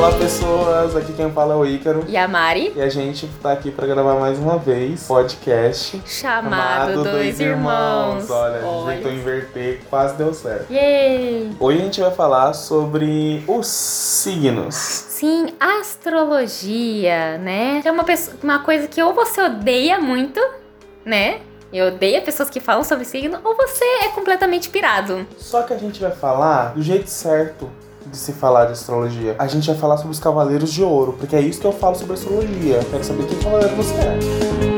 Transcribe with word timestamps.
Olá 0.00 0.16
pessoas, 0.16 0.96
aqui 0.96 1.12
quem 1.12 1.30
fala 1.30 1.52
é 1.52 1.56
o 1.58 1.66
Ícaro. 1.66 2.06
E 2.08 2.16
a 2.16 2.26
Mari, 2.26 2.72
E 2.74 2.80
a 2.80 2.88
gente 2.88 3.28
tá 3.42 3.52
aqui 3.52 3.70
pra 3.70 3.86
gravar 3.86 4.14
mais 4.14 4.38
uma 4.38 4.56
vez 4.56 5.06
podcast 5.06 6.00
chamado 6.06 7.04
Dois 7.04 7.38
Irmãos. 7.38 8.30
Olha, 8.30 8.54
a 8.56 8.60
gente 8.60 8.64
Olha. 8.66 8.96
tentou 8.96 9.12
inverter, 9.12 9.82
quase 9.90 10.16
deu 10.16 10.32
certo. 10.32 10.72
Yay! 10.72 11.54
Hoje 11.60 11.78
a 11.78 11.82
gente 11.82 12.00
vai 12.00 12.10
falar 12.12 12.54
sobre 12.54 13.44
os 13.46 13.66
signos. 13.66 14.74
Sim, 14.74 15.48
astrologia, 15.60 17.36
né? 17.36 17.82
É 17.84 17.92
uma, 17.92 18.04
pessoa, 18.04 18.38
uma 18.42 18.60
coisa 18.60 18.88
que 18.88 19.02
ou 19.02 19.12
você 19.12 19.42
odeia 19.42 20.00
muito, 20.00 20.40
né? 21.04 21.42
E 21.70 21.82
odeia 21.82 22.22
pessoas 22.22 22.48
que 22.48 22.58
falam 22.58 22.84
sobre 22.84 23.04
signo, 23.04 23.38
ou 23.44 23.54
você 23.54 23.84
é 24.02 24.08
completamente 24.08 24.70
pirado. 24.70 25.26
Só 25.36 25.62
que 25.62 25.74
a 25.74 25.78
gente 25.78 26.00
vai 26.00 26.10
falar 26.10 26.72
do 26.72 26.80
jeito 26.80 27.10
certo 27.10 27.70
de 28.06 28.16
se 28.16 28.32
falar 28.32 28.66
de 28.66 28.72
astrologia. 28.72 29.36
A 29.38 29.46
gente 29.46 29.66
vai 29.66 29.76
falar 29.76 29.96
sobre 29.96 30.12
os 30.12 30.18
cavaleiros 30.18 30.72
de 30.72 30.82
ouro, 30.82 31.14
porque 31.18 31.36
é 31.36 31.40
isso 31.40 31.60
que 31.60 31.66
eu 31.66 31.72
falo 31.72 31.94
sobre 31.94 32.14
astrologia. 32.14 32.76
Eu 32.76 32.90
quero 32.90 33.04
saber 33.04 33.26
que 33.26 33.36
cavaleiro 33.36 33.76
você 33.76 33.94
é. 33.94 34.69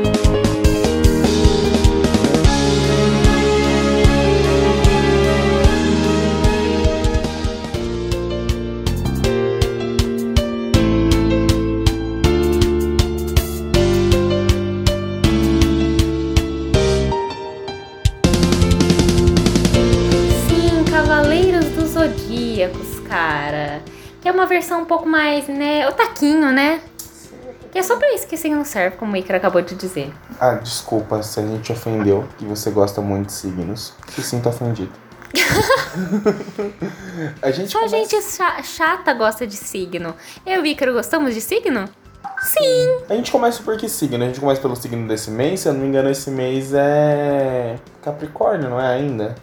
Versão 24.63 24.81
um 24.81 24.85
pouco 24.85 25.07
mais, 25.07 25.47
né? 25.47 25.87
O 25.89 25.91
taquinho, 25.91 26.51
né? 26.51 26.81
Que 27.71 27.79
é 27.79 27.83
só 27.83 27.97
pra 27.97 28.13
isso 28.13 28.27
que 28.27 28.37
signo 28.37 28.63
serve, 28.63 28.97
como 28.97 29.13
o 29.13 29.17
Icaro 29.17 29.37
acabou 29.37 29.61
de 29.61 29.75
dizer. 29.75 30.13
Ah, 30.39 30.53
desculpa 30.53 31.21
se 31.23 31.39
a 31.39 31.43
gente 31.45 31.71
ofendeu, 31.71 32.25
que 32.37 32.45
você 32.45 32.69
gosta 32.71 33.01
muito 33.01 33.27
de 33.27 33.33
signos. 33.33 33.93
Se 34.09 34.21
sinta 34.23 34.49
ofendido. 34.49 34.91
a 37.41 37.49
gente 37.51 37.71
Só 37.71 37.79
começa- 37.79 37.97
gente 37.97 38.21
cha- 38.21 38.61
chata 38.63 39.13
gosta 39.13 39.45
de 39.47 39.55
signo. 39.57 40.15
Eu 40.45 40.59
e 40.59 40.61
o 40.61 40.65
Ícaro 40.67 40.93
gostamos 40.93 41.33
de 41.33 41.41
signo? 41.41 41.89
Sim! 42.43 42.97
A 43.09 43.15
gente 43.15 43.31
começa 43.31 43.63
por 43.63 43.75
que 43.77 43.89
signo? 43.89 44.23
A 44.23 44.27
gente 44.27 44.39
começa 44.39 44.61
pelo 44.61 44.75
signo 44.75 45.07
desse 45.07 45.31
mês. 45.31 45.61
Se 45.61 45.69
eu 45.69 45.73
não 45.73 45.81
me 45.81 45.87
engano, 45.87 46.09
esse 46.11 46.29
mês 46.29 46.71
é 46.73 47.77
Capricórnio, 48.03 48.69
não 48.69 48.79
é 48.79 48.93
ainda? 48.95 49.33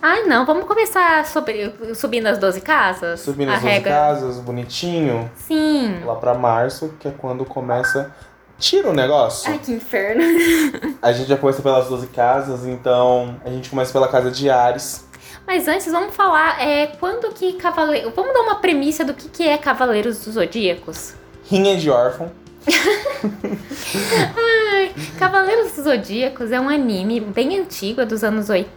Ai, 0.00 0.22
não, 0.24 0.46
vamos 0.46 0.64
começar 0.64 1.26
sobre, 1.26 1.74
subindo 1.94 2.26
as 2.26 2.38
12 2.38 2.60
casas? 2.60 3.20
Subindo 3.20 3.48
as 3.50 3.60
12 3.60 3.66
regra. 3.66 3.92
casas, 3.92 4.36
bonitinho. 4.38 5.28
Sim. 5.34 6.00
Lá 6.04 6.14
pra 6.14 6.34
março, 6.34 6.94
que 7.00 7.08
é 7.08 7.10
quando 7.10 7.44
começa. 7.44 8.14
Tira 8.58 8.90
o 8.90 8.92
negócio. 8.92 9.50
Ai, 9.50 9.58
que 9.58 9.72
inferno. 9.72 10.22
A 11.02 11.12
gente 11.12 11.28
já 11.28 11.36
começa 11.36 11.62
pelas 11.62 11.88
12 11.88 12.06
casas, 12.08 12.66
então 12.66 13.36
a 13.44 13.50
gente 13.50 13.70
começa 13.70 13.92
pela 13.92 14.08
casa 14.08 14.32
de 14.32 14.50
Ares. 14.50 15.06
Mas 15.46 15.68
antes, 15.68 15.90
vamos 15.92 16.14
falar 16.14 16.60
é, 16.60 16.88
quando 16.98 17.32
que 17.32 17.52
Cavaleiro... 17.54 18.12
Vamos 18.14 18.34
dar 18.34 18.40
uma 18.40 18.56
premissa 18.56 19.04
do 19.04 19.14
que, 19.14 19.28
que 19.28 19.48
é 19.48 19.56
Cavaleiros 19.56 20.24
dos 20.24 20.34
Zodíacos? 20.34 21.14
Rinha 21.48 21.76
de 21.76 21.88
órfão. 21.88 22.30
Cavaleiros 25.18 25.72
dos 25.72 25.84
Zodíacos 25.84 26.50
é 26.50 26.60
um 26.60 26.68
anime 26.68 27.20
bem 27.20 27.58
antigo, 27.58 28.00
é 28.00 28.04
dos 28.04 28.24
anos 28.24 28.50
80, 28.50 28.68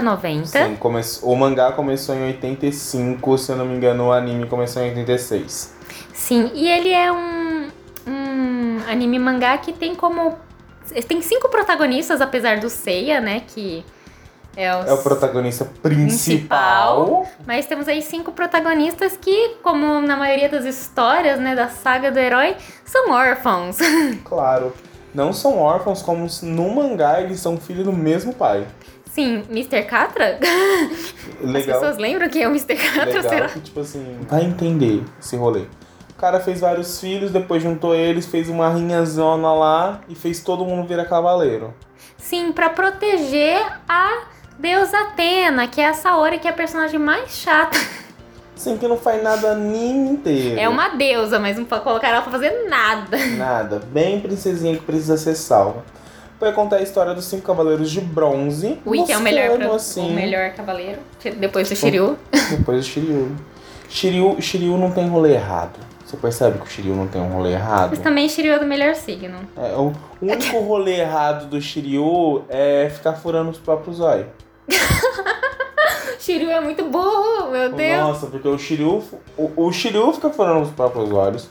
90. 0.00 0.46
Sim, 0.46 0.76
o 1.22 1.36
mangá 1.36 1.72
começou 1.72 2.14
em 2.14 2.22
85, 2.24 3.36
se 3.38 3.52
eu 3.52 3.56
não 3.56 3.66
me 3.66 3.76
engano, 3.76 4.06
o 4.06 4.12
anime 4.12 4.46
começou 4.46 4.82
em 4.82 4.88
86. 4.88 5.74
Sim, 6.14 6.50
e 6.54 6.68
ele 6.68 6.90
é 6.90 7.12
um, 7.12 7.68
um 8.06 8.78
anime 8.90 9.18
mangá 9.18 9.58
que 9.58 9.72
tem 9.72 9.94
como. 9.94 10.36
Tem 11.06 11.20
cinco 11.20 11.48
protagonistas, 11.50 12.20
apesar 12.22 12.58
do 12.60 12.70
Seiya, 12.70 13.20
né? 13.20 13.42
Que 13.46 13.84
é, 14.56 14.74
os- 14.74 14.86
É 14.86 14.92
o 14.94 15.02
protagonista 15.02 15.66
principal. 15.82 17.26
Mas 17.46 17.66
temos 17.66 17.86
aí 17.88 18.00
cinco 18.02 18.32
protagonistas 18.32 19.16
que, 19.20 19.56
como 19.62 20.00
na 20.00 20.16
maioria 20.16 20.48
das 20.48 20.64
histórias, 20.64 21.38
né, 21.38 21.54
da 21.54 21.68
saga 21.68 22.10
do 22.10 22.18
herói, 22.18 22.56
são 22.84 23.10
órfãos. 23.10 23.76
Claro. 24.24 24.72
Não 25.14 25.32
são 25.32 25.58
órfãos, 25.58 26.02
como 26.02 26.26
no 26.42 26.74
mangá 26.74 27.20
eles 27.20 27.40
são 27.40 27.56
filhos 27.56 27.84
do 27.84 27.92
mesmo 27.92 28.32
pai. 28.34 28.66
Sim, 29.18 29.42
Mr. 29.50 29.82
Catra? 29.82 30.38
As 31.42 31.50
Legal. 31.50 31.80
pessoas 31.80 31.98
lembram 31.98 32.28
quem 32.28 32.44
é 32.44 32.46
o 32.46 32.50
Mr. 32.50 32.76
Catra, 32.76 33.04
Legal 33.06 33.22
será? 33.22 33.48
que, 33.48 33.58
tipo 33.58 33.80
assim, 33.80 34.16
vai 34.28 34.44
entender 34.44 35.02
esse 35.20 35.34
rolê. 35.34 35.62
O 36.10 36.14
cara 36.16 36.38
fez 36.38 36.60
vários 36.60 37.00
filhos, 37.00 37.32
depois 37.32 37.60
juntou 37.60 37.96
eles, 37.96 38.26
fez 38.26 38.48
uma 38.48 38.68
rinhazona 38.72 39.52
lá 39.52 40.00
e 40.08 40.14
fez 40.14 40.40
todo 40.40 40.64
mundo 40.64 40.86
virar 40.86 41.04
cavaleiro. 41.06 41.74
Sim, 42.16 42.52
pra 42.52 42.70
proteger 42.70 43.60
a 43.88 44.22
deusa 44.56 44.96
Atena, 44.96 45.66
que 45.66 45.80
é 45.80 45.88
a 45.88 45.94
Saori, 45.94 46.38
que 46.38 46.46
é 46.46 46.52
a 46.52 46.54
personagem 46.54 47.00
mais 47.00 47.30
chata. 47.30 47.76
Sim, 48.54 48.76
que 48.76 48.86
não 48.86 48.96
faz 48.96 49.20
nada 49.20 49.50
anime 49.50 50.10
inteiro. 50.10 50.60
É 50.60 50.68
uma 50.68 50.90
deusa, 50.90 51.40
mas 51.40 51.56
não 51.56 51.64
pode 51.64 51.82
colocar 51.82 52.08
ela 52.08 52.22
pra 52.22 52.30
fazer 52.30 52.68
nada. 52.68 53.16
Nada. 53.36 53.82
Bem 53.90 54.20
princesinha 54.20 54.76
que 54.76 54.84
precisa 54.84 55.16
ser 55.16 55.34
salva. 55.34 55.82
Vai 56.40 56.52
contar 56.52 56.76
a 56.76 56.82
história 56.82 57.14
dos 57.14 57.24
cinco 57.24 57.42
cavaleiros 57.46 57.90
de 57.90 58.00
bronze. 58.00 58.78
O 58.84 58.94
Ikki 58.94 59.10
é 59.12 59.16
o 59.16 59.20
melhor, 59.20 59.58
pro- 59.58 59.72
assim, 59.74 60.08
o 60.08 60.14
melhor 60.14 60.50
cavaleiro, 60.52 61.00
depois 61.36 61.68
do 61.68 61.74
Shiryu. 61.74 62.16
Depois 62.50 62.84
do 62.84 62.88
Shiryu. 62.88 63.36
Shiryu. 63.88 64.40
Shiryu 64.40 64.76
não 64.78 64.90
tem 64.92 65.08
rolê 65.08 65.32
errado. 65.34 65.78
Você 66.06 66.16
percebe 66.16 66.58
que 66.58 66.64
o 66.64 66.68
Shiryu 66.68 66.94
não 66.94 67.06
tem 67.08 67.20
um 67.20 67.28
rolê 67.28 67.52
errado? 67.52 67.90
Mas 67.90 67.98
também 67.98 68.28
Shiryu 68.28 68.52
é 68.54 68.58
do 68.58 68.64
melhor 68.66 68.94
signo. 68.94 69.38
É, 69.56 69.74
o 69.76 69.92
o 70.20 70.26
único 70.32 70.58
rolê 70.60 71.00
errado 71.00 71.46
do 71.48 71.60
Shiryu 71.60 72.44
é 72.48 72.88
ficar 72.88 73.12
furando 73.14 73.50
os 73.50 73.58
próprios 73.58 74.00
olhos. 74.00 74.26
Shiryu 76.18 76.50
é 76.50 76.60
muito 76.60 76.84
burro, 76.84 77.50
meu 77.50 77.72
Deus. 77.72 78.00
Nossa, 78.00 78.26
porque 78.26 78.46
o 78.48 78.58
Shiryu. 78.58 79.02
O, 79.36 79.50
o 79.66 79.72
Shiryu 79.72 80.12
fica 80.12 80.30
furando 80.30 80.62
os 80.62 80.70
próprios 80.70 81.10
olhos. 81.12 81.48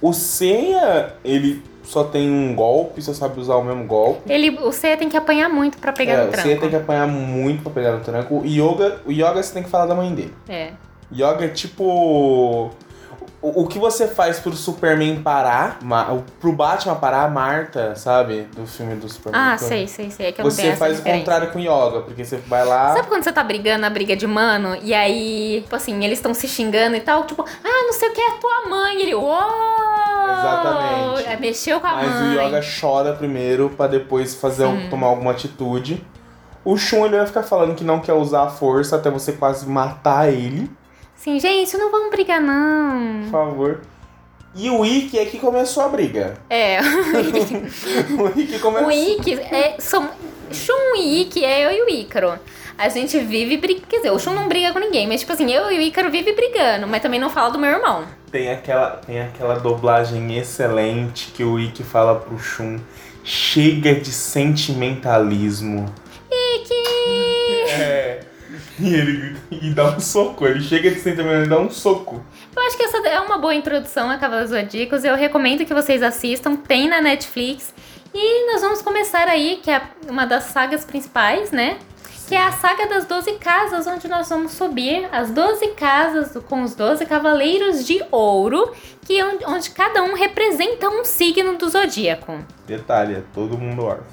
O 0.00 0.12
Seiya, 0.12 1.14
ele 1.24 1.62
só 1.86 2.04
tem 2.04 2.28
um 2.30 2.54
golpe, 2.54 3.00
só 3.00 3.14
sabe 3.14 3.40
usar 3.40 3.54
o 3.56 3.62
mesmo 3.64 3.84
golpe. 3.84 4.30
Ele, 4.30 4.50
o 4.60 4.72
Seiya 4.72 4.96
tem 4.96 5.08
que 5.08 5.16
apanhar 5.16 5.48
muito 5.48 5.78
pra 5.78 5.92
pegar 5.92 6.12
é, 6.14 6.16
no 6.18 6.22
o 6.24 6.30
tranco. 6.30 6.42
Seiya 6.48 6.60
tem 6.60 6.68
que 6.68 6.76
apanhar 6.76 7.06
muito 7.06 7.62
pra 7.62 7.72
pegar 7.72 7.92
no 7.92 8.00
tranco. 8.00 8.40
O 8.40 8.44
Yoga, 8.44 9.00
o 9.06 9.12
Yoga 9.12 9.42
você 9.42 9.54
tem 9.54 9.62
que 9.62 9.70
falar 9.70 9.86
da 9.86 9.94
mãe 9.94 10.14
dele. 10.14 10.34
É. 10.48 10.70
Yoga 11.12 11.44
é 11.44 11.48
tipo. 11.48 12.70
O, 13.42 13.62
o 13.62 13.66
que 13.68 13.78
você 13.78 14.08
faz 14.08 14.40
pro 14.40 14.52
Superman 14.56 15.22
parar, 15.22 15.78
ma- 15.82 16.18
pro 16.40 16.52
Batman 16.52 16.96
parar 16.96 17.24
a 17.24 17.28
Marta, 17.28 17.94
sabe? 17.94 18.48
Do 18.56 18.66
filme 18.66 18.96
do 18.96 19.08
Superman. 19.08 19.40
Ah, 19.40 19.54
Então, 19.54 19.68
sei, 19.68 19.86
sei, 19.86 20.10
sei. 20.10 20.26
É 20.28 20.32
que 20.32 20.40
eu 20.40 20.44
Você 20.44 20.74
faz 20.74 20.98
o 20.98 21.02
contrário 21.02 21.52
com 21.52 21.58
Yoga, 21.60 22.00
porque 22.00 22.24
você 22.24 22.38
vai 22.38 22.64
lá. 22.64 22.94
Sabe 22.94 23.06
quando 23.08 23.22
você 23.22 23.30
tá 23.32 23.44
brigando 23.44 23.82
na 23.82 23.90
briga 23.90 24.16
de 24.16 24.26
mano 24.26 24.76
e 24.82 24.92
aí, 24.92 25.60
tipo 25.62 25.76
assim, 25.76 26.02
eles 26.04 26.18
estão 26.18 26.34
se 26.34 26.48
xingando 26.48 26.96
e 26.96 27.00
tal, 27.00 27.24
tipo, 27.24 27.42
ah, 27.44 27.82
não 27.86 27.92
sei 27.92 28.08
o 28.08 28.12
que 28.12 28.20
é 28.20 28.30
tua 28.40 28.68
mãe. 28.68 28.96
E 28.98 29.02
ele, 29.02 29.14
uou! 29.14 29.36
Exatamente. 30.32 31.28
É, 31.28 31.36
Mexeu 31.38 31.80
com 31.80 31.86
a 31.86 31.94
Mas 31.94 32.10
mãe. 32.10 32.36
o 32.36 32.42
Yoga 32.42 32.60
chora 32.80 33.12
primeiro 33.14 33.70
pra 33.70 33.86
depois 33.86 34.34
fazer 34.34 34.66
Sim. 34.66 34.88
tomar 34.90 35.08
alguma 35.08 35.30
atitude. 35.32 36.04
O 36.64 36.76
Shun 36.76 37.06
ele 37.06 37.16
vai 37.18 37.26
ficar 37.26 37.42
falando 37.42 37.74
que 37.74 37.84
não 37.84 38.00
quer 38.00 38.12
usar 38.14 38.42
a 38.42 38.48
força 38.48 38.96
até 38.96 39.08
você 39.10 39.32
quase 39.32 39.68
matar 39.68 40.32
ele, 40.32 40.70
Sim, 41.16 41.40
gente, 41.40 41.76
não 41.76 41.90
vamos 41.90 42.10
brigar, 42.10 42.40
não. 42.40 43.22
por 43.24 43.30
favor. 43.30 43.80
E 44.54 44.70
o 44.70 44.84
Ikki 44.84 45.18
é 45.18 45.24
que 45.24 45.38
começou 45.38 45.82
a 45.82 45.88
briga. 45.88 46.34
É. 46.48 46.78
o 48.18 48.38
Ikki 48.38 48.58
começou. 48.58 48.88
o 48.88 48.92
Ikki 48.92 49.34
é. 49.34 49.76
Som... 49.80 50.06
Shun 50.52 50.94
e 50.96 51.22
Ikki 51.22 51.44
é 51.44 51.66
eu 51.66 51.72
e 51.72 51.82
o 51.82 51.88
Ícaro. 51.88 52.38
A 52.78 52.88
gente 52.88 53.18
vive 53.18 53.56
brigando. 53.56 53.86
Quer 53.86 53.96
dizer, 53.98 54.10
o 54.10 54.18
Shun 54.18 54.34
não 54.34 54.48
briga 54.48 54.72
com 54.72 54.78
ninguém, 54.78 55.06
mas 55.06 55.20
tipo 55.20 55.32
assim, 55.32 55.50
eu 55.50 55.70
e 55.70 55.78
o 55.78 55.80
Ícaro 55.80 56.10
vive 56.10 56.32
brigando, 56.32 56.86
mas 56.86 57.00
também 57.00 57.18
não 57.18 57.30
fala 57.30 57.50
do 57.50 57.58
meu 57.58 57.70
irmão. 57.70 58.04
Tem 58.30 58.50
aquela, 58.50 58.90
tem 59.06 59.20
aquela 59.20 59.54
dublagem 59.58 60.36
excelente 60.36 61.32
que 61.32 61.42
o 61.42 61.58
Ikki 61.58 61.82
fala 61.82 62.16
pro 62.16 62.38
Shun. 62.38 62.78
Chega 63.24 63.94
de 63.94 64.12
sentimentalismo. 64.12 65.92
Ikki! 66.30 66.74
É. 67.78 68.20
E 68.78 68.94
ele 68.94 69.36
e 69.50 69.70
dá 69.70 69.84
um 69.84 70.00
soco. 70.00 70.46
Ele 70.46 70.62
chega 70.62 70.90
de 70.90 71.00
sentimentalismo 71.00 71.46
e 71.46 71.48
dá 71.48 71.58
um 71.58 71.70
soco. 71.70 72.24
Eu 72.54 72.62
acho 72.62 72.76
que 72.76 72.84
essa 72.84 72.98
é 73.08 73.20
uma 73.20 73.38
boa 73.38 73.54
introdução 73.54 74.10
a 74.10 74.18
Cavaleiros 74.18 74.50
Zodíacos. 74.50 75.04
Eu 75.04 75.14
recomendo 75.16 75.64
que 75.64 75.74
vocês 75.74 76.02
assistam, 76.02 76.56
tem 76.56 76.88
na 76.88 77.00
Netflix. 77.00 77.74
E 78.14 78.50
nós 78.50 78.62
vamos 78.62 78.80
começar 78.80 79.28
aí, 79.28 79.60
que 79.62 79.70
é 79.70 79.82
uma 80.08 80.24
das 80.24 80.44
sagas 80.44 80.84
principais, 80.84 81.50
né? 81.50 81.78
Que 82.26 82.34
é 82.34 82.42
a 82.42 82.50
saga 82.50 82.88
das 82.88 83.04
12 83.04 83.34
casas, 83.34 83.86
onde 83.86 84.08
nós 84.08 84.28
vamos 84.28 84.52
subir 84.52 85.08
as 85.12 85.30
12 85.30 85.68
casas 85.68 86.36
com 86.48 86.62
os 86.62 86.74
12 86.74 87.06
cavaleiros 87.06 87.86
de 87.86 88.04
ouro, 88.10 88.72
que 89.04 89.18
é 89.18 89.24
onde, 89.46 89.70
cada 89.70 90.02
um 90.02 90.14
representa 90.14 90.88
um 90.88 91.04
signo 91.04 91.56
do 91.56 91.68
zodíaco. 91.68 92.38
Detalhe, 92.66 93.14
é 93.14 93.22
todo 93.32 93.56
mundo 93.56 93.84
órfão. 93.84 94.06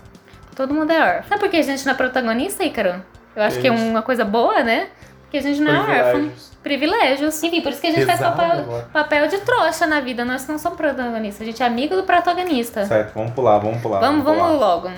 Todo 0.56 0.74
mundo 0.75 0.92
é 0.92 1.00
órfão. 1.18 1.30
Sabe 1.30 1.39
por 1.42 1.50
que 1.50 1.57
a 1.57 1.62
gente 1.63 1.83
não 1.86 1.94
é 1.94 1.95
protagonista, 1.95 2.63
Ícaro? 2.63 3.04
Eu 3.36 3.42
acho 3.42 3.60
que 3.60 3.68
é 3.68 3.71
uma 3.71 4.04
coisa 4.04 4.24
boa, 4.24 4.62
né? 4.62 4.89
Que 5.31 5.38
a 5.38 5.42
gente 5.42 5.59
não 5.59 5.71
é 5.71 6.04
órfão. 6.04 6.31
Privilégios. 6.62 7.42
Enfim, 7.42 7.62
por 7.62 7.71
isso 7.71 7.81
que 7.81 7.88
a 7.88 7.92
gente 7.92 8.06
faz 8.06 8.19
papel, 8.19 8.86
papel 8.94 9.27
de 9.27 9.39
trouxa 9.39 9.88
na 9.88 10.00
vida. 10.00 10.24
Nós 10.24 10.48
não 10.48 10.59
somos 10.59 10.77
protagonistas, 10.77 11.42
a 11.42 11.45
gente 11.45 11.63
é 11.63 11.66
amigo 11.66 11.95
do 11.95 12.04
protagonista. 12.04 12.86
Certo, 12.86 13.16
vamos 13.16 13.31
pular, 13.31 13.57
vamos 13.57 13.81
pular. 13.81 14.00
Vamos, 14.00 14.24
vamos 14.24 14.44
pular. 14.44 14.54
logo. 14.59 14.92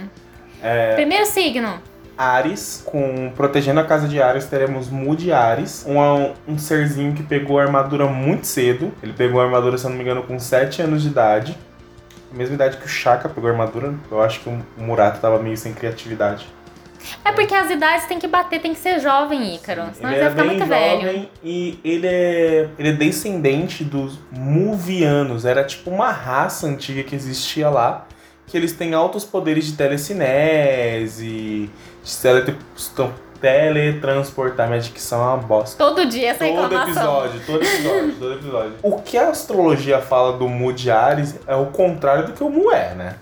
É, 0.62 0.96
Primeiro 0.96 1.26
signo. 1.26 1.82
Ares, 2.18 2.82
com 2.86 3.32
protegendo 3.36 3.80
a 3.80 3.84
casa 3.84 4.08
de 4.08 4.22
Ares, 4.22 4.46
teremos 4.46 4.90
Mu 4.90 5.16
de 5.16 5.32
Ares, 5.32 5.86
um, 5.88 6.54
um 6.54 6.58
serzinho 6.58 7.14
que 7.14 7.24
pegou 7.24 7.60
a 7.60 7.64
armadura 7.64 8.08
muito 8.08 8.48
cedo. 8.48 8.92
Ele 9.04 9.14
pegou 9.14 9.42
a 9.42 9.46
armadura, 9.46 9.78
se 9.78 9.86
eu 9.86 9.90
não 9.90 9.98
me 9.98 10.04
engano, 10.04 10.24
com 10.24 10.40
7 10.40 10.82
anos 10.82 11.02
de 11.02 11.10
idade. 11.10 11.58
A 12.34 12.38
mesma 12.38 12.56
idade 12.56 12.78
que 12.78 12.86
o 12.86 12.90
Shaka 12.90 13.30
pegou 13.30 13.50
a 13.50 13.54
armadura. 13.54 13.94
Eu 14.12 14.22
acho 14.22 14.40
que 14.42 14.50
o 14.50 14.62
Murata 14.78 15.20
tava 15.20 15.40
meio 15.42 15.58
sem 15.58 15.74
criatividade. 15.74 16.48
É 17.24 17.32
porque 17.32 17.54
as 17.54 17.70
idades 17.70 18.08
tem 18.08 18.18
que 18.18 18.28
bater, 18.28 18.60
tem 18.60 18.74
que 18.74 18.80
ser 18.80 19.00
jovem, 19.00 19.56
Ícaro. 19.56 19.84
Senão 19.94 20.10
ele 20.12 20.20
ele 20.20 20.24
vai 20.24 20.28
é 20.28 20.30
ficar 20.32 20.42
bem 20.42 20.58
muito 20.58 20.66
velho. 20.66 21.02
jovem 21.02 21.30
e 21.44 21.80
ele 21.84 22.08
é, 22.08 22.68
ele 22.80 22.90
é 22.90 22.94
descendente 22.94 23.84
dos 23.84 24.20
Muvianos. 24.32 25.46
Era 25.46 25.64
tipo 25.64 25.92
uma 25.92 26.12
raça 26.12 26.66
antiga 26.66 27.04
que 27.04 27.16
existia 27.16 27.70
lá. 27.70 28.08
Que 28.48 28.58
eles 28.58 28.74
têm 28.74 28.94
altos 28.94 29.24
poderes 29.24 29.66
de 29.66 29.74
telecinese, 29.74 31.70
teletransportar. 33.42 34.68
Minha 34.68 34.80
dicção 34.80 35.22
é 35.22 35.26
uma 35.26 35.38
bosta. 35.38 35.78
Todo 35.78 36.06
dia 36.06 36.30
essa 36.32 36.46
Todo 36.46 36.76
episódio, 36.76 37.42
todo 37.46 37.64
episódio, 37.64 38.16
todo 38.20 38.34
episódio. 38.34 38.74
O 38.82 39.02
que 39.02 39.18
a 39.18 39.30
astrologia 39.30 40.02
fala 40.02 40.38
do 40.38 40.48
Mu 40.48 40.74
de 40.74 40.90
Ares 40.90 41.40
é 41.46 41.56
o 41.56 41.68
contrário 41.68 42.28
do 42.28 42.34
que 42.34 42.44
o 42.44 42.50
Mu 42.50 42.72
é, 42.72 42.96
né? 42.96 43.16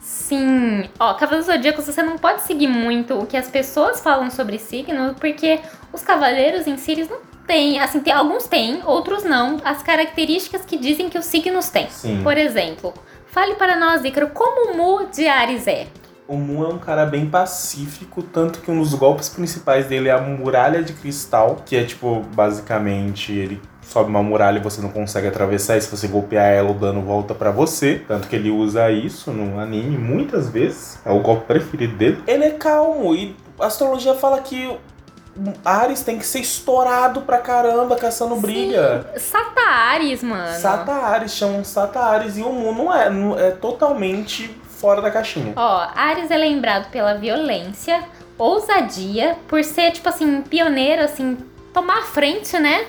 Sim. 0.00 0.88
Ó, 0.98 1.14
Cavaleiros 1.14 1.46
do 1.46 1.52
Zodíaco, 1.52 1.82
você 1.82 2.02
não 2.02 2.18
pode 2.18 2.42
seguir 2.42 2.66
muito 2.66 3.18
o 3.18 3.26
que 3.26 3.36
as 3.36 3.48
pessoas 3.48 4.00
falam 4.00 4.30
sobre 4.30 4.58
signos, 4.58 5.14
porque 5.18 5.60
os 5.92 6.02
cavaleiros 6.02 6.66
em 6.66 6.76
si, 6.76 6.92
eles 6.92 7.08
não 7.08 7.18
têm, 7.46 7.80
assim, 7.80 8.00
tem, 8.00 8.12
alguns 8.12 8.46
têm, 8.46 8.80
outros 8.84 9.24
não, 9.24 9.58
as 9.64 9.82
características 9.82 10.64
que 10.64 10.76
dizem 10.76 11.08
que 11.08 11.18
os 11.18 11.24
signos 11.24 11.68
têm. 11.68 11.88
Sim. 11.90 12.22
Por 12.22 12.36
exemplo, 12.36 12.94
fale 13.26 13.54
para 13.54 13.76
nós, 13.76 14.04
Ícaro, 14.04 14.28
como 14.28 14.72
o 14.72 14.76
Mu 14.76 15.06
de 15.06 15.26
Ares 15.26 15.66
é? 15.66 15.86
O 16.30 16.36
Mu 16.36 16.64
é 16.64 16.68
um 16.68 16.78
cara 16.78 17.04
bem 17.04 17.26
pacífico, 17.26 18.22
tanto 18.22 18.60
que 18.60 18.70
um 18.70 18.78
dos 18.78 18.94
golpes 18.94 19.28
principais 19.28 19.86
dele 19.86 20.08
é 20.08 20.12
a 20.12 20.20
muralha 20.20 20.80
de 20.80 20.92
cristal, 20.92 21.56
que 21.66 21.74
é 21.74 21.82
tipo, 21.82 22.20
basicamente, 22.36 23.32
ele 23.32 23.60
sobe 23.82 24.10
uma 24.10 24.22
muralha 24.22 24.58
e 24.58 24.62
você 24.62 24.80
não 24.80 24.90
consegue 24.90 25.26
atravessar, 25.26 25.76
e 25.76 25.80
se 25.82 25.90
você 25.90 26.06
golpear 26.06 26.46
ela, 26.46 26.70
o 26.70 26.74
dano 26.74 27.02
volta 27.02 27.34
pra 27.34 27.50
você. 27.50 28.04
Tanto 28.06 28.28
que 28.28 28.36
ele 28.36 28.48
usa 28.48 28.88
isso 28.92 29.32
no 29.32 29.58
anime 29.58 29.98
muitas 29.98 30.48
vezes. 30.48 31.00
É 31.04 31.10
o 31.10 31.18
golpe 31.18 31.46
preferido 31.46 31.96
dele. 31.96 32.22
Ele 32.28 32.44
é 32.44 32.50
calmo 32.50 33.12
e 33.12 33.34
a 33.58 33.66
astrologia 33.66 34.14
fala 34.14 34.40
que 34.40 34.68
o 34.68 34.78
Ares 35.64 36.02
tem 36.04 36.16
que 36.16 36.24
ser 36.26 36.38
estourado 36.40 37.22
pra 37.22 37.38
caramba, 37.38 37.96
caçando 37.96 38.36
briga. 38.36 39.04
Sata 39.16 39.62
Ares, 39.68 40.22
mano. 40.22 40.56
Sata 40.60 40.92
Ares, 40.92 41.32
chamam 41.34 41.64
Sata 41.64 41.98
Ares 41.98 42.36
e 42.36 42.42
o 42.42 42.52
Mu 42.52 42.72
não 42.72 42.94
é, 42.94 43.10
não- 43.10 43.36
é 43.36 43.50
totalmente 43.50 44.59
fora 44.80 45.00
da 45.02 45.10
caixinha. 45.10 45.52
Ó, 45.56 45.88
Ares 45.94 46.30
é 46.30 46.36
lembrado 46.36 46.90
pela 46.90 47.14
violência, 47.14 48.02
ousadia, 48.38 49.36
por 49.46 49.62
ser, 49.62 49.92
tipo 49.92 50.08
assim, 50.08 50.42
pioneiro, 50.42 51.02
assim, 51.02 51.36
tomar 51.72 51.98
a 51.98 52.02
frente, 52.02 52.58
né? 52.58 52.86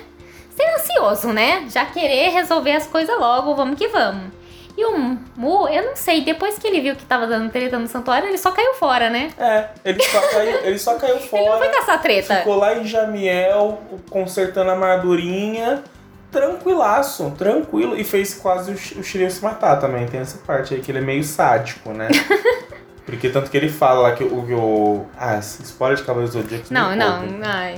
Ser 0.56 0.64
ansioso, 0.74 1.28
né? 1.32 1.66
Já 1.70 1.84
querer 1.86 2.30
resolver 2.30 2.72
as 2.72 2.86
coisas 2.86 3.18
logo, 3.18 3.54
vamos 3.54 3.78
que 3.78 3.88
vamos. 3.88 4.32
E 4.76 4.86
o 4.86 4.98
Mu, 5.36 5.68
eu 5.68 5.84
não 5.84 5.96
sei, 5.96 6.22
depois 6.22 6.58
que 6.58 6.66
ele 6.66 6.80
viu 6.80 6.96
que 6.96 7.04
tava 7.04 7.26
dando 7.26 7.50
treta 7.50 7.78
no 7.78 7.86
santuário, 7.86 8.28
ele 8.28 8.38
só 8.38 8.50
caiu 8.52 8.72
fora, 8.74 9.10
né? 9.10 9.30
É, 9.38 9.68
ele 9.84 10.02
só 10.02 10.20
caiu, 10.20 10.58
ele 10.64 10.78
só 10.78 10.94
caiu 10.94 11.16
Ele 11.30 11.44
não 11.48 11.58
foi 11.58 11.68
fora. 11.68 11.70
caçar 11.70 12.00
treta. 12.00 12.36
Ficou 12.36 12.56
lá 12.56 12.74
em 12.74 12.86
Jamiel, 12.86 13.82
consertando 14.08 14.70
a 14.70 14.72
armadurinha. 14.72 15.84
Tranquilaço, 16.32 17.30
tranquilo. 17.36 17.96
E 17.96 18.02
fez 18.04 18.34
quase 18.34 18.72
o, 18.72 18.76
Sh- 18.76 18.96
o 18.96 19.02
Shiryu 19.04 19.30
se 19.30 19.42
matar 19.44 19.76
também. 19.76 20.06
Tem 20.06 20.20
essa 20.20 20.38
parte 20.38 20.74
aí 20.74 20.80
que 20.80 20.90
ele 20.90 20.98
é 20.98 21.02
meio 21.02 21.22
sádico, 21.22 21.90
né? 21.90 22.08
Porque 23.06 23.28
tanto 23.28 23.50
que 23.50 23.56
ele 23.56 23.68
fala 23.68 24.00
lá 24.00 24.12
que 24.12 24.24
o. 24.24 24.42
que 24.46 24.54
o- 24.54 25.04
ah, 25.18 25.38
spoiler 25.38 25.96
de 25.98 26.04
Cavaleiros 26.04 26.34
do 26.34 26.40
Zodíaco. 26.42 26.66
Não, 26.70 26.94
não, 26.96 27.22
ai. 27.44 27.74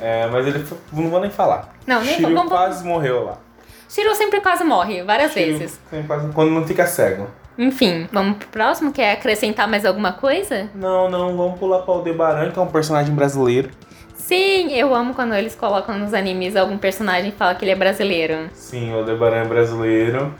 É, 0.00 0.26
mas 0.26 0.46
ele. 0.46 0.64
Não 0.92 1.08
vou 1.10 1.20
nem 1.20 1.30
falar. 1.30 1.74
Não, 1.86 2.00
nem 2.02 2.14
Shiryu 2.16 2.34
vamos- 2.34 2.50
quase 2.52 2.84
morreu 2.84 3.24
lá. 3.24 3.38
Shiryu 3.88 4.14
sempre 4.14 4.40
quase 4.40 4.64
morre, 4.64 5.02
várias 5.02 5.32
Shiryu 5.32 5.58
vezes. 5.58 5.78
quase- 6.06 6.28
quando 6.32 6.50
não 6.50 6.66
fica 6.66 6.86
cego. 6.86 7.28
Enfim, 7.56 8.08
vamos 8.10 8.38
pro 8.38 8.48
próximo? 8.48 8.90
Quer 8.90 9.12
acrescentar 9.12 9.68
mais 9.68 9.84
alguma 9.84 10.12
coisa? 10.14 10.68
Não, 10.74 11.08
não, 11.08 11.36
vamos 11.36 11.58
pular 11.60 11.82
pra 11.82 11.94
Aldebaran, 11.94 12.50
que 12.50 12.58
é 12.58 12.62
um 12.62 12.66
personagem 12.66 13.14
brasileiro. 13.14 13.70
Sim, 14.26 14.72
eu 14.72 14.94
amo 14.94 15.12
quando 15.12 15.34
eles 15.34 15.54
colocam 15.54 15.98
nos 15.98 16.14
animes 16.14 16.56
algum 16.56 16.78
personagem 16.78 17.28
e 17.28 17.32
fala 17.32 17.54
que 17.54 17.62
ele 17.62 17.72
é 17.72 17.74
brasileiro. 17.74 18.48
Sim, 18.54 18.90
o 18.94 19.00
Aldebaran 19.00 19.42
é 19.42 19.44
brasileiro. 19.44 20.34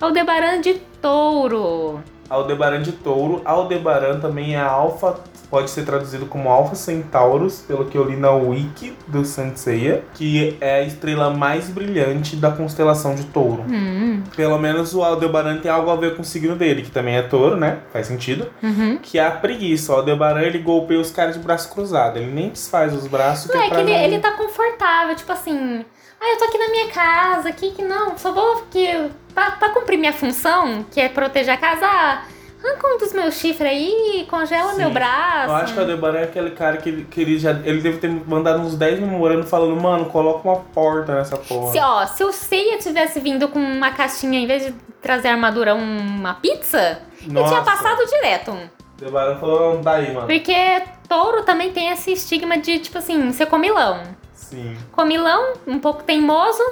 Aldebaran 0.00 0.60
de 0.60 0.74
touro. 1.00 2.02
Aldebaran 2.28 2.82
de 2.82 2.90
touro. 2.90 3.40
Aldebaran 3.44 4.18
também 4.18 4.56
é 4.56 4.60
alfa, 4.60 5.20
pode 5.50 5.68
ser 5.70 5.84
traduzido 5.84 6.26
como 6.26 6.48
Alpha 6.48 6.74
Centauros, 6.76 7.60
pelo 7.66 7.84
que 7.86 7.98
eu 7.98 8.04
li 8.04 8.16
na 8.16 8.30
wiki 8.30 8.96
do 9.08 9.24
Senseiya, 9.24 10.04
que 10.14 10.56
é 10.60 10.76
a 10.76 10.82
estrela 10.82 11.30
mais 11.30 11.68
brilhante 11.68 12.36
da 12.36 12.50
constelação 12.52 13.14
de 13.14 13.24
touro. 13.24 13.64
Hum, 13.68 14.22
Pelo 14.36 14.58
menos 14.58 14.94
o 14.94 15.02
Aldebaran 15.02 15.58
tem 15.58 15.70
algo 15.70 15.90
a 15.90 15.96
ver 15.96 16.14
com 16.14 16.22
o 16.22 16.24
signo 16.24 16.54
dele, 16.54 16.82
que 16.82 16.90
também 16.90 17.16
é 17.16 17.22
touro, 17.22 17.56
né? 17.56 17.78
Faz 17.92 18.06
sentido. 18.06 18.48
uhum. 18.62 18.98
Que 19.02 19.18
é 19.18 19.26
a 19.26 19.30
preguiça. 19.30 19.92
O 19.92 19.96
Aldebaran, 19.96 20.42
ele 20.42 20.58
golpeia 20.60 21.00
os 21.00 21.10
caras 21.10 21.34
de 21.34 21.40
braço 21.40 21.68
cruzado. 21.72 22.16
Ele 22.18 22.30
nem 22.30 22.50
desfaz 22.50 22.94
os 22.94 23.06
braços. 23.06 23.52
Não, 23.52 23.60
é 23.62 23.68
pra 23.68 23.76
que 23.78 23.82
ele, 23.82 23.92
não- 23.92 24.04
ele 24.04 24.18
tá 24.20 24.32
confortável, 24.32 25.16
tipo 25.16 25.32
assim. 25.32 25.84
Ah, 26.20 26.32
eu 26.32 26.38
tô 26.38 26.44
aqui 26.44 26.58
na 26.58 26.68
minha 26.68 26.88
casa, 26.88 27.48
aqui 27.48 27.70
que 27.72 27.82
não, 27.82 28.16
só 28.18 28.30
vou 28.32 28.58
aqui 28.58 28.86
pra, 29.34 29.52
pra 29.52 29.70
cumprir 29.70 29.96
minha 29.98 30.12
função, 30.12 30.84
que 30.90 31.00
é 31.00 31.08
proteger 31.08 31.54
a 31.54 31.56
casa. 31.56 32.20
Arranca 32.62 32.86
um 32.86 32.98
dos 32.98 33.12
meus 33.14 33.34
chifres 33.36 33.70
aí, 33.70 34.26
congela 34.28 34.72
Sim. 34.72 34.78
meu 34.78 34.90
braço. 34.90 35.48
Eu 35.50 35.54
acho 35.56 35.72
que 35.72 35.78
o 35.78 35.82
Aldebaran 35.82 36.18
é 36.18 36.24
aquele 36.24 36.50
cara 36.50 36.76
que, 36.76 36.88
ele- 36.90 37.04
que 37.04 37.20
ele 37.22 37.38
já. 37.38 37.52
Ele 37.52 37.80
deve 37.80 37.98
ter 37.98 38.08
mandado 38.08 38.60
uns 38.60 38.74
10 38.76 39.00
memorando 39.00 39.46
falando, 39.46 39.74
mano, 39.80 40.04
coloca 40.06 40.46
uma 40.46 40.56
porta 40.58 41.14
nessa 41.14 41.36
porra. 41.38 41.72
Se, 41.72 41.78
ó, 41.78 42.06
se 42.06 42.22
o 42.22 42.32
Seiya 42.32 42.76
tivesse 42.78 43.18
vindo 43.20 43.48
com 43.48 43.58
uma 43.58 43.90
caixinha, 43.92 44.38
em 44.38 44.46
vez 44.46 44.66
de 44.66 44.72
trazer 45.00 45.28
a 45.28 45.32
armadura, 45.32 45.74
uma 45.74 46.34
pizza, 46.34 47.00
ele 47.22 47.30
tinha 47.30 47.42
Nossa. 47.42 47.62
passado 47.62 48.04
direto. 48.06 48.50
O 48.50 49.04
Aldebaran 49.04 49.36
falou, 49.38 49.74
não, 49.76 49.80
daí, 49.80 50.12
mano. 50.12 50.26
Porque 50.26 50.82
touro 51.08 51.42
também 51.44 51.72
tem 51.72 51.88
esse 51.88 52.12
estigma 52.12 52.58
de, 52.58 52.78
tipo 52.80 52.98
assim, 52.98 53.32
ser 53.32 53.46
comilão. 53.46 54.02
Sim. 54.34 54.76
Comilão, 54.92 55.54
um 55.66 55.78
pouco 55.78 56.02
teimoso. 56.02 56.62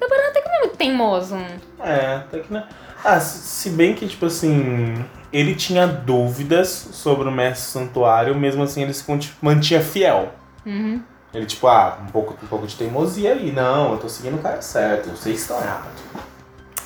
Aldebaran 0.00 0.28
até 0.28 0.40
que 0.42 0.48
não 0.48 0.54
é 0.56 0.60
muito 0.60 0.76
teimoso. 0.76 1.36
É, 1.82 2.16
até 2.16 2.38
que 2.38 2.52
não. 2.52 2.62
Ah, 3.06 3.20
se 3.20 3.70
bem 3.70 3.94
que, 3.94 4.08
tipo 4.08 4.26
assim. 4.26 5.04
Ele 5.32 5.54
tinha 5.54 5.86
dúvidas 5.86 6.68
sobre 6.68 7.28
o 7.28 7.32
mestre 7.32 7.68
santuário, 7.70 8.34
mesmo 8.34 8.64
assim 8.64 8.82
ele 8.82 8.92
se 8.92 9.04
mantinha 9.40 9.80
fiel. 9.80 10.32
Uhum. 10.64 11.00
Ele, 11.32 11.46
tipo, 11.46 11.68
ah, 11.68 11.98
um 12.02 12.10
pouco, 12.10 12.36
um 12.42 12.46
pouco 12.48 12.66
de 12.66 12.74
teimosia 12.74 13.32
aí. 13.32 13.52
Não, 13.52 13.92
eu 13.92 13.98
tô 13.98 14.08
seguindo 14.08 14.36
o 14.36 14.42
cara 14.42 14.60
certo, 14.60 15.10
vocês 15.10 15.40
estão 15.40 15.60
errados. 15.60 16.00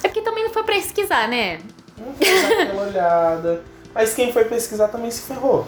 É 0.03 0.09
porque 0.09 0.21
também 0.21 0.45
não 0.45 0.53
foi 0.53 0.65
pesquisar, 0.65 1.27
né? 1.29 1.61
Não 1.97 2.13
foi 2.15 2.63
aquela 2.63 2.83
olhada. 2.85 3.63
Mas 3.95 4.13
quem 4.13 4.31
foi 4.31 4.45
pesquisar 4.45 4.89
também 4.89 5.11
se 5.11 5.23
ferrou. 5.23 5.67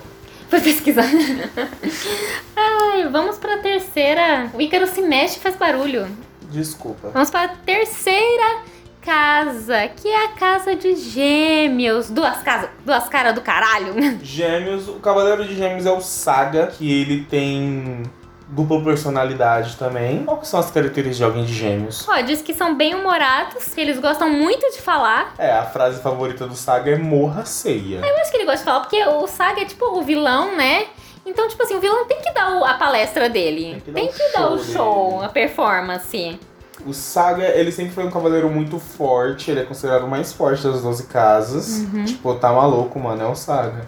Foi 0.50 0.60
pesquisar. 0.60 1.04
Ai, 2.56 3.08
vamos 3.08 3.38
pra 3.38 3.58
terceira. 3.58 4.50
O 4.52 4.60
Ícaro 4.60 4.86
se 4.86 5.00
mexe 5.00 5.38
e 5.38 5.40
faz 5.40 5.56
barulho. 5.56 6.06
Desculpa. 6.50 7.08
Vamos 7.08 7.30
pra 7.30 7.48
terceira 7.48 8.71
casa, 9.02 9.88
que 9.88 10.08
é 10.08 10.24
a 10.26 10.28
casa 10.28 10.74
de 10.76 10.94
gêmeos. 10.94 12.08
Duas 12.08 12.38
casas, 12.42 12.70
duas 12.84 13.08
caras 13.08 13.34
do 13.34 13.40
caralho. 13.40 13.94
Gêmeos, 14.22 14.88
o 14.88 14.94
Cavaleiro 14.94 15.44
de 15.44 15.56
Gêmeos 15.56 15.84
é 15.84 15.90
o 15.90 16.00
Saga, 16.00 16.68
que 16.68 17.00
ele 17.00 17.24
tem 17.24 18.04
dupla 18.48 18.82
personalidade 18.82 19.76
também. 19.76 20.24
Qual 20.24 20.38
que 20.38 20.46
são 20.46 20.60
as 20.60 20.70
características 20.70 21.16
de 21.16 21.24
alguém 21.24 21.44
de 21.44 21.52
Gêmeos? 21.52 22.06
Ó, 22.08 22.20
diz 22.20 22.42
que 22.42 22.54
são 22.54 22.74
bem 22.76 22.94
humorados, 22.94 23.74
que 23.74 23.80
eles 23.80 23.98
gostam 23.98 24.30
muito 24.30 24.70
de 24.70 24.80
falar. 24.80 25.34
É, 25.36 25.50
a 25.52 25.64
frase 25.64 26.00
favorita 26.00 26.46
do 26.46 26.54
Saga 26.54 26.92
é 26.92 26.96
morra 26.98 27.44
ceia. 27.44 28.00
Eu 28.06 28.16
acho 28.20 28.30
que 28.30 28.36
ele 28.36 28.44
gosta 28.44 28.58
de 28.58 28.64
falar, 28.64 28.80
porque 28.80 29.02
o 29.04 29.26
Saga 29.26 29.62
é 29.62 29.64
tipo 29.64 29.84
o 29.86 30.02
vilão, 30.02 30.56
né? 30.56 30.86
Então, 31.24 31.46
tipo 31.48 31.62
assim, 31.62 31.76
o 31.76 31.80
vilão 31.80 32.04
tem 32.06 32.20
que 32.20 32.32
dar 32.32 32.62
a 32.64 32.74
palestra 32.74 33.28
dele. 33.28 33.80
Tem 33.80 33.80
que 33.80 33.90
dar 33.90 34.00
Tem 34.00 34.08
o 34.08 34.12
que 34.12 34.32
dar 34.32 34.46
o 34.52 34.58
show 34.58 34.74
show, 34.74 35.10
dele. 35.14 35.24
a 35.24 35.28
performance. 35.28 36.38
O 36.86 36.92
Saga, 36.92 37.44
ele 37.44 37.70
sempre 37.70 37.92
foi 37.92 38.04
um 38.04 38.10
cavaleiro 38.10 38.50
muito 38.50 38.78
forte, 38.78 39.50
ele 39.50 39.60
é 39.60 39.64
considerado 39.64 40.04
o 40.04 40.08
mais 40.08 40.32
forte 40.32 40.62
das 40.62 40.82
12 40.82 41.04
casas. 41.04 41.68
Uhum. 41.92 42.04
Tipo, 42.04 42.34
tá 42.34 42.52
maluco, 42.52 42.98
mano, 42.98 43.22
é 43.22 43.26
o 43.26 43.34
Saga. 43.34 43.86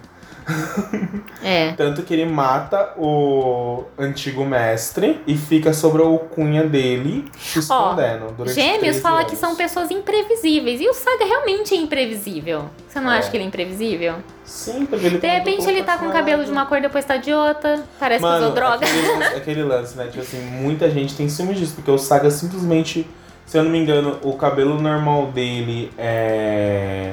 É. 1.42 1.72
Tanto 1.76 2.02
que 2.02 2.12
ele 2.14 2.26
mata 2.26 2.92
o 2.98 3.84
antigo 3.98 4.44
mestre 4.44 5.20
e 5.26 5.36
fica 5.36 5.72
sobre 5.72 6.02
a 6.02 6.06
alcunha 6.06 6.64
dele 6.64 7.24
se 7.38 7.58
escondendo. 7.60 8.32
durante 8.36 8.54
Gêmeos 8.54 8.80
13 8.80 9.00
fala 9.00 9.20
anos. 9.20 9.30
que 9.30 9.36
são 9.36 9.54
pessoas 9.56 9.90
imprevisíveis. 9.90 10.80
E 10.80 10.88
o 10.88 10.94
Saga 10.94 11.24
realmente 11.24 11.74
é 11.74 11.76
imprevisível. 11.78 12.66
Você 12.88 13.00
não 13.00 13.10
É. 13.12 13.18
acha 13.18 13.30
que 13.30 13.36
ele 13.36 13.44
é 13.44 13.46
imprevisível? 13.46 14.14
Sim, 14.44 14.86
porque 14.86 15.06
ele 15.06 15.18
De 15.18 15.26
repente 15.26 15.68
ele 15.68 15.82
tá 15.82 15.96
com 15.98 16.06
o 16.06 16.12
cabelo 16.12 16.44
de 16.44 16.50
uma 16.50 16.66
cor, 16.66 16.80
depois 16.80 17.04
tá 17.04 17.16
de 17.16 17.32
outra. 17.32 17.82
Parece 17.98 18.22
que 18.24 18.30
usou 18.30 18.52
droga. 18.52 18.84
Aquele, 18.86 19.08
lance- 19.18 19.34
aquele 19.36 19.62
lance, 19.62 19.96
né? 19.96 20.06
Tipo 20.06 20.20
assim, 20.20 20.40
muita 20.40 20.90
gente 20.90 21.14
tem 21.16 21.28
ciúme 21.28 21.54
disso, 21.54 21.74
porque 21.74 21.90
o 21.90 21.98
Saga 21.98 22.30
simplesmente, 22.30 23.06
se 23.46 23.56
eu 23.58 23.64
não 23.64 23.70
me 23.70 23.78
engano, 23.78 24.18
o 24.22 24.34
cabelo 24.34 24.80
normal 24.80 25.26
dele 25.28 25.90
é 25.96 27.12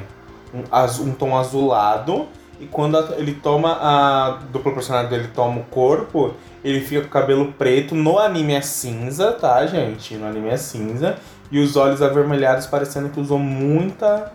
um, 0.54 1.04
um 1.06 1.12
tom 1.14 1.38
azulado. 1.38 2.28
E 2.62 2.68
quando 2.68 2.96
ele 3.16 3.34
toma 3.34 3.76
a 3.82 4.38
dupla 4.52 4.72
personagem 4.72 5.10
dele 5.10 5.30
toma 5.34 5.62
o 5.62 5.64
corpo, 5.64 6.36
ele 6.64 6.80
fica 6.80 7.02
com 7.02 7.08
o 7.08 7.10
cabelo 7.10 7.52
preto. 7.54 7.96
No 7.96 8.20
anime 8.20 8.54
é 8.54 8.62
cinza, 8.62 9.32
tá, 9.32 9.66
gente? 9.66 10.14
No 10.14 10.28
anime 10.28 10.50
é 10.50 10.58
cinza. 10.58 11.18
E 11.52 11.60
os 11.60 11.76
olhos 11.76 12.04
avermelhados 12.04 12.68
parecendo 12.68 13.10
que 13.10 13.20
usou 13.20 13.40
muita 13.40 14.32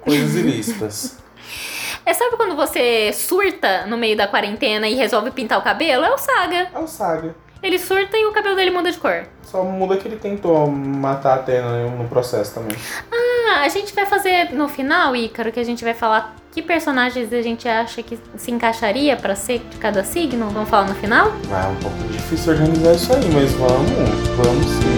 coisas 0.00 0.36
ilícitas. 0.36 1.18
É 2.04 2.14
sabe 2.14 2.36
quando 2.36 2.54
você 2.54 3.12
surta 3.12 3.84
no 3.86 3.98
meio 3.98 4.16
da 4.16 4.28
quarentena 4.28 4.88
e 4.88 4.94
resolve 4.94 5.32
pintar 5.32 5.58
o 5.58 5.62
cabelo? 5.62 6.04
É 6.04 6.14
o 6.14 6.16
Saga. 6.16 6.68
É 6.72 6.78
o 6.78 6.86
Saga. 6.86 7.34
Ele 7.60 7.80
surta 7.80 8.16
e 8.16 8.26
o 8.26 8.32
cabelo 8.32 8.54
dele 8.54 8.70
muda 8.70 8.92
de 8.92 8.98
cor. 8.98 9.26
Só 9.42 9.64
muda 9.64 9.96
que 9.96 10.06
ele 10.06 10.16
tentou 10.16 10.68
matar 10.70 11.32
a 11.32 11.34
Atena 11.34 11.88
no 11.88 12.06
processo 12.06 12.54
também. 12.54 12.76
Ah, 13.10 13.62
a 13.62 13.68
gente 13.68 13.92
vai 13.92 14.06
fazer 14.06 14.52
no 14.52 14.68
final, 14.68 15.16
Ícaro, 15.16 15.50
que 15.50 15.58
a 15.58 15.64
gente 15.64 15.82
vai 15.82 15.94
falar 15.94 16.36
que 16.56 16.62
personagens 16.62 17.30
a 17.34 17.42
gente 17.42 17.68
acha 17.68 18.02
que 18.02 18.18
se 18.34 18.50
encaixaria 18.50 19.14
pra 19.14 19.36
ser 19.36 19.58
de 19.58 19.76
cada 19.76 20.02
signo. 20.02 20.48
Vamos 20.48 20.70
falar 20.70 20.88
no 20.88 20.94
final? 20.94 21.26
É 21.52 21.66
um 21.68 21.76
pouco 21.76 21.98
difícil 22.10 22.54
organizar 22.54 22.94
isso 22.94 23.12
aí, 23.12 23.30
mas 23.30 23.52
vamos, 23.52 23.90
vamos 24.38 24.66
sim. 24.66 24.95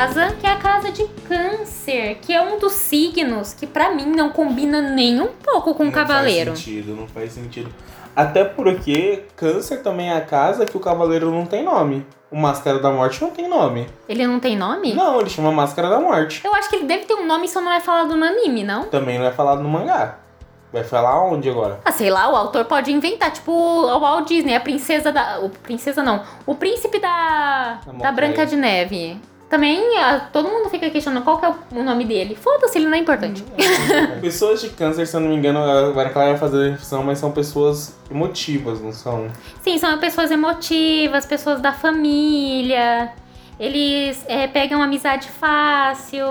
Casa, 0.00 0.32
que 0.40 0.46
é 0.46 0.50
a 0.50 0.56
casa 0.56 0.90
de 0.90 1.04
câncer, 1.28 2.18
que 2.22 2.32
é 2.32 2.40
um 2.40 2.58
dos 2.58 2.72
signos 2.72 3.52
que 3.52 3.66
pra 3.66 3.90
mim 3.94 4.06
não 4.06 4.30
combina 4.30 4.80
nem 4.80 5.20
um 5.20 5.28
pouco 5.28 5.74
com 5.74 5.82
o 5.82 5.86
não 5.86 5.92
cavaleiro. 5.92 6.52
faz 6.52 6.58
sentido, 6.64 6.96
não 6.96 7.06
faz 7.06 7.32
sentido. 7.32 7.74
Até 8.16 8.42
porque 8.44 9.24
câncer 9.36 9.82
também 9.82 10.10
é 10.10 10.16
a 10.16 10.20
casa 10.22 10.64
que 10.64 10.76
o 10.76 10.80
cavaleiro 10.80 11.30
não 11.30 11.44
tem 11.44 11.62
nome. 11.62 12.06
O 12.30 12.36
Máscara 12.36 12.78
da 12.78 12.90
Morte 12.90 13.20
não 13.20 13.30
tem 13.30 13.46
nome. 13.48 13.88
Ele 14.08 14.26
não 14.26 14.40
tem 14.40 14.56
nome? 14.56 14.94
Não, 14.94 15.20
ele 15.20 15.28
chama 15.28 15.52
Máscara 15.52 15.90
da 15.90 16.00
Morte. 16.00 16.40
Eu 16.44 16.54
acho 16.54 16.70
que 16.70 16.76
ele 16.76 16.86
deve 16.86 17.04
ter 17.04 17.14
um 17.14 17.26
nome, 17.26 17.46
só 17.46 17.60
não 17.60 17.72
é 17.72 17.80
falado 17.80 18.16
no 18.16 18.24
anime, 18.24 18.64
não? 18.64 18.84
Também 18.84 19.18
não 19.18 19.26
é 19.26 19.32
falado 19.32 19.62
no 19.62 19.68
mangá. 19.68 20.16
Vai 20.72 20.84
falar 20.84 21.24
onde 21.24 21.50
agora? 21.50 21.80
Ah, 21.84 21.90
sei 21.92 22.10
lá, 22.10 22.30
o 22.30 22.36
autor 22.36 22.64
pode 22.64 22.92
inventar, 22.92 23.32
tipo 23.32 23.50
o 23.52 23.98
Walt 24.00 24.28
Disney, 24.28 24.54
a 24.54 24.60
princesa 24.60 25.10
da. 25.12 25.40
O 25.40 25.50
princesa 25.50 26.02
não. 26.02 26.22
O 26.46 26.54
príncipe 26.54 27.00
da. 27.00 27.80
Da 27.84 27.92
Da. 27.92 28.12
Branca 28.12 28.46
de 28.46 28.56
Neve. 28.56 29.20
Também 29.50 29.98
ah, 29.98 30.28
todo 30.32 30.48
mundo 30.48 30.70
fica 30.70 30.88
questionando 30.88 31.24
qual 31.24 31.36
que 31.38 31.44
é 31.44 31.52
o 31.72 31.82
nome 31.82 32.04
dele. 32.04 32.36
Foda-se, 32.36 32.78
ele 32.78 32.86
não 32.86 32.94
é 32.94 32.98
importante. 33.00 33.44
pessoas 34.22 34.60
de 34.60 34.68
câncer, 34.70 35.06
se 35.06 35.16
eu 35.16 35.20
não 35.20 35.28
me 35.28 35.34
engano, 35.34 35.58
agora 35.58 36.08
que 36.08 36.16
ela 36.16 36.28
vai 36.28 36.38
fazer 36.38 36.56
a 36.56 36.68
definição, 36.70 37.02
mas 37.02 37.18
são 37.18 37.32
pessoas 37.32 37.96
emotivas, 38.08 38.80
não 38.80 38.92
são? 38.92 39.26
Sim, 39.60 39.76
são 39.76 39.98
pessoas 39.98 40.30
emotivas, 40.30 41.26
pessoas 41.26 41.60
da 41.60 41.72
família. 41.72 43.10
Eles 43.58 44.24
é, 44.28 44.46
pegam 44.46 44.80
amizade 44.80 45.28
fácil. 45.28 46.26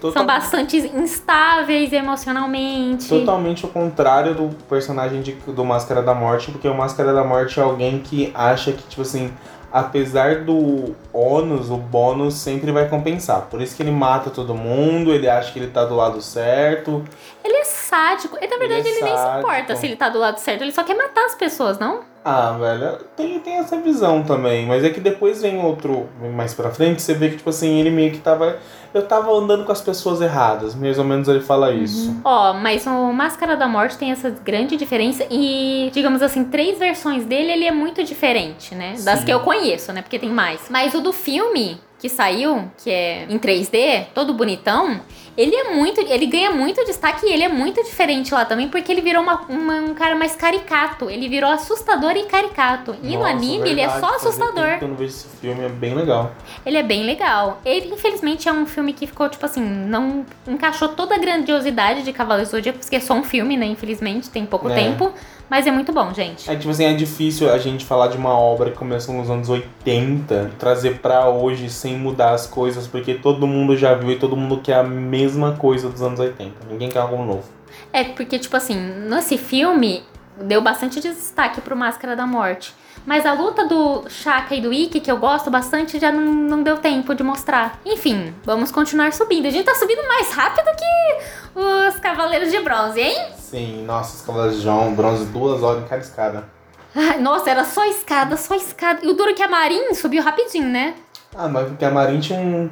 São 0.00 0.10
Total- 0.10 0.24
bastante 0.24 0.76
instáveis 0.78 1.92
emocionalmente. 1.92 3.08
Totalmente 3.08 3.64
o 3.64 3.68
contrário 3.68 4.34
do 4.34 4.48
personagem 4.68 5.22
de- 5.22 5.32
do 5.46 5.64
Máscara 5.64 6.02
da 6.02 6.12
Morte, 6.12 6.50
porque 6.50 6.66
o 6.66 6.74
Máscara 6.74 7.12
da 7.12 7.22
Morte 7.22 7.60
é 7.60 7.62
alguém 7.62 8.00
que 8.00 8.32
acha 8.34 8.72
que, 8.72 8.82
tipo 8.88 9.02
assim, 9.02 9.30
apesar 9.72 10.44
do 10.44 10.94
ônus, 11.12 11.70
o 11.70 11.76
bônus 11.76 12.34
sempre 12.34 12.70
vai 12.70 12.88
compensar. 12.88 13.42
Por 13.42 13.60
isso 13.62 13.74
que 13.74 13.82
ele 13.82 13.90
mata 13.90 14.30
todo 14.30 14.54
mundo, 14.54 15.12
ele 15.12 15.28
acha 15.28 15.52
que 15.52 15.58
ele 15.58 15.70
tá 15.70 15.84
do 15.84 15.94
lado 15.94 16.20
certo. 16.20 17.04
Ele 17.42 17.56
é 17.56 17.64
sádico. 17.64 18.36
E 18.40 18.46
na 18.46 18.58
verdade 18.58 18.86
Ele 18.86 18.88
é 18.88 19.00
ele, 19.00 19.04
nem 19.04 19.16
se 19.16 19.38
importa 19.38 19.76
se 19.76 19.86
ele 19.86 19.96
tá 19.96 20.08
do 20.08 20.18
lado 20.18 20.38
certo. 20.38 20.62
Ele 20.62 20.72
só 20.72 20.84
quer 20.84 20.96
matar 20.96 21.24
as 21.24 21.34
pessoas, 21.34 21.78
não? 21.78 22.11
Ah, 22.24 22.56
velho, 22.58 22.98
tem, 23.16 23.38
tem 23.40 23.54
essa 23.54 23.76
visão 23.80 24.22
também. 24.22 24.66
Mas 24.66 24.84
é 24.84 24.90
que 24.90 25.00
depois 25.00 25.42
vem 25.42 25.58
outro, 25.58 26.08
mais 26.34 26.54
pra 26.54 26.70
frente, 26.70 27.02
você 27.02 27.14
vê 27.14 27.30
que, 27.30 27.36
tipo 27.38 27.50
assim, 27.50 27.80
ele 27.80 27.90
meio 27.90 28.12
que 28.12 28.18
tava. 28.18 28.58
Eu 28.94 29.06
tava 29.06 29.32
andando 29.32 29.64
com 29.64 29.72
as 29.72 29.80
pessoas 29.80 30.20
erradas. 30.20 30.74
Mais 30.74 30.98
ou 30.98 31.04
menos 31.04 31.26
ele 31.26 31.40
fala 31.40 31.72
isso. 31.72 32.14
Ó, 32.24 32.52
mas 32.52 32.86
o 32.86 33.12
Máscara 33.12 33.56
da 33.56 33.66
Morte 33.66 33.96
tem 33.96 34.12
essa 34.12 34.30
grande 34.30 34.76
diferença 34.76 35.26
e, 35.30 35.90
digamos 35.92 36.22
assim, 36.22 36.44
três 36.44 36.78
versões 36.78 37.24
dele, 37.24 37.52
ele 37.52 37.64
é 37.64 37.72
muito 37.72 38.04
diferente, 38.04 38.74
né? 38.74 38.94
Das 39.04 39.20
Sim. 39.20 39.24
que 39.26 39.30
eu 39.32 39.40
conheço, 39.40 39.92
né? 39.92 40.02
Porque 40.02 40.18
tem 40.18 40.30
mais. 40.30 40.68
Mas 40.68 40.94
o 40.94 41.00
do 41.00 41.12
filme 41.12 41.80
que 41.98 42.08
saiu, 42.08 42.68
que 42.82 42.90
é 42.90 43.26
em 43.28 43.38
3D, 43.38 44.06
todo 44.12 44.34
bonitão, 44.34 45.00
ele 45.36 45.54
é 45.54 45.74
muito, 45.74 46.00
ele 46.00 46.26
ganha 46.26 46.50
muito 46.50 46.84
destaque 46.84 47.26
e 47.26 47.32
ele 47.32 47.42
é 47.42 47.48
muito 47.48 47.82
diferente 47.82 48.32
lá 48.34 48.44
também, 48.44 48.68
porque 48.68 48.90
ele 48.92 49.00
virou 49.00 49.22
uma, 49.22 49.40
uma- 49.48 49.76
um 49.80 49.94
cara 49.94 50.14
mais 50.14 50.34
caricato. 50.36 51.08
Ele 51.10 51.28
virou 51.28 51.50
assustador 51.50 52.12
e 52.16 52.24
caricato. 52.24 52.94
E 53.02 53.12
no 53.14 53.20
Nossa, 53.20 53.30
anime 53.30 53.70
ele 53.70 53.80
é 53.80 53.88
verdade, 53.88 54.00
só 54.00 54.16
assustador. 54.16 54.78
Eu 54.80 54.88
não 54.88 54.94
vejo 54.96 55.10
esse 55.10 55.26
filme, 55.40 55.64
é 55.64 55.68
bem 55.68 55.94
legal. 55.94 56.32
Ele 56.66 56.76
é 56.76 56.82
bem 56.82 57.04
legal. 57.04 57.60
Ele, 57.64 57.88
infelizmente, 57.92 58.48
é 58.48 58.52
um 58.52 58.66
filme 58.66 58.92
que 58.92 59.06
ficou, 59.06 59.28
tipo 59.28 59.44
assim, 59.46 59.60
não 59.62 60.24
encaixou 60.46 60.88
toda 60.88 61.14
a 61.14 61.18
grandiosidade 61.18 62.02
de 62.02 62.12
Cavaleiros 62.12 62.50
do 62.50 62.56
Zodíaco, 62.56 62.78
porque 62.78 62.96
é 62.96 63.00
só 63.00 63.14
um 63.14 63.22
filme, 63.24 63.56
né? 63.56 63.66
Infelizmente, 63.66 64.28
tem 64.30 64.44
pouco 64.46 64.68
É. 64.68 64.74
tempo. 64.74 65.12
Mas 65.50 65.66
é 65.66 65.70
muito 65.70 65.92
bom, 65.92 66.14
gente. 66.14 66.50
É 66.50 66.56
tipo 66.56 66.70
assim, 66.70 66.84
é 66.86 66.94
difícil 66.94 67.52
a 67.52 67.58
gente 67.58 67.84
falar 67.84 68.06
de 68.08 68.16
uma 68.16 68.30
obra 68.38 68.70
que 68.70 68.78
começou 68.78 69.14
nos 69.14 69.28
anos 69.28 69.50
80 69.50 70.50
e 70.54 70.56
trazer 70.58 70.98
pra 71.00 71.28
hoje 71.28 71.68
sem 71.68 71.94
mudar 71.98 72.30
as 72.30 72.46
coisas, 72.46 72.86
porque 72.86 73.12
todo 73.12 73.46
mundo 73.46 73.76
já 73.76 73.92
viu 73.92 74.12
e 74.12 74.16
todo 74.18 74.34
mundo 74.34 74.60
quer 74.64 74.76
a 74.76 74.82
mesma 74.82 75.21
coisa 75.58 75.88
dos 75.88 76.02
anos 76.02 76.18
80. 76.18 76.66
Ninguém 76.70 76.88
quer 76.88 77.00
algo 77.00 77.22
novo. 77.24 77.44
É 77.92 78.04
porque, 78.04 78.38
tipo 78.38 78.56
assim, 78.56 78.76
nesse 78.76 79.36
filme 79.36 80.04
deu 80.40 80.60
bastante 80.60 81.00
destaque 81.00 81.60
pro 81.60 81.76
Máscara 81.76 82.16
da 82.16 82.26
Morte. 82.26 82.74
Mas 83.04 83.26
a 83.26 83.32
luta 83.32 83.66
do 83.66 84.08
Shaka 84.08 84.54
e 84.54 84.60
do 84.60 84.72
Ikki, 84.72 85.00
que 85.00 85.10
eu 85.10 85.16
gosto 85.16 85.50
bastante, 85.50 85.98
já 85.98 86.12
não, 86.12 86.22
não 86.22 86.62
deu 86.62 86.76
tempo 86.76 87.14
de 87.14 87.22
mostrar. 87.22 87.80
Enfim, 87.84 88.32
vamos 88.44 88.70
continuar 88.70 89.12
subindo. 89.12 89.46
A 89.46 89.50
gente 89.50 89.64
tá 89.64 89.74
subindo 89.74 90.06
mais 90.06 90.30
rápido 90.32 90.66
que 90.76 91.58
os 91.58 91.98
Cavaleiros 91.98 92.50
de 92.50 92.60
Bronze, 92.60 93.00
hein? 93.00 93.26
Sim, 93.36 93.84
nossa, 93.84 94.16
os 94.16 94.22
Cavaleiros 94.22 94.58
de 94.58 94.62
João, 94.62 94.94
bronze, 94.94 95.24
duas 95.26 95.62
horas 95.62 95.82
em 95.82 95.88
cada 95.88 96.02
escada. 96.02 96.48
Ai, 96.94 97.18
nossa, 97.18 97.50
era 97.50 97.64
só 97.64 97.84
escada, 97.86 98.36
só 98.36 98.54
escada. 98.54 99.00
E 99.02 99.08
o 99.08 99.14
duro 99.14 99.30
é 99.30 99.34
que 99.34 99.42
a 99.42 99.48
Marin 99.48 99.94
subiu 99.94 100.22
rapidinho, 100.22 100.68
né? 100.68 100.94
Ah, 101.34 101.48
mas 101.48 101.66
porque 101.68 101.84
a 101.84 101.90
Marin 101.90 102.20
tinha 102.20 102.38
um 102.38 102.68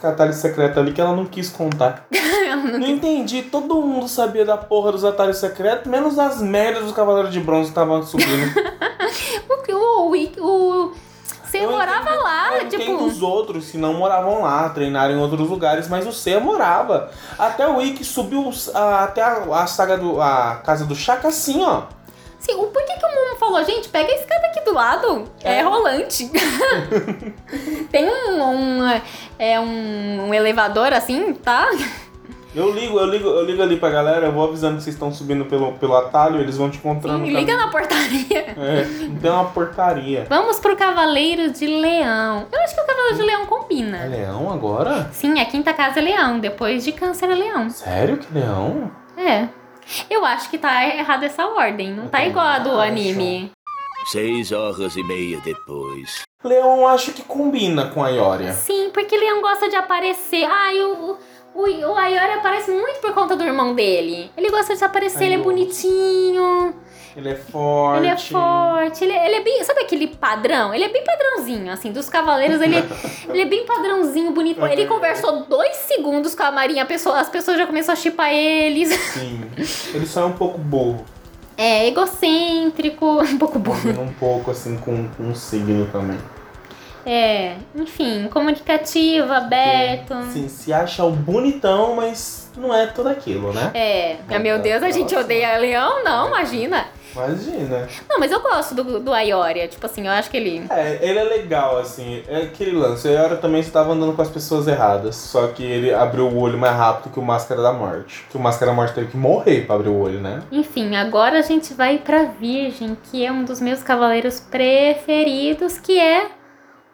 catalho 0.00 0.32
secreto 0.32 0.80
ali 0.80 0.92
que 0.92 1.00
ela 1.00 1.14
não 1.14 1.26
quis 1.26 1.50
contar. 1.50 2.06
não 2.10 2.86
entendi, 2.88 3.42
todo 3.42 3.82
mundo 3.82 4.08
sabia 4.08 4.44
da 4.46 4.56
porra 4.56 4.92
dos 4.92 5.04
atalhos 5.04 5.36
secretos, 5.38 5.86
menos 5.90 6.18
as 6.18 6.40
merdas 6.40 6.84
dos 6.84 6.92
Cavaleiros 6.92 7.32
de 7.32 7.40
Bronze 7.40 7.64
que 7.64 7.70
estavam 7.70 8.02
subindo. 8.02 8.28
O, 9.70 10.10
o, 10.10 10.14
o, 10.14 10.84
o 10.86 10.92
você 11.44 11.58
Eu 11.58 11.70
morava 11.70 12.10
entendo- 12.10 12.22
lá, 12.22 12.58
eu 12.58 12.68
tipo. 12.68 13.04
os 13.04 13.22
outros 13.22 13.70
que 13.70 13.78
não 13.78 13.94
moravam 13.94 14.42
lá, 14.42 14.68
treinaram 14.70 15.14
em 15.14 15.18
outros 15.18 15.48
lugares, 15.48 15.88
mas 15.88 16.06
o 16.06 16.12
C 16.12 16.38
morava. 16.38 17.10
Até 17.38 17.66
o 17.66 17.80
Ikki 17.80 18.04
subiu 18.04 18.50
ah, 18.74 19.04
até 19.04 19.22
a, 19.22 19.44
a 19.62 19.66
saga 19.66 19.96
do. 19.96 20.20
a 20.20 20.56
casa 20.64 20.84
do 20.84 20.94
Chaka 20.94 21.28
assim, 21.28 21.62
ó. 21.64 21.82
Assim, 22.40 22.52
o, 22.54 22.66
por 22.68 22.84
que, 22.84 22.92
o 22.92 23.08
Momo 23.14 23.36
falou, 23.38 23.64
gente, 23.64 23.88
pega 23.88 24.10
a 24.12 24.14
escada 24.14 24.46
aqui 24.46 24.60
do 24.64 24.72
lado? 24.72 25.24
É, 25.42 25.58
É. 25.58 25.62
rolante. 25.62 26.30
Tem 27.90 28.08
um, 28.08 28.42
um, 28.42 29.00
é, 29.38 29.58
um, 29.60 30.28
um 30.28 30.34
elevador 30.34 30.92
assim, 30.92 31.32
tá? 31.34 31.68
Eu 32.54 32.72
ligo, 32.72 32.98
eu 32.98 33.06
ligo, 33.06 33.28
eu 33.28 33.44
ligo 33.44 33.62
ali 33.62 33.76
pra 33.76 33.90
galera, 33.90 34.26
eu 34.26 34.32
vou 34.32 34.48
avisando 34.48 34.78
que 34.78 34.82
vocês 34.82 34.94
estão 34.94 35.12
subindo 35.12 35.44
pelo, 35.44 35.72
pelo 35.74 35.94
atalho, 35.96 36.40
eles 36.40 36.56
vão 36.56 36.70
te 36.70 36.78
encontrando. 36.78 37.24
Sim, 37.24 37.32
liga 37.32 37.56
na 37.56 37.68
portaria. 37.68 38.38
É, 38.58 38.84
tem 39.20 39.30
uma 39.30 39.44
portaria. 39.44 40.26
Vamos 40.28 40.58
pro 40.58 40.74
Cavaleiro 40.74 41.52
de 41.52 41.66
Leão. 41.66 42.46
Eu 42.50 42.60
acho 42.62 42.74
que 42.74 42.80
o 42.80 42.86
Cavaleiro 42.86 43.16
de 43.16 43.22
Leão 43.22 43.42
É 43.42 43.46
combina. 43.46 44.04
leão 44.06 44.50
agora? 44.52 45.10
Sim, 45.12 45.38
a 45.38 45.44
quinta 45.44 45.72
casa 45.74 45.98
é 46.00 46.02
Leão, 46.02 46.40
depois 46.40 46.82
de 46.84 46.90
Câncer 46.92 47.30
é 47.30 47.34
Leão. 47.34 47.68
Sério 47.70 48.16
que 48.16 48.32
leão? 48.32 48.90
É. 49.16 49.48
Eu 50.10 50.24
acho 50.24 50.50
que 50.50 50.58
tá 50.58 50.84
errada 50.86 51.26
essa 51.26 51.46
ordem. 51.46 51.92
Não 51.92 52.08
tá 52.08 52.24
igual 52.24 52.46
a 52.46 52.58
do 52.58 52.70
acho. 52.72 52.80
anime. 52.80 53.50
Seis 54.06 54.52
horas 54.52 54.96
e 54.96 55.02
meia 55.02 55.40
depois. 55.40 56.22
Leão 56.44 56.86
acho 56.86 57.12
que 57.12 57.22
combina 57.22 57.90
com 57.90 58.02
a 58.02 58.08
Ioria. 58.08 58.52
Sim, 58.52 58.90
porque 58.92 59.16
Leão 59.16 59.40
gosta 59.42 59.68
de 59.68 59.76
aparecer. 59.76 60.44
Ai, 60.44 60.80
o, 60.80 61.18
o, 61.54 61.62
o 61.62 61.96
Ayori 61.96 62.32
aparece 62.34 62.70
muito 62.70 63.00
por 63.00 63.12
conta 63.12 63.34
do 63.36 63.44
irmão 63.44 63.74
dele. 63.74 64.30
Ele 64.36 64.48
gosta 64.50 64.76
de 64.76 64.84
aparecer, 64.84 65.24
Ai, 65.24 65.32
ele 65.32 65.34
é 65.34 65.38
bonitinho, 65.44 66.74
Ele 67.16 67.30
é 67.30 67.34
forte. 67.34 67.98
ele 67.98 68.06
é 68.08 68.16
forte, 68.16 69.04
ele, 69.04 69.12
ele 69.12 69.34
é 69.36 69.40
bem. 69.42 69.64
Sabe 69.64 69.80
aquele 69.80 70.06
padrão? 70.08 70.72
Ele 70.74 70.84
é 70.84 70.88
bem 70.88 71.02
padrãozinho, 71.04 71.72
assim, 71.72 71.90
dos 71.92 72.08
cavaleiros, 72.08 72.60
ele, 72.60 72.76
ele 73.28 73.42
é 73.42 73.46
bem 73.46 73.64
padrãozinho, 73.66 74.30
bonito. 74.32 74.64
Ele 74.66 74.86
conversou 74.86 75.44
dois 75.46 75.76
segundos 75.76 76.34
com 76.34 76.42
a 76.42 76.50
Marinha, 76.50 76.82
a 76.82 76.86
pessoa- 76.86 77.20
as 77.20 77.28
pessoas 77.28 77.58
já 77.58 77.66
começaram 77.66 77.98
a 77.98 78.02
chipar 78.02 78.32
eles. 78.32 78.88
Sim. 79.12 79.40
Ele 79.94 80.06
só 80.06 80.22
é 80.22 80.24
um 80.26 80.32
pouco 80.32 80.58
burro. 80.58 81.04
É, 81.56 81.88
egocêntrico, 81.88 83.04
um 83.22 83.38
pouco 83.38 83.58
burro. 83.58 83.80
Combina 83.80 84.00
um 84.00 84.12
pouco 84.14 84.50
assim 84.50 84.76
com, 84.78 85.08
com 85.08 85.30
o 85.30 85.34
signo 85.34 85.86
também. 85.86 86.18
É, 87.08 87.54
enfim, 87.74 88.28
comunicativo, 88.28 89.32
aberto. 89.32 90.14
Sim, 90.30 90.46
se 90.46 90.74
acha 90.74 91.02
o 91.02 91.10
bonitão, 91.10 91.96
mas 91.96 92.50
não 92.54 92.74
é 92.74 92.86
tudo 92.86 93.08
aquilo, 93.08 93.50
né? 93.50 93.70
É, 93.72 94.16
ah, 94.28 94.38
meu 94.38 94.58
Deus, 94.58 94.82
a 94.82 94.90
gente 94.90 95.16
odeia 95.16 95.56
leão? 95.56 96.04
Não, 96.04 96.28
imagina. 96.28 96.84
Imagina. 97.14 97.88
Não, 98.06 98.20
mas 98.20 98.30
eu 98.30 98.40
gosto 98.42 98.74
do, 98.74 99.00
do 99.00 99.12
Ayoria. 99.14 99.66
Tipo 99.66 99.86
assim, 99.86 100.06
eu 100.06 100.12
acho 100.12 100.30
que 100.30 100.36
ele. 100.36 100.66
É, 100.68 100.98
ele 101.00 101.18
é 101.18 101.24
legal, 101.24 101.78
assim. 101.78 102.22
É 102.28 102.42
aquele 102.42 102.72
lance. 102.72 103.08
A 103.08 103.12
Yora 103.12 103.36
também 103.36 103.60
estava 103.60 103.92
andando 103.92 104.14
com 104.14 104.20
as 104.20 104.28
pessoas 104.28 104.68
erradas. 104.68 105.16
Só 105.16 105.48
que 105.48 105.64
ele 105.64 105.92
abriu 105.92 106.26
o 106.26 106.38
olho 106.38 106.58
mais 106.58 106.76
rápido 106.76 107.10
que 107.10 107.18
o 107.18 107.22
Máscara 107.22 107.62
da 107.62 107.72
Morte. 107.72 108.26
Que 108.30 108.36
o 108.36 108.40
Máscara 108.40 108.70
da 108.70 108.76
Morte 108.76 108.94
teve 108.94 109.08
que 109.08 109.16
morrer 109.16 109.64
pra 109.64 109.76
abrir 109.76 109.88
o 109.88 109.98
olho, 109.98 110.20
né? 110.20 110.42
Enfim, 110.52 110.94
agora 110.96 111.38
a 111.38 111.42
gente 111.42 111.72
vai 111.72 111.98
pra 111.98 112.24
Virgem, 112.24 112.96
que 113.10 113.24
é 113.24 113.32
um 113.32 113.44
dos 113.44 113.60
meus 113.60 113.82
cavaleiros 113.82 114.40
preferidos, 114.40 115.78
que 115.78 115.98
é 115.98 116.37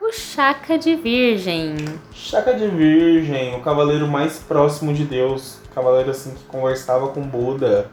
o 0.04 0.12
Chaka 0.12 0.76
de 0.76 0.94
Virgem. 0.96 1.76
Chaka 2.12 2.52
de 2.52 2.68
Virgem, 2.68 3.54
o 3.56 3.61
cavaleiro 3.61 4.06
mais 4.06 4.38
próximo 4.38 4.92
de 4.92 5.04
Deus. 5.04 5.58
Cavaleiro 5.75 6.11
assim 6.11 6.30
que 6.34 6.44
conversava 6.44 7.08
com 7.08 7.23
Buda. 7.23 7.90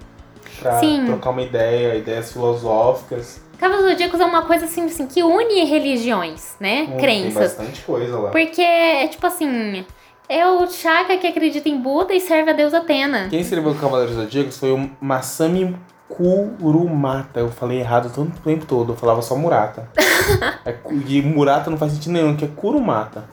Pra 0.60 0.80
Sim. 0.80 1.06
trocar 1.06 1.30
uma 1.32 1.42
ideia, 1.42 1.96
ideias 1.96 2.32
filosóficas. 2.32 3.42
Cavaleiros 3.58 3.92
Zodíacos 3.92 4.20
é 4.20 4.26
uma 4.26 4.42
coisa 4.44 4.66
assim, 4.66 4.86
assim 4.86 5.08
que 5.08 5.24
une 5.24 5.64
religiões, 5.66 6.56
né? 6.60 6.84
Hum, 6.84 6.88
Tem 6.88 6.98
Crenças. 6.98 7.34
bastante 7.56 7.82
coisa 7.82 8.20
lá. 8.20 8.30
Porque, 8.32 8.62
é 8.62 9.08
tipo 9.08 9.26
assim, 9.26 9.86
é 10.28 10.46
o 10.48 10.68
Chaka 10.68 11.18
que 11.18 11.28
acredita 11.28 11.70
em 11.70 11.78
Buda 11.78 12.14
e 12.14 12.20
serve 12.20 12.52
a 12.52 12.54
deusa 12.54 12.80
Atena. 12.80 13.28
Quem 13.30 13.40
escreveu 13.40 13.74
Cavaleiros 13.76 14.16
Zodíacos 14.16 14.58
foi 14.58 14.72
o 14.72 14.90
Masami 15.00 15.76
Kurumata. 16.16 17.40
Eu 17.40 17.50
falei 17.50 17.80
errado 17.80 18.12
todo 18.14 18.28
o 18.28 18.40
tempo 18.42 18.66
todo, 18.66 18.94
eu 18.94 18.96
falava 18.96 19.22
só 19.22 19.36
Murata. 19.36 19.90
é, 20.66 20.76
e 21.08 21.22
Murata 21.22 21.70
não 21.70 21.78
faz 21.78 21.94
sentido 21.94 22.14
nenhum, 22.14 22.36
que 22.36 22.46
é 22.46 22.48
Kurumata. 22.48 23.26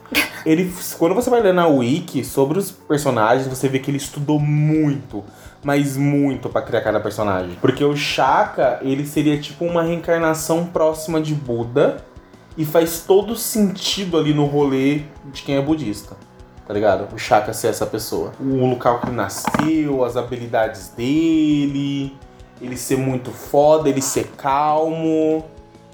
Ele, 0.45 0.73
quando 0.97 1.15
você 1.15 1.29
vai 1.29 1.41
ler 1.41 1.53
na 1.53 1.67
Wiki 1.67 2.23
sobre 2.23 2.57
os 2.57 2.71
personagens, 2.71 3.47
você 3.47 3.67
vê 3.67 3.79
que 3.79 3.91
ele 3.91 3.97
estudou 3.97 4.39
muito, 4.39 5.23
mas 5.63 5.97
muito 5.97 6.47
pra 6.49 6.61
criar 6.61 6.81
cada 6.81 6.99
personagem. 6.99 7.57
Porque 7.59 7.83
o 7.83 7.95
Shaka, 7.95 8.79
ele 8.81 9.05
seria 9.05 9.37
tipo 9.39 9.65
uma 9.65 9.83
reencarnação 9.83 10.65
próxima 10.65 11.21
de 11.21 11.35
Buda 11.35 11.97
e 12.57 12.65
faz 12.65 13.01
todo 13.01 13.35
sentido 13.35 14.17
ali 14.17 14.33
no 14.33 14.45
rolê 14.45 15.03
de 15.25 15.43
quem 15.43 15.55
é 15.55 15.61
budista 15.61 16.15
tá 16.69 16.73
ligado? 16.75 17.11
O 17.11 17.17
Shaka 17.17 17.51
ser 17.51 17.69
essa 17.69 17.87
pessoa. 17.87 18.31
O 18.39 18.67
local 18.67 18.99
que 18.99 19.07
ele 19.07 19.15
nasceu, 19.15 20.05
as 20.05 20.15
habilidades 20.15 20.89
dele, 20.89 22.15
ele 22.61 22.77
ser 22.77 22.97
muito 22.97 23.31
foda, 23.31 23.89
ele 23.89 24.01
ser 24.01 24.27
calmo, 24.37 25.45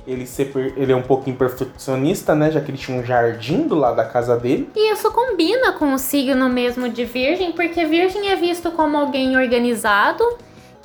ele 0.08 0.26
ser 0.26 0.52
ele 0.78 0.92
é 0.92 0.96
um 0.96 1.02
pouquinho 1.02 1.36
perfeccionista, 1.36 2.36
né? 2.36 2.52
Já 2.52 2.62
que 2.62 2.72
ele 2.72 2.78
tinha 2.78 3.00
um 3.00 3.04
jardim 3.04 3.68
do 3.68 3.76
lado 3.76 3.96
da 3.96 4.06
casa 4.06 4.38
dele. 4.38 4.70
E 4.76 4.92
isso 4.92 5.12
combina 5.12 5.74
com 5.74 5.94
o 5.94 5.98
signo 5.98 6.48
mesmo 6.50 6.90
de 6.90 7.06
Virgem, 7.06 7.52
porque 7.52 7.86
Virgem 7.86 8.30
é 8.30 8.36
visto 8.36 8.72
como 8.72 8.98
alguém 8.98 9.38
organizado, 9.38 10.24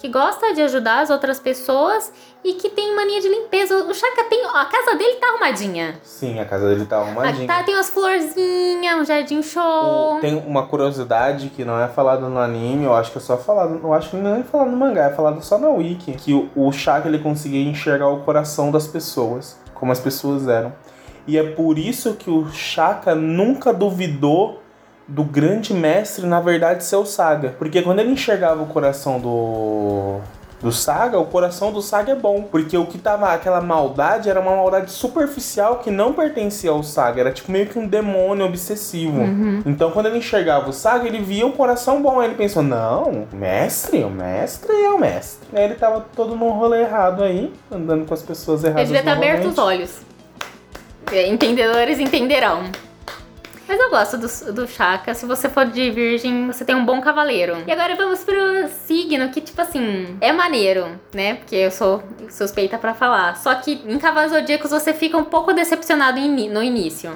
que 0.01 0.09
gosta 0.09 0.55
de 0.55 0.63
ajudar 0.63 1.01
as 1.03 1.11
outras 1.11 1.39
pessoas 1.39 2.11
e 2.43 2.55
que 2.55 2.71
tem 2.71 2.97
mania 2.97 3.21
de 3.21 3.29
limpeza. 3.29 3.77
O 3.85 3.93
Chaka 3.95 4.25
tem. 4.25 4.45
ó, 4.47 4.57
A 4.57 4.65
casa 4.65 4.97
dele 4.97 5.17
tá 5.17 5.29
arrumadinha. 5.29 6.01
Sim, 6.03 6.41
a 6.41 6.45
casa 6.47 6.69
dele 6.69 6.87
tá 6.87 6.97
arrumadinha. 6.99 7.47
Tá, 7.47 7.63
tem 7.63 7.75
umas 7.75 7.91
florzinhas, 7.91 8.99
um 8.99 9.05
jardim 9.05 9.43
show. 9.43 10.17
O- 10.17 10.21
tem 10.21 10.35
uma 10.47 10.67
curiosidade 10.67 11.49
que 11.51 11.65
não 11.65 11.79
é 11.79 11.87
falada 11.89 12.29
no 12.29 12.39
anime, 12.39 12.85
eu 12.85 12.95
acho 12.95 13.13
que 13.13 13.19
é 13.19 13.21
só 13.21 13.37
falado, 13.37 13.79
eu 13.83 13.93
acho 13.93 14.11
que 14.11 14.17
não 14.17 14.37
é 14.37 14.43
falado 14.43 14.71
no 14.71 14.77
mangá, 14.77 15.05
é 15.05 15.11
falado 15.15 15.43
só 15.43 15.59
na 15.59 15.69
wiki, 15.69 16.13
que 16.13 16.33
o, 16.33 16.49
o 16.57 16.73
Shaka 16.73 17.07
ele 17.09 17.19
conseguia 17.19 17.63
enxergar 17.69 18.09
o 18.09 18.21
coração 18.21 18.71
das 18.71 18.87
pessoas, 18.87 19.59
como 19.75 19.93
as 19.93 20.01
pessoas 20.01 20.49
eram. 20.49 20.73
E 21.27 21.37
é 21.39 21.43
por 21.43 21.79
isso 21.79 22.15
que 22.15 22.31
o 22.31 22.49
Shaka 22.51 23.15
nunca 23.15 23.73
duvidou 23.73 24.60
do 25.11 25.25
grande 25.25 25.75
mestre, 25.75 26.27
na 26.27 26.41
verdade, 26.41 26.85
ser 26.85 26.97
o 26.97 27.05
Saga. 27.05 27.55
Porque 27.59 27.83
quando 27.83 27.99
ele 27.99 28.13
enxergava 28.13 28.63
o 28.63 28.67
coração 28.67 29.19
do 29.21 30.21
do 30.63 30.71
Saga, 30.71 31.19
o 31.19 31.25
coração 31.25 31.73
do 31.73 31.81
Saga 31.81 32.13
é 32.13 32.15
bom. 32.15 32.43
Porque 32.43 32.77
o 32.77 32.85
que 32.85 32.99
tava, 32.99 33.33
aquela 33.33 33.61
maldade 33.61 34.29
era 34.29 34.39
uma 34.39 34.55
maldade 34.55 34.91
superficial 34.91 35.79
que 35.79 35.91
não 35.91 36.13
pertencia 36.13 36.71
ao 36.71 36.83
Saga. 36.83 37.21
Era 37.23 37.33
tipo 37.33 37.51
meio 37.51 37.67
que 37.67 37.79
um 37.79 37.87
demônio 37.87 38.45
obsessivo. 38.45 39.23
Então 39.65 39.91
quando 39.91 40.07
ele 40.07 40.19
enxergava 40.19 40.69
o 40.69 40.73
Saga, 40.73 41.07
ele 41.07 41.21
via 41.21 41.47
o 41.47 41.53
coração 41.53 42.03
bom. 42.03 42.21
Aí 42.21 42.29
ele 42.29 42.35
pensou, 42.37 42.63
não, 42.63 43.27
mestre, 43.33 44.05
o 44.05 44.11
mestre 44.11 44.73
é 44.73 44.91
o 44.91 44.99
mestre. 44.99 45.49
Aí 45.55 45.65
ele 45.65 45.75
tava 45.75 46.05
todo 46.15 46.37
num 46.37 46.51
rolê 46.51 46.83
errado 46.83 47.23
aí, 47.23 47.53
andando 47.73 48.05
com 48.07 48.13
as 48.13 48.23
pessoas 48.23 48.63
Ele 48.63 48.69
erradas. 48.73 48.89
devia 48.89 49.01
estar 49.01 49.13
aberto 49.13 49.49
os 49.49 49.59
olhos. 49.59 50.03
Entendedores 51.11 51.99
entenderão. 51.99 52.65
Mas 53.71 53.79
eu 53.79 53.89
gosto 53.89 54.19
do, 54.19 54.53
do 54.53 54.67
Chaka. 54.67 55.15
Se 55.15 55.25
você 55.25 55.49
for 55.49 55.65
de 55.65 55.93
virgem, 55.93 56.49
você 56.49 56.65
tem 56.65 56.75
um 56.75 56.85
bom 56.85 57.01
cavaleiro. 57.01 57.57
E 57.69 57.71
agora 57.71 57.95
vamos 57.95 58.19
pro 58.25 58.35
signo, 58.85 59.29
que, 59.29 59.41
tipo 59.41 59.63
assim, 59.63 60.17
é 60.21 60.33
maneiro, 60.33 60.89
né? 61.15 61.35
Porque 61.35 61.55
eu 61.55 61.71
sou 61.71 62.03
suspeita 62.29 62.77
pra 62.79 62.95
falar. 62.95 63.37
Só 63.37 63.55
que 63.55 63.81
em 63.87 63.97
Cavaleiros 63.97 64.37
Zodíacos 64.37 64.73
você 64.73 64.93
fica 64.93 65.17
um 65.17 65.23
pouco 65.23 65.53
decepcionado 65.53 66.19
no 66.19 66.61
início. 66.65 67.13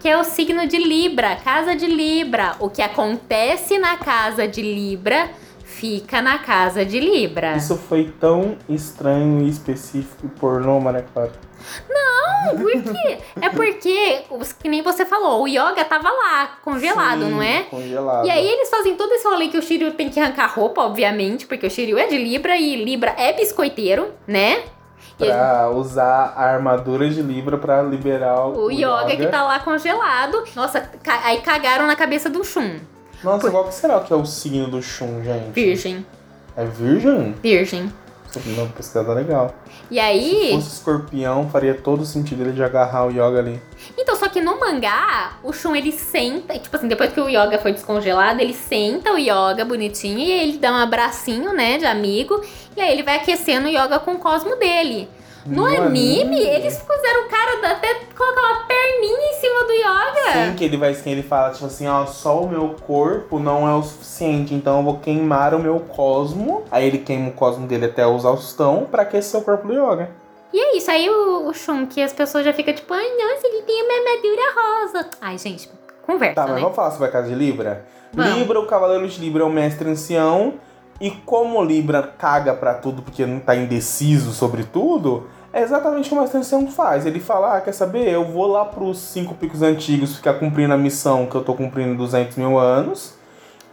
Que 0.00 0.08
é 0.08 0.16
o 0.16 0.24
signo 0.24 0.66
de 0.66 0.78
Libra, 0.78 1.36
casa 1.36 1.76
de 1.76 1.84
Libra. 1.84 2.56
O 2.60 2.70
que 2.70 2.80
acontece 2.80 3.78
na 3.78 3.98
casa 3.98 4.48
de 4.48 4.62
Libra 4.62 5.28
fica 5.62 6.22
na 6.22 6.38
casa 6.38 6.82
de 6.82 6.98
Libra. 6.98 7.58
Isso 7.58 7.76
foi 7.76 8.10
tão 8.18 8.56
estranho 8.70 9.42
e 9.42 9.50
específico 9.50 10.24
e 10.24 10.28
pornô, 10.40 10.80
Maria 10.80 11.04
Clara. 11.12 11.49
Não, 11.88 12.56
por 12.56 12.70
quê? 12.72 13.18
É 13.40 13.48
porque, 13.50 14.22
que 14.62 14.68
nem 14.68 14.82
você 14.82 15.04
falou, 15.04 15.42
o 15.42 15.48
Yoga 15.48 15.84
tava 15.84 16.08
lá, 16.10 16.58
congelado, 16.64 17.24
Sim, 17.24 17.30
não 17.30 17.42
é? 17.42 17.62
Congelado. 17.64 18.26
E 18.26 18.30
aí 18.30 18.46
eles 18.46 18.68
fazem 18.70 18.94
todo 18.96 19.12
esse 19.12 19.26
rolê 19.28 19.48
que 19.48 19.58
o 19.58 19.62
Shiryu 19.62 19.92
tem 19.92 20.08
que 20.08 20.18
arrancar 20.18 20.46
roupa, 20.54 20.82
obviamente, 20.82 21.46
porque 21.46 21.66
o 21.66 21.70
Shiryu 21.70 21.98
é 21.98 22.06
de 22.06 22.16
Libra 22.16 22.56
e 22.56 22.76
Libra 22.82 23.14
é 23.18 23.32
biscoiteiro, 23.32 24.12
né? 24.26 24.62
Pra 25.18 25.68
usar 25.70 26.32
a 26.34 26.44
armadura 26.44 27.08
de 27.10 27.20
Libra 27.20 27.58
pra 27.58 27.82
liberar 27.82 28.46
o, 28.46 28.66
o 28.66 28.70
Yoga, 28.70 29.14
que 29.16 29.26
tá 29.26 29.42
lá 29.42 29.58
congelado. 29.60 30.42
Nossa, 30.56 30.80
ca- 30.80 31.20
aí 31.24 31.42
cagaram 31.42 31.86
na 31.86 31.94
cabeça 31.94 32.30
do 32.30 32.42
Shun. 32.42 32.78
Nossa, 33.22 33.50
qual 33.50 33.64
que 33.64 33.74
será 33.74 34.00
que 34.00 34.10
é 34.10 34.16
o 34.16 34.24
signo 34.24 34.68
do 34.68 34.80
Shun, 34.82 35.22
gente? 35.22 35.50
Virgem. 35.50 36.06
É 36.56 36.64
virgem? 36.64 37.32
Virgem. 37.42 37.92
Uma 38.38 38.66
pesquisa 38.68 39.12
legal. 39.12 39.54
E 39.90 39.94
Se 39.94 40.00
aí. 40.00 40.50
fosse 40.54 40.68
escorpião, 40.76 41.48
faria 41.50 41.74
todo 41.74 42.04
sentido 42.04 42.42
ele 42.42 42.52
de 42.52 42.62
agarrar 42.62 43.06
o 43.06 43.10
Yoga 43.10 43.38
ali. 43.38 43.60
Então, 43.98 44.14
só 44.16 44.28
que 44.28 44.40
no 44.40 44.58
mangá, 44.58 45.38
o 45.42 45.52
Shun 45.52 45.74
ele 45.74 45.92
senta, 45.92 46.58
tipo 46.58 46.76
assim, 46.76 46.88
depois 46.88 47.12
que 47.12 47.20
o 47.20 47.28
Yoga 47.28 47.58
foi 47.58 47.72
descongelado, 47.72 48.40
ele 48.40 48.54
senta 48.54 49.12
o 49.12 49.18
Yoga 49.18 49.64
bonitinho 49.64 50.18
e 50.18 50.30
ele 50.30 50.58
dá 50.58 50.72
um 50.72 50.76
abracinho, 50.76 51.52
né, 51.52 51.78
de 51.78 51.86
amigo, 51.86 52.40
e 52.76 52.80
aí 52.80 52.92
ele 52.92 53.02
vai 53.02 53.16
aquecendo 53.16 53.66
o 53.66 53.70
Yoga 53.70 53.98
com 53.98 54.12
o 54.12 54.18
cosmo 54.18 54.56
dele. 54.56 55.08
No, 55.46 55.64
anime, 55.64 56.38
eles 56.38 56.78
fizeram 56.78 57.26
o 57.26 57.28
cara 57.28 57.72
até 57.72 57.94
colocar 58.16 58.40
uma 58.40 58.66
perninha 58.66 59.30
em 59.30 59.40
cima 59.40 59.64
do 59.64 59.72
Yoga. 60.30 60.50
Sim, 60.50 60.56
que 60.56 60.64
ele 60.64 60.76
vai 60.76 60.90
assim, 60.90 61.10
ele 61.10 61.22
fala, 61.22 61.50
tipo 61.50 61.66
assim, 61.66 61.86
ó, 61.86 62.06
só 62.06 62.40
o 62.42 62.48
meu 62.48 62.74
corpo 62.86 63.38
não 63.38 63.68
é 63.68 63.74
o 63.74 63.82
suficiente, 63.82 64.54
então 64.54 64.78
eu 64.78 64.82
vou 64.84 64.98
queimar 64.98 65.54
o 65.54 65.58
meu 65.58 65.80
cosmo. 65.80 66.62
Aí 66.70 66.86
ele 66.86 66.98
queima 66.98 67.28
o 67.28 67.32
cosmo 67.32 67.66
dele 67.66 67.86
até 67.86 68.06
o 68.06 68.16
exaustão 68.16 68.86
pra 68.90 69.02
aquecer 69.02 69.38
o 69.40 69.42
corpo 69.44 69.66
do 69.68 69.72
Yoga. 69.74 70.10
E 70.52 70.58
é 70.58 70.76
isso, 70.76 70.90
aí 70.90 71.08
o, 71.08 71.48
o 71.48 71.54
Shun, 71.54 71.86
que 71.86 72.02
as 72.02 72.12
pessoas 72.12 72.44
já 72.44 72.52
ficam 72.52 72.74
tipo, 72.74 72.92
ai, 72.92 73.06
nossa, 73.16 73.46
ele 73.46 73.62
tem 73.62 73.82
uma 73.84 73.94
armadura 73.94 74.42
rosa. 75.02 75.10
Ai, 75.20 75.38
gente, 75.38 75.70
conversa, 76.02 76.34
Tá, 76.34 76.42
mas 76.46 76.54
né? 76.56 76.60
vamos 76.60 76.74
falar 76.74 76.90
sobre 76.90 77.06
a 77.06 77.10
casa 77.10 77.28
de 77.28 77.34
Libra? 77.34 77.84
Vamos. 78.12 78.34
Libra, 78.38 78.58
o 78.58 78.66
cavaleiro 78.66 79.06
de 79.06 79.20
Libra 79.20 79.42
é 79.44 79.46
o 79.46 79.50
mestre 79.50 79.88
ancião. 79.88 80.54
E 81.00 81.10
como 81.10 81.62
Libra 81.64 82.02
caga 82.02 82.52
pra 82.52 82.74
tudo 82.74 83.00
porque 83.00 83.24
não 83.24 83.40
tá 83.40 83.56
indeciso 83.56 84.32
sobre 84.32 84.64
tudo, 84.64 85.28
é 85.52 85.62
exatamente 85.62 86.06
o 86.06 86.08
que 86.10 86.14
o 86.14 86.20
mestre 86.20 86.38
ancião 86.38 86.70
faz. 86.70 87.06
Ele 87.06 87.18
fala, 87.20 87.56
ah, 87.56 87.60
quer 87.60 87.72
saber? 87.72 88.08
Eu 88.08 88.24
vou 88.24 88.46
lá 88.46 88.64
pros 88.64 88.98
cinco 88.98 89.34
picos 89.34 89.62
antigos 89.62 90.16
ficar 90.16 90.34
cumprindo 90.34 90.72
a 90.72 90.78
missão 90.78 91.26
que 91.26 91.34
eu 91.34 91.42
tô 91.42 91.54
cumprindo 91.54 91.96
200 91.96 92.36
mil 92.36 92.58
anos. 92.58 93.14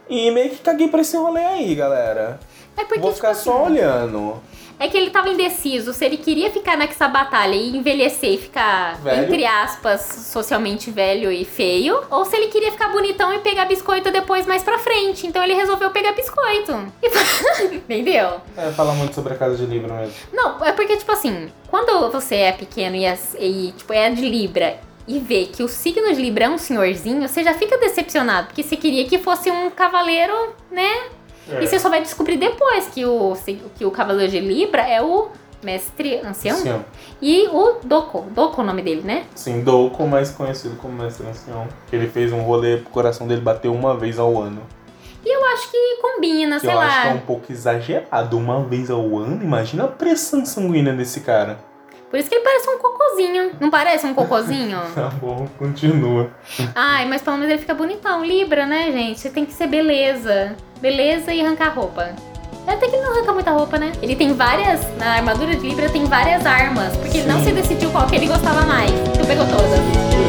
E 0.08 0.30
meio 0.30 0.50
que 0.50 0.56
caguei 0.56 0.88
pra 0.88 1.02
esse 1.02 1.16
rolê 1.16 1.44
aí, 1.44 1.74
galera. 1.74 2.40
É 2.76 2.84
porque, 2.84 3.00
Vou 3.00 3.12
ficar 3.12 3.32
tipo 3.32 3.44
só 3.44 3.64
assim, 3.64 3.72
olhando. 3.72 4.36
É 4.80 4.86
que 4.88 4.96
ele 4.96 5.10
tava 5.10 5.28
indeciso 5.28 5.92
se 5.92 6.04
ele 6.04 6.16
queria 6.16 6.50
ficar 6.50 6.76
nessa 6.76 7.08
batalha 7.08 7.54
e 7.56 7.76
envelhecer 7.76 8.30
e 8.34 8.38
ficar, 8.38 8.96
Velho. 9.02 9.24
entre 9.24 9.44
aspas, 9.44 10.00
socialmente 10.32 10.90
velho 10.90 11.32
e 11.32 11.44
feio, 11.44 12.00
ou 12.10 12.24
se 12.24 12.36
ele 12.36 12.46
queria 12.46 12.70
ficar 12.70 12.88
bonitão 12.88 13.32
e 13.34 13.38
pegar 13.40 13.64
biscoito 13.64 14.10
depois 14.12 14.46
mais 14.46 14.62
pra 14.62 14.78
frente. 14.78 15.26
Então 15.26 15.42
ele 15.42 15.54
resolveu 15.54 15.90
pegar 15.90 16.12
biscoito. 16.12 16.72
E- 17.02 17.74
Entendeu? 17.76 18.40
É, 18.56 18.70
fala 18.72 18.92
muito 18.94 19.14
sobre 19.14 19.34
a 19.34 19.36
casa 19.36 19.56
de 19.56 19.66
livro 19.66 19.92
mesmo. 19.92 20.12
Não, 20.32 20.64
é 20.64 20.72
porque, 20.72 20.96
tipo 20.96 21.10
assim, 21.10 21.50
quando 21.68 22.10
você 22.12 22.36
é 22.36 22.52
pequeno 22.52 22.94
e, 22.96 23.04
é- 23.04 23.18
e, 23.40 23.72
tipo, 23.76 23.92
é 23.92 24.08
de 24.10 24.28
Libra 24.28 24.78
e 25.06 25.18
vê 25.18 25.46
que 25.46 25.62
o 25.62 25.68
signo 25.68 26.06
de 26.14 26.20
Libra 26.20 26.44
é 26.44 26.48
um 26.48 26.58
senhorzinho, 26.58 27.26
você 27.26 27.42
já 27.42 27.54
fica 27.54 27.78
decepcionado, 27.78 28.48
porque 28.48 28.62
você 28.62 28.76
queria 28.76 29.06
que 29.08 29.18
fosse 29.18 29.50
um 29.50 29.70
cavaleiro, 29.70 30.54
né? 30.70 30.90
É. 31.50 31.62
E 31.62 31.66
você 31.66 31.78
só 31.78 31.88
vai 31.88 32.02
descobrir 32.02 32.36
depois 32.36 32.86
que 32.88 33.04
o, 33.04 33.36
que 33.76 33.84
o 33.84 33.90
cavaleiro 33.90 34.30
de 34.30 34.40
Libra 34.40 34.82
é 34.82 35.00
o 35.02 35.28
mestre 35.62 36.18
ancião 36.18 36.56
Ancião. 36.56 36.84
e 37.20 37.48
o 37.48 37.76
Doko. 37.84 38.26
Doko 38.30 38.60
é 38.60 38.64
o 38.64 38.66
nome 38.66 38.82
dele, 38.82 39.02
né? 39.02 39.24
Sim, 39.34 39.62
Douco, 39.62 40.06
mais 40.06 40.30
conhecido 40.30 40.76
como 40.76 41.02
Mestre 41.02 41.26
Ancião. 41.26 41.66
Que 41.88 41.96
ele 41.96 42.06
fez 42.08 42.32
um 42.32 42.42
rolê 42.42 42.76
pro 42.76 42.90
coração 42.90 43.26
dele 43.26 43.40
bater 43.40 43.68
uma 43.68 43.96
vez 43.96 44.18
ao 44.18 44.40
ano. 44.40 44.62
E 45.24 45.34
eu 45.36 45.44
acho 45.46 45.70
que 45.70 45.96
combina, 46.00 46.56
Que 46.56 46.60
sei 46.60 46.70
eu 46.70 46.76
lá. 46.76 46.86
acho 46.86 47.02
que 47.02 47.08
é 47.08 47.12
um 47.12 47.18
pouco 47.20 47.50
exagerado. 47.52 48.38
Uma 48.38 48.62
vez 48.62 48.88
ao 48.90 49.18
ano? 49.18 49.42
Imagina 49.42 49.84
a 49.84 49.88
pressão 49.88 50.46
sanguínea 50.46 50.92
desse 50.92 51.20
cara. 51.20 51.58
Por 52.10 52.18
isso 52.18 52.28
que 52.28 52.34
ele 52.36 52.44
parece 52.44 52.70
um 52.70 52.78
cocôzinho. 52.78 53.50
Não 53.60 53.70
parece 53.70 54.06
um 54.06 54.14
cocôzinho? 54.14 54.78
Tá 54.94 55.08
bom, 55.20 55.46
continua. 55.58 56.30
Ai, 56.74 57.06
mas 57.06 57.22
pelo 57.22 57.36
menos 57.36 57.50
ele 57.52 57.60
fica 57.60 57.74
bonitão. 57.74 58.24
Libra, 58.24 58.66
né, 58.66 58.90
gente? 58.90 59.20
Você 59.20 59.30
tem 59.30 59.44
que 59.44 59.52
ser 59.52 59.66
beleza. 59.66 60.56
Beleza 60.80 61.32
e 61.32 61.40
arrancar 61.40 61.74
roupa. 61.74 62.10
Até 62.66 62.86
que 62.86 62.96
ele 62.96 63.02
não 63.02 63.12
arranca 63.12 63.32
muita 63.32 63.50
roupa, 63.50 63.78
né? 63.78 63.92
Ele 64.02 64.14
tem 64.14 64.32
várias. 64.34 64.80
Na 64.98 65.14
armadura 65.14 65.54
de 65.56 65.66
Libra 65.66 65.88
tem 65.88 66.04
várias 66.04 66.44
armas. 66.44 66.96
Porque 66.96 67.18
ele 67.18 67.28
não 67.28 67.42
se 67.42 67.50
decidiu 67.52 67.90
qual 67.90 68.06
que 68.06 68.16
ele 68.16 68.26
gostava 68.26 68.62
mais. 68.62 68.90
Então 68.90 69.24
pegou 69.24 69.46
todas. 69.46 70.27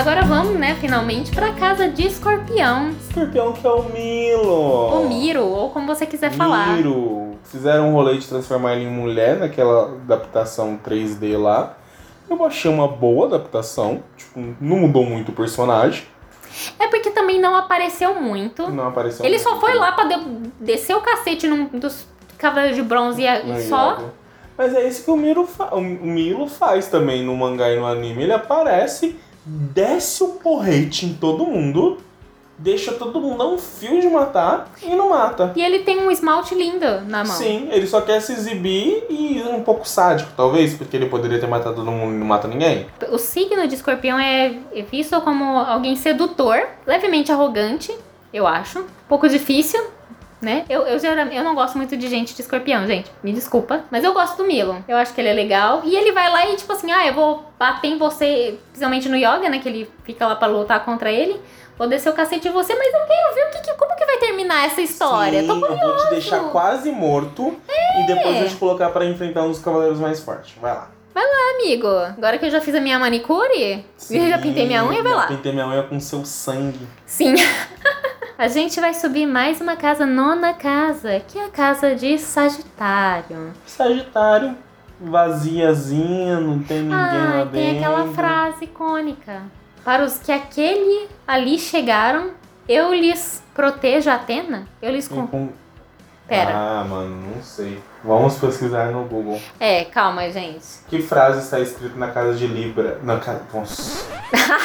Agora 0.00 0.22
vamos, 0.24 0.58
né, 0.58 0.74
finalmente 0.80 1.30
pra 1.30 1.52
casa 1.52 1.88
de 1.88 2.06
escorpião. 2.06 2.90
Escorpião 3.08 3.52
que 3.52 3.66
é 3.66 3.70
o 3.70 3.82
Milo. 3.84 4.50
Ou 4.50 5.08
Miro, 5.08 5.44
ou 5.44 5.70
como 5.70 5.86
você 5.86 6.06
quiser 6.06 6.32
falar. 6.32 6.76
Miro. 6.76 7.38
Fizeram 7.44 7.90
um 7.90 7.92
rolê 7.92 8.16
de 8.16 8.26
transformar 8.26 8.74
ele 8.76 8.84
em 8.84 8.90
mulher 8.90 9.38
naquela 9.38 9.86
adaptação 9.88 10.78
3D 10.82 11.36
lá. 11.38 11.76
Eu 12.30 12.42
achei 12.46 12.70
uma 12.70 12.88
boa 12.88 13.26
adaptação. 13.26 14.02
Tipo, 14.16 14.40
não 14.60 14.78
mudou 14.78 15.04
muito 15.04 15.30
o 15.30 15.34
personagem. 15.34 16.04
É 16.78 16.86
porque 16.88 17.10
também 17.10 17.38
não 17.38 17.54
apareceu 17.54 18.14
muito. 18.20 18.70
Não 18.70 18.88
apareceu 18.88 19.24
Ele 19.24 19.36
muito. 19.36 19.48
só 19.50 19.60
foi 19.60 19.74
lá 19.74 19.92
pra 19.92 20.04
de- 20.04 20.24
descer 20.60 20.96
o 20.96 21.00
cacete 21.02 21.46
num 21.46 21.66
dos 21.66 22.06
cavaleiros 22.38 22.76
de 22.76 22.82
bronze 22.82 23.22
e, 23.22 23.60
só. 23.68 23.98
Mas 24.56 24.74
é 24.74 24.86
isso 24.88 25.04
que 25.04 25.10
o 25.10 25.16
Miro, 25.16 25.46
fa- 25.46 25.74
o 25.74 25.80
Milo 25.80 26.46
faz 26.46 26.88
também 26.88 27.22
no 27.24 27.36
mangá 27.36 27.70
e 27.70 27.78
no 27.78 27.86
anime. 27.86 28.22
Ele 28.24 28.32
aparece, 28.32 29.16
desce 29.50 30.22
o 30.22 30.28
porrete 30.28 31.06
em 31.06 31.14
todo 31.14 31.44
mundo, 31.44 31.98
deixa 32.56 32.92
todo 32.92 33.20
mundo 33.20 33.38
dar 33.38 33.46
um 33.46 33.58
fio 33.58 34.00
de 34.00 34.08
matar 34.08 34.70
e 34.82 34.94
não 34.94 35.10
mata. 35.10 35.52
E 35.56 35.62
ele 35.62 35.80
tem 35.80 35.98
um 35.98 36.10
esmalte 36.10 36.54
lindo 36.54 37.00
na 37.06 37.24
mão. 37.24 37.36
Sim, 37.36 37.68
ele 37.72 37.86
só 37.86 38.00
quer 38.00 38.20
se 38.20 38.32
exibir 38.32 39.04
e 39.10 39.42
um 39.42 39.62
pouco 39.62 39.88
sádico, 39.88 40.30
talvez, 40.36 40.74
porque 40.74 40.96
ele 40.96 41.06
poderia 41.06 41.40
ter 41.40 41.48
matado 41.48 41.76
todo 41.76 41.90
mundo 41.90 42.14
e 42.14 42.18
não 42.18 42.26
mata 42.26 42.46
ninguém. 42.46 42.86
O 43.10 43.18
signo 43.18 43.66
de 43.66 43.74
escorpião 43.74 44.18
é 44.18 44.56
é 44.72 44.82
visto 44.82 45.20
como 45.22 45.44
alguém 45.58 45.96
sedutor, 45.96 46.60
levemente 46.86 47.32
arrogante, 47.32 47.96
eu 48.32 48.46
acho. 48.46 48.80
Um 48.80 48.86
pouco 49.08 49.28
difícil, 49.28 49.82
né? 50.40 50.64
Eu, 50.68 50.82
eu, 50.86 50.98
geralmente- 50.98 51.36
eu 51.36 51.44
não 51.44 51.54
gosto 51.54 51.76
muito 51.76 51.96
de 51.96 52.08
gente 52.08 52.34
de 52.34 52.40
escorpião, 52.42 52.86
gente. 52.86 53.10
Me 53.22 53.32
desculpa. 53.32 53.84
Mas 53.90 54.04
eu 54.04 54.12
gosto 54.12 54.36
do 54.38 54.44
Milo. 54.44 54.82
Eu 54.88 54.96
acho 54.96 55.12
que 55.14 55.20
ele 55.20 55.28
é 55.28 55.34
legal. 55.34 55.82
E 55.84 55.94
ele 55.94 56.12
vai 56.12 56.30
lá 56.30 56.46
e, 56.48 56.56
tipo 56.56 56.72
assim, 56.72 56.90
ah, 56.90 57.06
eu 57.06 57.14
vou 57.14 57.44
bater 57.58 57.88
em 57.88 57.98
você, 57.98 58.58
principalmente 58.68 59.08
no 59.08 59.16
yoga, 59.16 59.48
né? 59.48 59.58
Que 59.58 59.68
ele 59.68 59.90
fica 60.04 60.26
lá 60.26 60.34
pra 60.36 60.48
lutar 60.48 60.84
contra 60.84 61.10
ele. 61.12 61.40
Vou 61.76 61.88
descer 61.88 62.10
o 62.10 62.12
cacete 62.12 62.46
em 62.48 62.50
você, 62.52 62.74
mas 62.74 62.92
eu 62.92 63.00
quero 63.06 63.34
ver 63.34 63.46
o 63.46 63.50
que, 63.52 63.60
que- 63.70 63.74
como 63.78 63.96
que 63.96 64.04
vai 64.04 64.18
terminar 64.18 64.66
essa 64.66 64.80
história. 64.82 65.40
Sim, 65.40 65.46
Tô 65.46 65.54
eu 65.66 65.76
vou 65.78 65.96
te 65.96 66.10
deixar 66.10 66.40
quase 66.50 66.90
morto 66.90 67.56
e 67.98 68.06
depois 68.06 68.36
vou 68.38 68.48
te 68.48 68.56
colocar 68.56 68.90
pra 68.90 69.04
enfrentar 69.06 69.42
um 69.44 69.48
dos 69.48 69.58
cavaleiros 69.60 69.98
mais 69.98 70.20
fortes. 70.20 70.54
Vai 70.60 70.74
lá. 70.74 70.88
amigo. 71.60 71.88
Agora 71.88 72.38
que 72.38 72.46
eu 72.46 72.50
já 72.50 72.60
fiz 72.60 72.74
a 72.74 72.80
minha 72.80 72.98
manicure, 72.98 73.84
eu 74.10 74.28
já 74.28 74.38
pintei 74.38 74.66
minha 74.66 74.82
unha, 74.84 75.02
vai 75.02 75.12
lá. 75.14 75.26
Pintei 75.26 75.52
minha 75.52 75.66
unha 75.66 75.82
com 75.82 76.00
seu 76.00 76.24
sangue. 76.24 76.86
Sim. 77.04 77.34
A 78.40 78.48
gente 78.48 78.80
vai 78.80 78.94
subir 78.94 79.26
mais 79.26 79.60
uma 79.60 79.76
casa, 79.76 80.06
nona 80.06 80.54
casa, 80.54 81.20
que 81.28 81.38
é 81.38 81.44
a 81.44 81.50
casa 81.50 81.94
de 81.94 82.16
Sagitário. 82.18 83.52
Sagitário, 83.66 84.56
vaziazinha, 84.98 86.40
não 86.40 86.58
tem 86.58 86.78
ninguém 86.84 86.96
lá 86.96 87.32
Ah, 87.42 87.44
dentro. 87.44 87.50
tem 87.50 87.76
aquela 87.76 88.06
frase 88.14 88.64
icônica. 88.64 89.42
Para 89.84 90.04
os 90.06 90.16
que 90.16 90.32
aquele 90.32 91.06
ali 91.28 91.58
chegaram, 91.58 92.30
eu 92.66 92.94
lhes 92.94 93.42
protejo 93.52 94.08
Atena? 94.08 94.66
Eu 94.80 94.90
lhes... 94.90 95.06
Tem 95.06 95.18
Com... 95.18 95.26
com- 95.26 95.52
Pera. 96.26 96.52
Ah, 96.54 96.84
mano, 96.88 97.34
não 97.36 97.42
sei. 97.42 97.78
Vamos 98.02 98.38
pesquisar 98.38 98.90
no 98.90 99.04
Google. 99.04 99.38
É, 99.58 99.84
calma, 99.84 100.30
gente. 100.30 100.64
Que 100.88 101.02
frase 101.02 101.40
está 101.40 101.60
escrita 101.60 101.98
na 101.98 102.08
casa 102.08 102.34
de 102.38 102.46
Libra? 102.46 103.00
Na 103.02 103.18
casa. 103.18 103.42
Nossa. 103.52 104.06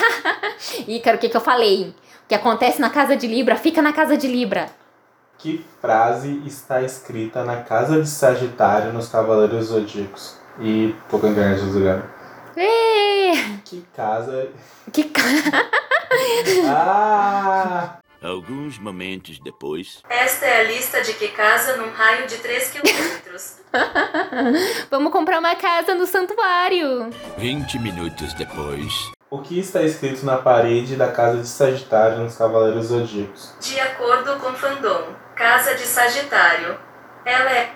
Ícaro, 0.87 1.17
o 1.17 1.19
que, 1.19 1.27
que 1.27 1.35
eu 1.35 1.41
falei? 1.41 1.93
Que 2.27 2.35
acontece 2.35 2.81
na 2.81 2.89
casa 2.89 3.15
de 3.15 3.27
Libra, 3.27 3.55
fica 3.55 3.81
na 3.81 3.93
casa 3.93 4.17
de 4.17 4.27
Libra. 4.27 4.67
Que 5.37 5.63
frase 5.81 6.41
está 6.45 6.81
escrita 6.81 7.43
na 7.43 7.61
casa 7.61 8.01
de 8.01 8.07
Sagitário 8.07 8.93
nos 8.93 9.09
Cavaleiros 9.09 9.67
Zodíacos? 9.67 10.37
E 10.59 10.95
internet 11.11 11.61
desligada. 11.61 12.09
Ê, 12.57 13.33
Que 13.63 13.85
casa. 13.95 14.47
Que 14.91 15.03
ca... 15.03 15.21
Ah! 16.67 17.99
Alguns 18.23 18.79
momentos 18.79 19.39
depois. 19.39 20.01
Esta 20.09 20.45
é 20.45 20.61
a 20.61 20.63
lista 20.63 21.01
de 21.01 21.13
que 21.13 21.27
casa 21.27 21.75
num 21.77 21.91
raio 21.91 22.25
de 22.25 22.37
3 22.37 22.69
quilômetros. 22.71 23.57
Vamos 24.89 25.11
comprar 25.11 25.39
uma 25.39 25.55
casa 25.55 25.93
no 25.93 26.07
santuário. 26.07 27.09
20 27.37 27.77
minutos 27.79 28.33
depois. 28.33 29.11
O 29.29 29.39
que 29.39 29.59
está 29.59 29.81
escrito 29.81 30.25
na 30.25 30.37
parede 30.37 30.95
da 30.95 31.11
casa 31.11 31.37
de 31.37 31.47
Sagitário 31.47 32.19
nos 32.19 32.37
Cavaleiros 32.37 32.85
Zodíacos? 32.87 33.53
De 33.59 33.79
acordo 33.79 34.39
com 34.39 34.53
Fandom, 34.53 35.07
casa 35.35 35.73
de 35.75 35.81
Sagitário. 35.81 36.77
Ela 37.25 37.51
é 37.51 37.71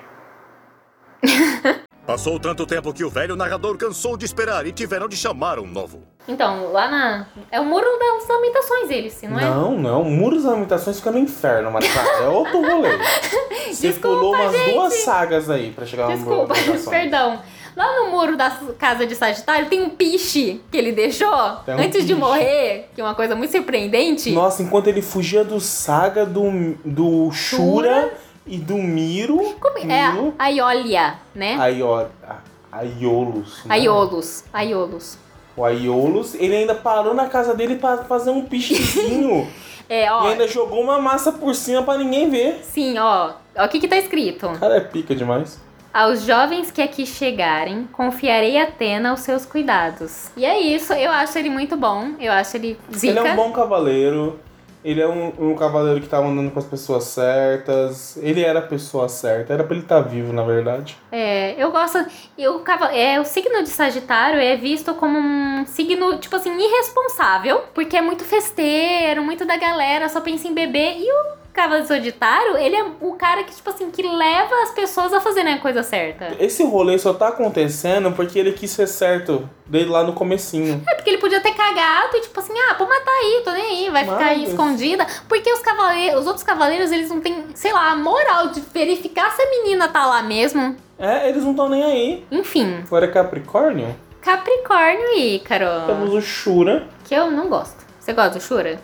Passou 2.05 2.39
tanto 2.39 2.65
tempo 2.65 2.93
que 2.93 3.03
o 3.03 3.09
velho 3.09 3.35
narrador 3.35 3.77
cansou 3.77 4.17
de 4.17 4.25
esperar 4.25 4.65
e 4.65 4.71
tiveram 4.71 5.07
de 5.07 5.15
chamar 5.15 5.59
um 5.59 5.67
novo. 5.67 6.03
Então, 6.27 6.71
lá 6.71 6.89
na. 6.89 7.27
É 7.51 7.59
o 7.59 7.65
muro 7.65 7.85
das 7.99 8.27
lamentações, 8.27 8.89
esse, 8.89 9.27
não 9.27 9.39
é? 9.39 9.45
Não, 9.45 9.77
não. 9.77 10.01
O 10.03 10.11
Muro 10.11 10.35
das 10.35 10.45
Lamentações 10.45 10.97
fica 10.97 11.11
no 11.11 11.19
inferno, 11.19 11.71
mas 11.71 11.91
cara, 11.91 12.23
é 12.23 12.27
outro 12.27 12.61
rolê. 12.61 12.97
Você 13.71 13.89
Desculpa, 13.89 14.17
pulou 14.17 14.33
umas 14.35 14.51
gente. 14.51 14.71
duas 14.73 14.93
sagas 15.03 15.49
aí 15.49 15.71
pra 15.71 15.85
chegar 15.85 16.09
no 16.09 16.17
Muro 16.17 16.47
Desculpa, 16.47 16.53
das 16.53 16.61
Lamentações. 16.65 16.89
perdão. 17.01 17.41
Lá 17.75 18.03
no 18.03 18.11
muro 18.11 18.35
da 18.37 18.49
casa 18.77 19.05
de 19.05 19.15
Sagitário 19.15 19.67
tem 19.69 19.81
um 19.83 19.89
piche 19.89 20.61
que 20.71 20.77
ele 20.77 20.91
deixou 20.91 21.29
Tem 21.65 21.75
um 21.75 21.79
antes 21.79 22.01
de 22.05 22.13
piche. 22.13 22.19
morrer, 22.19 22.89
que 22.95 23.01
é 23.01 23.03
uma 23.03 23.15
coisa 23.15 23.35
muito 23.35 23.51
surpreendente. 23.51 24.31
Nossa, 24.31 24.61
enquanto 24.63 24.87
ele 24.87 25.01
fugia 25.01 25.43
do 25.43 25.59
Saga, 25.59 26.25
do, 26.25 26.75
do 26.83 27.31
Shura 27.31 28.13
e 28.45 28.57
do 28.57 28.75
Miro. 28.75 29.55
Como 29.59 29.77
é? 29.77 30.11
Miro, 30.11 30.33
A 30.37 30.47
Iolia, 30.49 31.15
né? 31.35 31.55
Aior, 31.59 32.07
a- 32.27 32.37
Aiolus. 32.71 33.63
né? 33.65 33.75
Aiolus. 33.75 34.43
Aiolus. 34.53 35.17
O 35.57 35.63
Aiolus, 35.65 36.35
ele 36.35 36.55
ainda 36.55 36.73
parou 36.75 37.13
na 37.13 37.27
casa 37.27 37.53
dele 37.53 37.75
pra 37.75 37.97
fazer 37.99 38.29
um 38.31 38.43
pichezinho. 38.45 39.47
É, 39.91 40.05
e 40.05 40.09
ó. 40.11 40.27
ainda 40.27 40.47
jogou 40.47 40.79
uma 40.83 40.99
massa 40.99 41.31
por 41.31 41.55
cima 41.55 41.81
pra 41.81 41.97
ninguém 41.97 42.29
ver. 42.29 42.59
Sim, 42.63 42.99
ó. 42.99 43.31
O 43.57 43.67
que 43.67 43.79
que 43.79 43.87
tá 43.87 43.97
escrito. 43.97 44.45
O 44.45 44.59
cara 44.59 44.75
é 44.77 44.81
pica 44.81 45.15
demais. 45.15 45.59
Aos 45.93 46.21
jovens 46.23 46.69
que 46.71 46.81
aqui 46.81 47.05
chegarem, 47.05 47.87
confiarei 47.91 48.59
a 48.59 48.63
Atena 48.63 49.09
aos 49.09 49.21
seus 49.21 49.45
cuidados. 49.45 50.29
E 50.37 50.45
é 50.45 50.59
isso, 50.59 50.93
eu 50.93 51.11
acho 51.11 51.37
ele 51.37 51.49
muito 51.49 51.75
bom. 51.75 52.11
Eu 52.19 52.31
acho 52.31 52.57
ele 52.57 52.77
zica. 52.93 53.19
Ele 53.19 53.27
é 53.27 53.33
um 53.33 53.35
bom 53.35 53.51
cavaleiro. 53.51 54.39
Ele 54.81 55.01
é 55.01 55.07
um, 55.07 55.33
um 55.51 55.55
cavaleiro 55.55 55.99
que 55.99 56.07
tava 56.07 56.27
andando 56.27 56.51
com 56.51 56.59
as 56.59 56.65
pessoas 56.65 57.03
certas. 57.05 58.17
Ele 58.21 58.41
era 58.41 58.59
a 58.59 58.61
pessoa 58.61 59.09
certa. 59.09 59.51
Era 59.53 59.63
pra 59.63 59.73
ele 59.75 59.83
estar 59.83 59.99
vivo, 59.99 60.31
na 60.31 60.43
verdade. 60.43 60.95
É, 61.11 61.53
eu 61.61 61.69
gosto. 61.71 62.05
E 62.37 62.47
o, 62.47 62.59
cava- 62.59 62.93
é, 62.95 63.19
o 63.19 63.25
signo 63.25 63.61
de 63.63 63.69
Sagitário 63.69 64.39
é 64.39 64.55
visto 64.55 64.93
como 64.93 65.17
um 65.19 65.65
signo, 65.65 66.17
tipo 66.19 66.35
assim, 66.35 66.55
irresponsável, 66.57 67.63
porque 67.73 67.97
é 67.97 68.01
muito 68.01 68.23
festeiro, 68.23 69.21
muito 69.23 69.43
da 69.45 69.57
galera, 69.57 70.07
só 70.07 70.21
pensa 70.21 70.47
em 70.47 70.53
beber. 70.53 70.97
E 70.97 71.11
o 71.11 71.38
Cavaleiro 71.53 71.87
Sagitário, 71.87 72.55
ele 72.57 72.75
é 72.75 72.85
o 73.01 73.13
cara 73.13 73.43
que, 73.43 73.53
tipo 73.53 73.69
assim, 73.69 73.91
que 73.91 74.01
leva 74.01 74.55
as 74.63 74.71
pessoas 74.71 75.11
a 75.13 75.19
fazerem 75.19 75.53
a 75.53 75.59
coisa 75.59 75.83
certa. 75.83 76.31
Esse 76.39 76.63
rolê 76.63 76.97
só 76.97 77.13
tá 77.13 77.29
acontecendo 77.29 78.11
porque 78.13 78.39
ele 78.39 78.53
quis 78.53 78.71
ser 78.71 78.87
certo 78.87 79.49
dele 79.65 79.89
lá 79.89 80.03
no 80.03 80.13
comecinho. 80.13 80.81
É 80.89 80.95
porque 80.95 81.09
ele 81.09 81.17
podia 81.17 81.41
ter 81.41 81.53
cagado 81.53 82.15
e, 82.17 82.21
tipo 82.21 82.39
assim, 82.39 82.53
ah, 82.69 82.75
pô, 82.75 82.85
matar 82.85 83.11
aí, 83.11 83.41
tô 83.43 83.51
nem 83.51 83.63
aí, 83.65 83.89
vai 83.89 84.03
ficar 84.03 84.17
aí 84.25 84.39
Mas- 84.41 84.49
escondida. 84.49 85.05
Porque 85.27 85.51
os 85.51 85.59
cavaleiros, 85.59 86.21
os 86.21 86.27
outros 86.27 86.43
cavaleiros, 86.43 86.91
eles 86.91 87.09
não 87.09 87.19
têm, 87.19 87.45
sei 87.55 87.73
lá, 87.73 87.91
a 87.91 87.95
moral 87.95 88.47
de 88.47 88.61
verificar 88.61 89.31
se 89.31 89.41
a 89.41 89.49
menina 89.49 89.87
tá 89.87 90.05
lá 90.05 90.21
mesmo. 90.23 90.75
É, 90.97 91.29
eles 91.29 91.43
não 91.43 91.51
estão 91.51 91.67
nem 91.69 91.83
aí. 91.83 92.25
Enfim, 92.31 92.83
Agora 92.85 93.05
é 93.05 93.11
Capricórnio. 93.11 93.95
Capricórnio 94.21 95.13
e 95.15 95.35
Ícaro. 95.37 95.87
Temos 95.87 96.13
o 96.13 96.21
Shura. 96.21 96.87
Que 97.05 97.15
eu 97.15 97.31
não 97.31 97.47
gosto. 97.47 97.85
Você 97.99 98.13
gosta 98.13 98.31
do 98.37 98.41
Shura? 98.41 98.79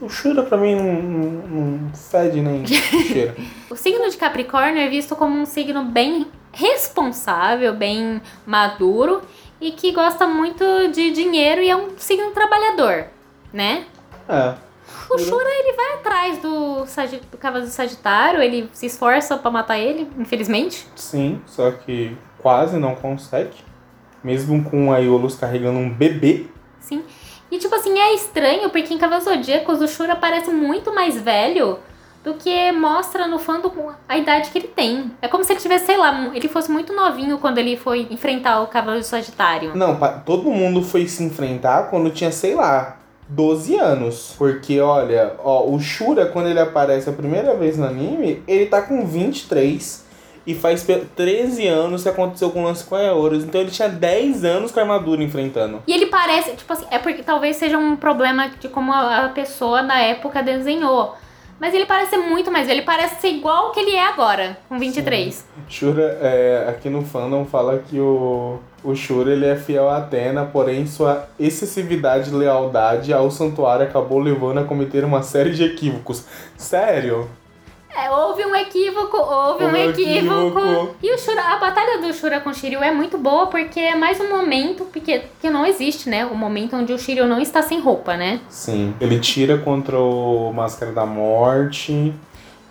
O 0.00 0.08
Shura 0.08 0.42
pra 0.42 0.58
mim 0.58 0.74
não, 0.74 1.02
não, 1.02 1.30
não 1.30 1.94
fede 1.94 2.40
nem 2.40 2.64
cheira. 2.66 3.34
O 3.70 3.76
signo 3.76 4.08
de 4.10 4.16
Capricórnio 4.16 4.80
é 4.80 4.88
visto 4.88 5.16
como 5.16 5.38
um 5.38 5.46
signo 5.46 5.84
bem 5.84 6.26
responsável, 6.52 7.74
bem 7.74 8.20
maduro 8.44 9.22
e 9.60 9.70
que 9.70 9.92
gosta 9.92 10.26
muito 10.26 10.64
de 10.92 11.12
dinheiro 11.12 11.62
e 11.62 11.70
é 11.70 11.76
um 11.76 11.98
signo 11.98 12.30
trabalhador, 12.30 13.06
né? 13.52 13.84
É. 14.28 14.54
O 15.10 15.18
Shura, 15.18 15.48
ele 15.48 15.72
vai 15.74 15.92
atrás 15.94 16.38
do, 16.38 16.84
do 17.30 17.38
Cavaleiro 17.38 17.70
do 17.70 17.72
Sagitário, 17.72 18.42
ele 18.42 18.68
se 18.72 18.86
esforça 18.86 19.36
pra 19.36 19.50
matar 19.50 19.78
ele, 19.78 20.08
infelizmente. 20.18 20.86
Sim, 20.96 21.40
só 21.46 21.70
que 21.70 22.16
quase 22.38 22.76
não 22.76 22.94
consegue. 22.94 23.56
Mesmo 24.22 24.64
com 24.64 24.92
a 24.92 24.98
Iolus 24.98 25.36
carregando 25.36 25.78
um 25.78 25.88
bebê. 25.88 26.46
Sim. 26.80 27.04
E 27.56 27.58
tipo 27.58 27.74
assim, 27.74 27.98
é 27.98 28.12
estranho 28.12 28.68
porque 28.68 28.92
em 28.92 28.98
Cavaleiros 28.98 29.24
Zodíacos 29.24 29.80
o 29.80 29.88
Shura 29.88 30.14
parece 30.14 30.50
muito 30.50 30.94
mais 30.94 31.18
velho 31.18 31.78
do 32.22 32.34
que 32.34 32.70
mostra 32.70 33.26
no 33.26 33.38
fandom 33.38 33.92
a 34.06 34.18
idade 34.18 34.50
que 34.50 34.58
ele 34.58 34.68
tem. 34.68 35.10
É 35.22 35.26
como 35.26 35.42
se 35.42 35.54
ele 35.54 35.60
tivesse, 35.60 35.86
sei 35.86 35.96
lá, 35.96 36.32
ele 36.34 36.48
fosse 36.48 36.70
muito 36.70 36.92
novinho 36.92 37.38
quando 37.38 37.56
ele 37.56 37.74
foi 37.74 38.08
enfrentar 38.10 38.60
o 38.60 38.66
Cavaleiro 38.66 39.02
Sagitário. 39.06 39.74
Não, 39.74 39.98
todo 40.26 40.50
mundo 40.50 40.82
foi 40.82 41.08
se 41.08 41.24
enfrentar 41.24 41.88
quando 41.88 42.10
tinha, 42.10 42.30
sei 42.30 42.54
lá, 42.54 42.98
12 43.26 43.74
anos. 43.76 44.34
Porque, 44.36 44.78
olha, 44.78 45.32
ó, 45.42 45.66
o 45.66 45.80
Shura, 45.80 46.26
quando 46.26 46.50
ele 46.50 46.60
aparece 46.60 47.08
a 47.08 47.12
primeira 47.14 47.56
vez 47.56 47.78
no 47.78 47.86
anime, 47.86 48.42
ele 48.46 48.66
tá 48.66 48.82
com 48.82 49.06
23. 49.06 50.04
E 50.46 50.54
faz 50.54 50.82
pe- 50.84 51.02
13 51.16 51.66
anos 51.66 52.02
que 52.04 52.08
aconteceu 52.08 52.50
com 52.50 52.62
o 52.62 52.64
lance 52.64 52.84
com 52.84 52.94
a 52.94 53.02
Eoros. 53.02 53.42
Então 53.44 53.60
ele 53.60 53.70
tinha 53.70 53.88
10 53.88 54.44
anos 54.44 54.70
com 54.70 54.78
a 54.78 54.82
armadura 54.82 55.22
enfrentando. 55.22 55.82
E 55.86 55.92
ele 55.92 56.06
parece, 56.06 56.52
tipo 56.52 56.72
assim, 56.72 56.86
é 56.90 56.98
porque 56.98 57.22
talvez 57.22 57.56
seja 57.56 57.76
um 57.76 57.96
problema 57.96 58.48
de 58.60 58.68
como 58.68 58.92
a 58.92 59.30
pessoa 59.34 59.82
na 59.82 60.00
época 60.00 60.42
desenhou. 60.42 61.14
Mas 61.58 61.72
ele 61.72 61.86
parece 61.86 62.10
ser 62.10 62.18
muito 62.18 62.52
mais 62.52 62.66
velho, 62.66 62.80
ele 62.80 62.86
parece 62.86 63.18
ser 63.18 63.28
igual 63.28 63.72
que 63.72 63.80
ele 63.80 63.92
é 63.96 64.06
agora, 64.06 64.58
com 64.68 64.78
23. 64.78 65.42
Shura, 65.70 66.18
é, 66.20 66.66
aqui 66.68 66.90
no 66.90 67.00
fandom, 67.02 67.46
fala 67.46 67.78
que 67.78 67.98
o, 67.98 68.58
o 68.84 68.94
Shura 68.94 69.32
ele 69.32 69.46
é 69.46 69.56
fiel 69.56 69.88
a 69.88 69.96
Atena, 69.96 70.44
porém 70.44 70.86
sua 70.86 71.26
excessividade 71.40 72.28
e 72.28 72.34
lealdade 72.34 73.10
ao 73.10 73.30
santuário 73.30 73.86
acabou 73.86 74.18
levando 74.18 74.58
a 74.58 74.64
cometer 74.64 75.02
uma 75.02 75.22
série 75.22 75.52
de 75.52 75.64
equívocos. 75.64 76.26
Sério? 76.58 77.26
É, 77.98 78.10
houve 78.10 78.44
um 78.44 78.54
equívoco, 78.54 79.16
houve 79.16 79.64
um 79.64 79.68
Um 79.68 79.76
equívoco. 79.76 80.58
equívoco. 80.58 80.96
E 81.02 81.14
o 81.14 81.18
Shura, 81.18 81.40
a 81.40 81.56
batalha 81.56 81.98
do 82.02 82.12
Shura 82.12 82.40
com 82.40 82.50
o 82.50 82.54
Shiryu 82.54 82.82
é 82.82 82.92
muito 82.92 83.16
boa 83.16 83.46
porque 83.46 83.80
é 83.80 83.94
mais 83.94 84.20
um 84.20 84.28
momento, 84.28 84.84
porque, 84.92 85.20
porque 85.20 85.48
não 85.48 85.64
existe, 85.64 86.08
né? 86.10 86.26
O 86.26 86.34
momento 86.34 86.76
onde 86.76 86.92
o 86.92 86.98
Shiryu 86.98 87.26
não 87.26 87.40
está 87.40 87.62
sem 87.62 87.80
roupa, 87.80 88.16
né? 88.16 88.40
Sim. 88.50 88.94
Ele 89.00 89.18
tira 89.18 89.56
contra 89.56 89.98
o 89.98 90.52
Máscara 90.52 90.92
da 90.92 91.06
Morte, 91.06 92.12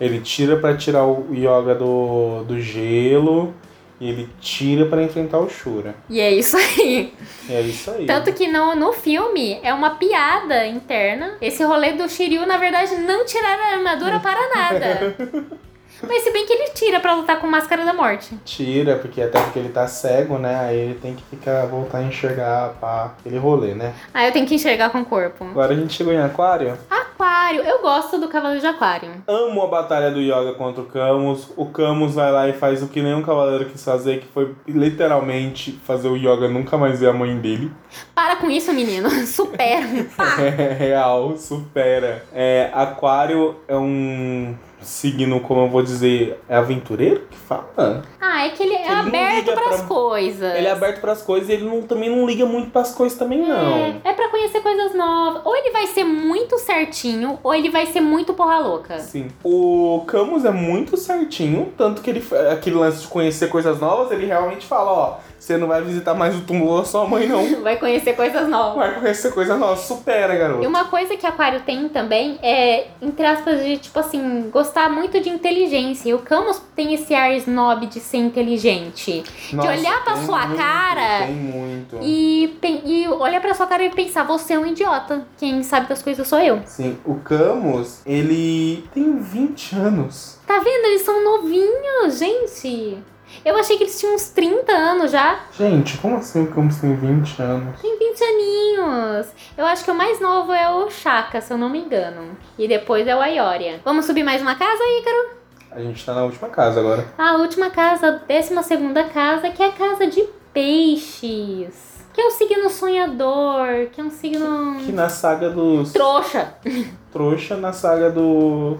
ele 0.00 0.20
tira 0.20 0.56
pra 0.56 0.76
tirar 0.76 1.04
o 1.04 1.26
Yoga 1.32 1.74
do, 1.74 2.44
do 2.44 2.60
gelo, 2.60 3.52
e 4.00 4.08
ele 4.08 4.28
tira 4.40 4.86
pra 4.86 5.02
enfrentar 5.02 5.38
o 5.38 5.48
Shura. 5.48 5.94
E 6.08 6.20
é 6.20 6.30
isso 6.30 6.56
aí. 6.56 7.14
É 7.48 7.60
isso 7.60 7.90
aí. 7.90 8.06
Tanto 8.06 8.32
que 8.32 8.46
no, 8.46 8.74
no 8.74 8.92
filme 8.92 9.58
é 9.62 9.72
uma 9.72 9.90
piada 9.90 10.66
interna. 10.66 11.36
Esse 11.40 11.64
rolê 11.64 11.92
do 11.92 12.08
Shiryu, 12.08 12.46
na 12.46 12.58
verdade, 12.58 12.96
não 12.96 13.24
tirar 13.24 13.58
a 13.58 13.74
armadura 13.74 14.20
para 14.20 14.48
nada. 14.54 15.16
Mas 16.02 16.22
se 16.22 16.30
bem 16.30 16.46
que 16.46 16.52
ele 16.52 16.70
tira 16.70 17.00
pra 17.00 17.14
lutar 17.14 17.40
com 17.40 17.46
Máscara 17.46 17.84
da 17.84 17.92
Morte. 17.92 18.36
Tira, 18.44 18.96
porque 18.96 19.22
até 19.22 19.40
porque 19.40 19.58
ele 19.58 19.68
tá 19.70 19.86
cego, 19.86 20.38
né? 20.38 20.56
Aí 20.60 20.78
ele 20.78 20.94
tem 20.94 21.14
que 21.14 21.22
ficar, 21.24 21.66
voltar 21.66 21.98
a 21.98 22.02
enxergar 22.02 22.74
pra 22.80 23.12
aquele 23.18 23.38
rolê, 23.38 23.74
né? 23.74 23.94
Ah, 24.12 24.26
eu 24.26 24.32
tenho 24.32 24.46
que 24.46 24.54
enxergar 24.54 24.90
com 24.90 25.00
o 25.00 25.04
corpo. 25.04 25.44
Agora 25.44 25.72
a 25.72 25.76
gente 25.76 25.94
chegou 25.94 26.12
em 26.12 26.20
Aquário. 26.20 26.76
Aquário. 26.90 27.62
Eu 27.62 27.80
gosto 27.80 28.18
do 28.18 28.28
Cavaleiro 28.28 28.60
de 28.60 28.66
Aquário. 28.66 29.10
Amo 29.26 29.62
a 29.62 29.66
batalha 29.66 30.10
do 30.10 30.20
Yoga 30.20 30.52
contra 30.54 30.82
o 30.82 30.86
Camus. 30.86 31.48
O 31.56 31.66
Camus 31.66 32.14
vai 32.14 32.30
lá 32.30 32.48
e 32.48 32.52
faz 32.52 32.82
o 32.82 32.88
que 32.88 33.00
nenhum 33.00 33.22
cavaleiro 33.22 33.66
quis 33.66 33.82
fazer, 33.84 34.20
que 34.20 34.26
foi 34.26 34.54
literalmente 34.66 35.80
fazer 35.84 36.08
o 36.08 36.16
Yoga 36.16 36.48
nunca 36.48 36.76
mais 36.76 37.00
ver 37.00 37.08
a 37.08 37.12
mãe 37.12 37.36
dele. 37.38 37.70
Para 38.14 38.36
com 38.36 38.50
isso, 38.50 38.72
menino. 38.72 39.08
Supera. 39.26 39.86
É 40.38 40.72
real, 40.72 41.36
supera. 41.36 42.24
É, 42.32 42.70
aquário 42.72 43.56
é 43.66 43.76
um 43.76 44.54
signo, 44.86 45.40
como 45.40 45.62
eu 45.62 45.68
vou 45.68 45.82
dizer, 45.82 46.40
é 46.48 46.56
aventureiro 46.56 47.22
que 47.30 47.36
fala? 47.36 48.02
Ah, 48.20 48.46
é 48.46 48.50
que 48.50 48.62
ele 48.62 48.74
é 48.74 48.82
Ele 48.82 48.92
aberto 48.92 49.52
pras 49.52 49.76
pra- 49.80 49.86
coisas. 49.86 50.54
Ele 50.56 50.66
é 50.66 50.70
aberto 50.70 51.00
pras 51.00 51.22
coisas 51.22 51.48
e 51.48 51.52
ele 51.52 51.64
não- 51.64 51.82
também 51.82 52.08
não 52.10 52.26
liga 52.26 52.46
muito 52.46 52.70
pras 52.70 52.94
coisas 52.94 53.18
também, 53.18 53.46
não. 53.46 53.76
É, 53.76 53.96
é 54.04 54.12
pra 54.12 54.28
conhecer 54.28 54.60
coisas 54.60 54.94
novas. 54.94 55.42
Ou 55.44 55.56
ele 55.56 55.70
vai 55.70 55.86
ser 55.88 56.04
muito 56.04 56.58
certinho, 56.58 57.38
ou 57.42 57.54
ele 57.54 57.70
vai 57.70 57.86
ser 57.86 58.00
muito 58.00 58.32
porra 58.34 58.58
louca. 58.58 58.98
Sim. 59.00 59.28
O 59.44 60.04
Camus 60.06 60.44
é 60.44 60.50
muito 60.50 60.96
certinho, 60.96 61.72
tanto 61.76 62.00
que 62.02 62.10
ele 62.10 62.24
aquele 62.52 62.76
lance 62.76 63.02
de 63.02 63.08
conhecer 63.08 63.48
coisas 63.48 63.80
novas, 63.80 64.10
ele 64.12 64.26
realmente 64.26 64.66
fala, 64.66 64.90
ó, 64.92 65.14
você 65.38 65.56
não 65.56 65.68
vai 65.68 65.80
visitar 65.82 66.14
mais 66.14 66.34
o 66.36 66.40
túmulo 66.40 66.78
da 66.78 66.84
sua 66.84 67.06
mãe, 67.06 67.26
não. 67.28 67.36
Vai 67.62 67.76
conhecer 67.76 68.14
coisas 68.16 68.48
novas. 68.48 68.76
Vai 68.76 68.94
conhecer 69.00 69.32
coisa 69.32 69.56
nova, 69.56 69.76
supera, 69.76 70.34
garoto. 70.34 70.62
E 70.62 70.66
uma 70.66 70.86
coisa 70.86 71.16
que 71.16 71.26
Aquário 71.26 71.60
tem 71.60 71.88
também 71.88 72.38
é, 72.42 72.86
entre 73.00 73.24
aspas, 73.24 73.62
de 73.62 73.76
tipo 73.76 73.98
assim, 73.98 74.48
gostar 74.50 74.75
muito 74.88 75.20
de 75.20 75.28
inteligência. 75.28 76.08
E 76.10 76.14
o 76.14 76.18
Camus 76.18 76.60
tem 76.74 76.94
esse 76.94 77.14
ar 77.14 77.34
snob 77.36 77.86
de 77.86 78.00
ser 78.00 78.18
inteligente. 78.18 79.24
Nossa, 79.52 79.70
olhar 79.70 80.04
pra 80.04 80.16
sua 80.16 80.46
muito, 80.46 80.56
cara 80.58 81.26
Tem 81.26 81.34
muito. 81.34 81.98
E, 82.02 82.58
e 82.84 83.08
olhar 83.08 83.40
pra 83.40 83.54
sua 83.54 83.66
cara 83.66 83.84
e 83.84 83.90
pensar, 83.90 84.24
você 84.24 84.54
é 84.54 84.58
um 84.58 84.66
idiota. 84.66 85.26
Quem 85.38 85.62
sabe 85.62 85.88
das 85.88 86.02
coisas 86.02 86.26
sou 86.26 86.38
eu. 86.38 86.60
Sim, 86.66 86.98
o 87.04 87.16
Camus, 87.16 88.02
ele 88.04 88.84
tem 88.92 89.18
20 89.18 89.76
anos. 89.76 90.38
Tá 90.46 90.58
vendo? 90.58 90.86
Eles 90.86 91.02
são 91.02 91.24
novinhos, 91.24 92.18
gente. 92.18 92.98
Eu 93.44 93.56
achei 93.56 93.76
que 93.76 93.84
eles 93.84 93.98
tinham 93.98 94.14
uns 94.14 94.28
30 94.30 94.72
anos 94.72 95.10
já. 95.10 95.40
Gente, 95.56 95.98
como 95.98 96.16
assim 96.16 96.44
o 96.44 96.46
Camus 96.52 96.76
tem 96.80 96.94
20 96.96 97.42
anos? 97.42 97.80
Tem 97.80 97.98
20 97.98 98.24
aninhos. 98.24 99.26
Eu 99.56 99.66
acho 99.66 99.84
que 99.84 99.90
o 99.90 99.94
mais 99.94 100.20
novo 100.20 100.52
é 100.52 100.68
o 100.70 100.90
Chaka, 100.90 101.40
se 101.40 101.52
eu 101.52 101.58
não 101.58 101.68
me 101.68 101.80
engano. 101.80 102.36
E 102.58 102.66
depois 102.66 103.06
é 103.06 103.14
o 103.14 103.20
Ayoria. 103.20 103.80
Vamos 103.84 104.04
subir 104.04 104.22
mais 104.22 104.42
uma 104.42 104.54
casa, 104.54 104.82
Ícaro? 105.00 105.36
A 105.70 105.80
gente 105.80 106.04
tá 106.04 106.14
na 106.14 106.24
última 106.24 106.48
casa 106.48 106.80
agora. 106.80 107.06
A 107.18 107.36
última 107.36 107.70
casa, 107.70 108.08
a 108.08 108.10
décima 108.12 108.62
segunda 108.62 109.04
casa, 109.04 109.50
que 109.50 109.62
é 109.62 109.66
a 109.66 109.72
casa 109.72 110.06
de 110.06 110.22
peixes. 110.52 112.06
Que 112.14 112.20
é 112.20 112.26
o 112.26 112.30
signo 112.30 112.70
sonhador, 112.70 113.88
que 113.92 114.00
é 114.00 114.04
um 114.04 114.10
signo... 114.10 114.76
Que 114.84 114.90
na 114.90 115.10
saga 115.10 115.50
dos 115.50 115.92
Trouxa. 115.92 116.54
trouxa, 117.12 117.56
na 117.56 117.74
saga 117.74 118.10
do 118.10 118.78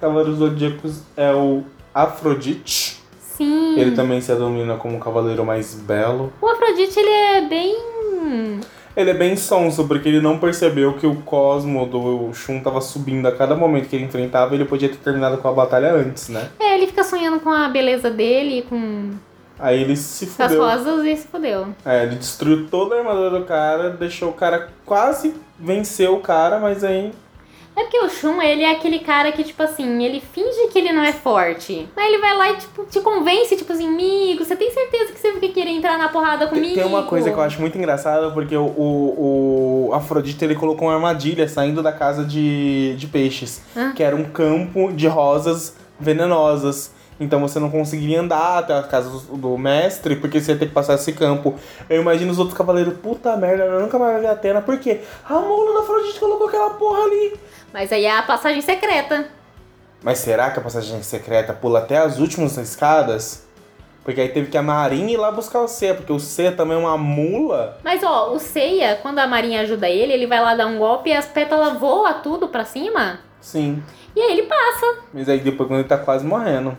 Cavaleiros 0.00 0.38
Zodíacos 0.38 1.02
é 1.14 1.30
o 1.32 1.64
Afrodite. 1.92 3.02
Sim. 3.38 3.78
Ele 3.78 3.92
também 3.92 4.20
se 4.20 4.32
denomina 4.34 4.76
como 4.76 4.96
o 4.96 5.00
cavaleiro 5.00 5.44
mais 5.46 5.72
belo. 5.74 6.32
O 6.42 6.46
Afrodite, 6.48 6.98
ele 6.98 7.08
é 7.08 7.40
bem... 7.48 7.76
Ele 8.96 9.10
é 9.10 9.14
bem 9.14 9.36
sonso, 9.36 9.86
porque 9.86 10.08
ele 10.08 10.20
não 10.20 10.40
percebeu 10.40 10.94
que 10.94 11.06
o 11.06 11.14
cosmo 11.22 11.86
do 11.86 12.34
Shun 12.34 12.58
tava 12.58 12.80
subindo 12.80 13.28
a 13.28 13.32
cada 13.32 13.54
momento 13.54 13.88
que 13.88 13.94
ele 13.94 14.06
enfrentava 14.06 14.56
ele 14.56 14.64
podia 14.64 14.88
ter 14.88 14.96
terminado 14.96 15.38
com 15.38 15.46
a 15.46 15.52
batalha 15.52 15.92
antes, 15.92 16.28
né? 16.28 16.48
É, 16.58 16.74
ele 16.74 16.88
fica 16.88 17.04
sonhando 17.04 17.38
com 17.38 17.48
a 17.48 17.68
beleza 17.68 18.10
dele, 18.10 18.66
com 18.68 19.10
Aí 19.56 19.82
ele 19.82 19.96
se 19.96 20.26
com 20.26 20.42
as 20.42 20.50
fudeu. 20.50 20.64
rosas 20.64 21.04
e 21.04 21.16
se 21.16 21.28
fudeu. 21.28 21.68
É, 21.86 22.02
ele 22.02 22.16
destruiu 22.16 22.66
toda 22.68 22.96
a 22.96 22.98
armadura 22.98 23.38
do 23.38 23.44
cara, 23.44 23.90
deixou 23.90 24.30
o 24.30 24.32
cara 24.34 24.68
quase 24.84 25.32
vencer 25.56 26.10
o 26.10 26.18
cara, 26.18 26.58
mas 26.58 26.82
aí 26.82 27.12
É 27.78 27.82
porque 27.82 27.98
o 28.00 28.08
Shun, 28.10 28.42
ele 28.42 28.64
é 28.64 28.72
aquele 28.72 28.98
cara 28.98 29.30
que, 29.30 29.44
tipo 29.44 29.62
assim, 29.62 30.02
ele 30.04 30.20
finge 30.20 30.66
que 30.72 30.78
ele 30.78 30.92
não 30.92 31.04
é 31.04 31.12
forte. 31.12 31.88
Mas 31.94 32.06
ele 32.06 32.18
vai 32.18 32.36
lá 32.36 32.50
e, 32.50 32.56
tipo, 32.56 32.84
te 32.84 33.00
convence, 33.00 33.54
tipo 33.56 33.72
assim, 33.72 33.86
amigo, 33.86 34.44
você 34.44 34.56
tem 34.56 34.68
certeza 34.72 35.12
que 35.12 35.20
você 35.20 35.30
vai 35.30 35.48
querer 35.48 35.70
entrar 35.70 35.96
na 35.96 36.08
porrada 36.08 36.48
comigo? 36.48 36.74
Tem 36.74 36.84
uma 36.84 37.04
coisa 37.04 37.30
que 37.30 37.36
eu 37.38 37.42
acho 37.42 37.60
muito 37.60 37.78
engraçada, 37.78 38.32
porque 38.32 38.56
o, 38.56 38.64
o, 38.66 39.88
o 39.90 39.94
Afrodite 39.94 40.44
ele 40.44 40.56
colocou 40.56 40.88
uma 40.88 40.94
armadilha 40.94 41.48
saindo 41.48 41.80
da 41.80 41.92
casa 41.92 42.24
de, 42.24 42.96
de 42.96 43.06
peixes, 43.06 43.62
Ah. 43.76 43.92
que 43.94 44.02
era 44.02 44.16
um 44.16 44.24
campo 44.24 44.92
de 44.92 45.06
rosas 45.06 45.76
venenosas. 46.00 46.92
Então 47.20 47.40
você 47.40 47.58
não 47.58 47.68
conseguiria 47.68 48.20
andar 48.20 48.58
até 48.58 48.78
a 48.78 48.82
casa 48.82 49.10
do, 49.10 49.36
do 49.36 49.58
mestre, 49.58 50.14
porque 50.16 50.40
você 50.40 50.52
ia 50.52 50.58
ter 50.58 50.66
que 50.66 50.72
passar 50.72 50.94
esse 50.94 51.12
campo. 51.12 51.54
Eu 51.90 52.00
imagino 52.00 52.30
os 52.30 52.38
outros 52.38 52.56
cavaleiros, 52.56 52.94
puta 53.02 53.36
merda, 53.36 53.64
eu 53.64 53.80
nunca 53.80 53.98
mais 53.98 54.12
vou 54.12 54.20
ver 54.22 54.28
a 54.28 54.32
Atena, 54.32 54.60
por 54.62 54.78
quê? 54.78 55.00
A 55.28 55.34
mula 55.34 55.74
da 55.74 55.80
Afrodite 55.80 56.20
colocou 56.20 56.46
aquela 56.46 56.70
porra 56.70 57.02
ali. 57.02 57.34
Mas 57.72 57.92
aí 57.92 58.04
é 58.04 58.16
a 58.16 58.22
passagem 58.22 58.60
secreta. 58.60 59.28
Mas 60.02 60.18
será 60.18 60.50
que 60.50 60.58
a 60.58 60.62
passagem 60.62 61.02
secreta 61.02 61.52
pula 61.52 61.80
até 61.80 61.98
as 61.98 62.18
últimas 62.18 62.56
escadas? 62.56 63.46
Porque 64.04 64.20
aí 64.20 64.28
teve 64.30 64.48
que 64.48 64.56
a 64.56 64.62
Marinha 64.62 65.12
ir 65.12 65.16
lá 65.18 65.30
buscar 65.30 65.60
o 65.60 65.68
C, 65.68 65.92
porque 65.92 66.12
o 66.12 66.18
C 66.18 66.50
também 66.50 66.76
é 66.76 66.80
uma 66.80 66.96
mula. 66.96 67.78
Mas 67.84 68.02
ó, 68.02 68.32
o 68.32 68.38
Seiya, 68.38 68.98
quando 69.02 69.18
a 69.18 69.26
Marinha 69.26 69.60
ajuda 69.60 69.88
ele, 69.88 70.12
ele 70.12 70.26
vai 70.26 70.40
lá 70.40 70.54
dar 70.54 70.66
um 70.66 70.78
golpe 70.78 71.10
e 71.10 71.12
as 71.12 71.26
pétalas 71.26 71.78
voam 71.78 72.10
tudo 72.22 72.48
pra 72.48 72.64
cima. 72.64 73.18
Sim. 73.40 73.82
E 74.16 74.20
aí 74.20 74.32
ele 74.32 74.44
passa. 74.44 75.00
Mas 75.12 75.28
aí 75.28 75.40
depois 75.40 75.68
quando 75.68 75.80
ele 75.80 75.88
tá 75.88 75.98
quase 75.98 76.24
morrendo. 76.24 76.76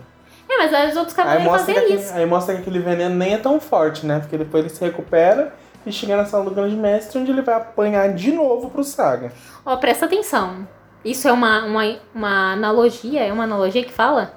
É, 0.49 0.57
mas 0.57 0.73
aí 0.73 0.89
os 0.89 0.97
outros 0.97 1.15
cavaleiros 1.15 1.45
que 1.45 1.57
fazem 1.59 1.77
aquele, 1.77 1.99
isso. 1.99 2.13
aí 2.15 2.25
mostra 2.25 2.55
que 2.55 2.61
aquele 2.61 2.79
veneno 2.79 3.13
nem 3.13 3.35
é 3.35 3.37
tão 3.37 3.59
forte, 3.59 4.05
né? 4.07 4.19
Porque 4.19 4.35
depois 4.35 4.65
ele 4.65 4.73
se 4.73 4.83
recupera 4.83 5.53
e 5.85 5.91
chega 5.91 6.17
na 6.17 6.25
sala 6.25 6.45
do 6.45 6.51
grande 6.51 6.75
mestre, 6.75 7.19
onde 7.19 7.29
ele 7.29 7.43
vai 7.43 7.55
apanhar 7.55 8.11
de 8.13 8.31
novo 8.31 8.71
pro 8.71 8.83
Saga. 8.83 9.31
Ó, 9.63 9.77
presta 9.77 10.05
atenção. 10.05 10.67
Isso 11.03 11.27
é 11.27 11.31
uma, 11.31 11.65
uma, 11.65 11.95
uma 12.13 12.53
analogia? 12.53 13.21
É 13.21 13.31
uma 13.31 13.43
analogia 13.43 13.83
que 13.83 13.93
fala? 13.93 14.33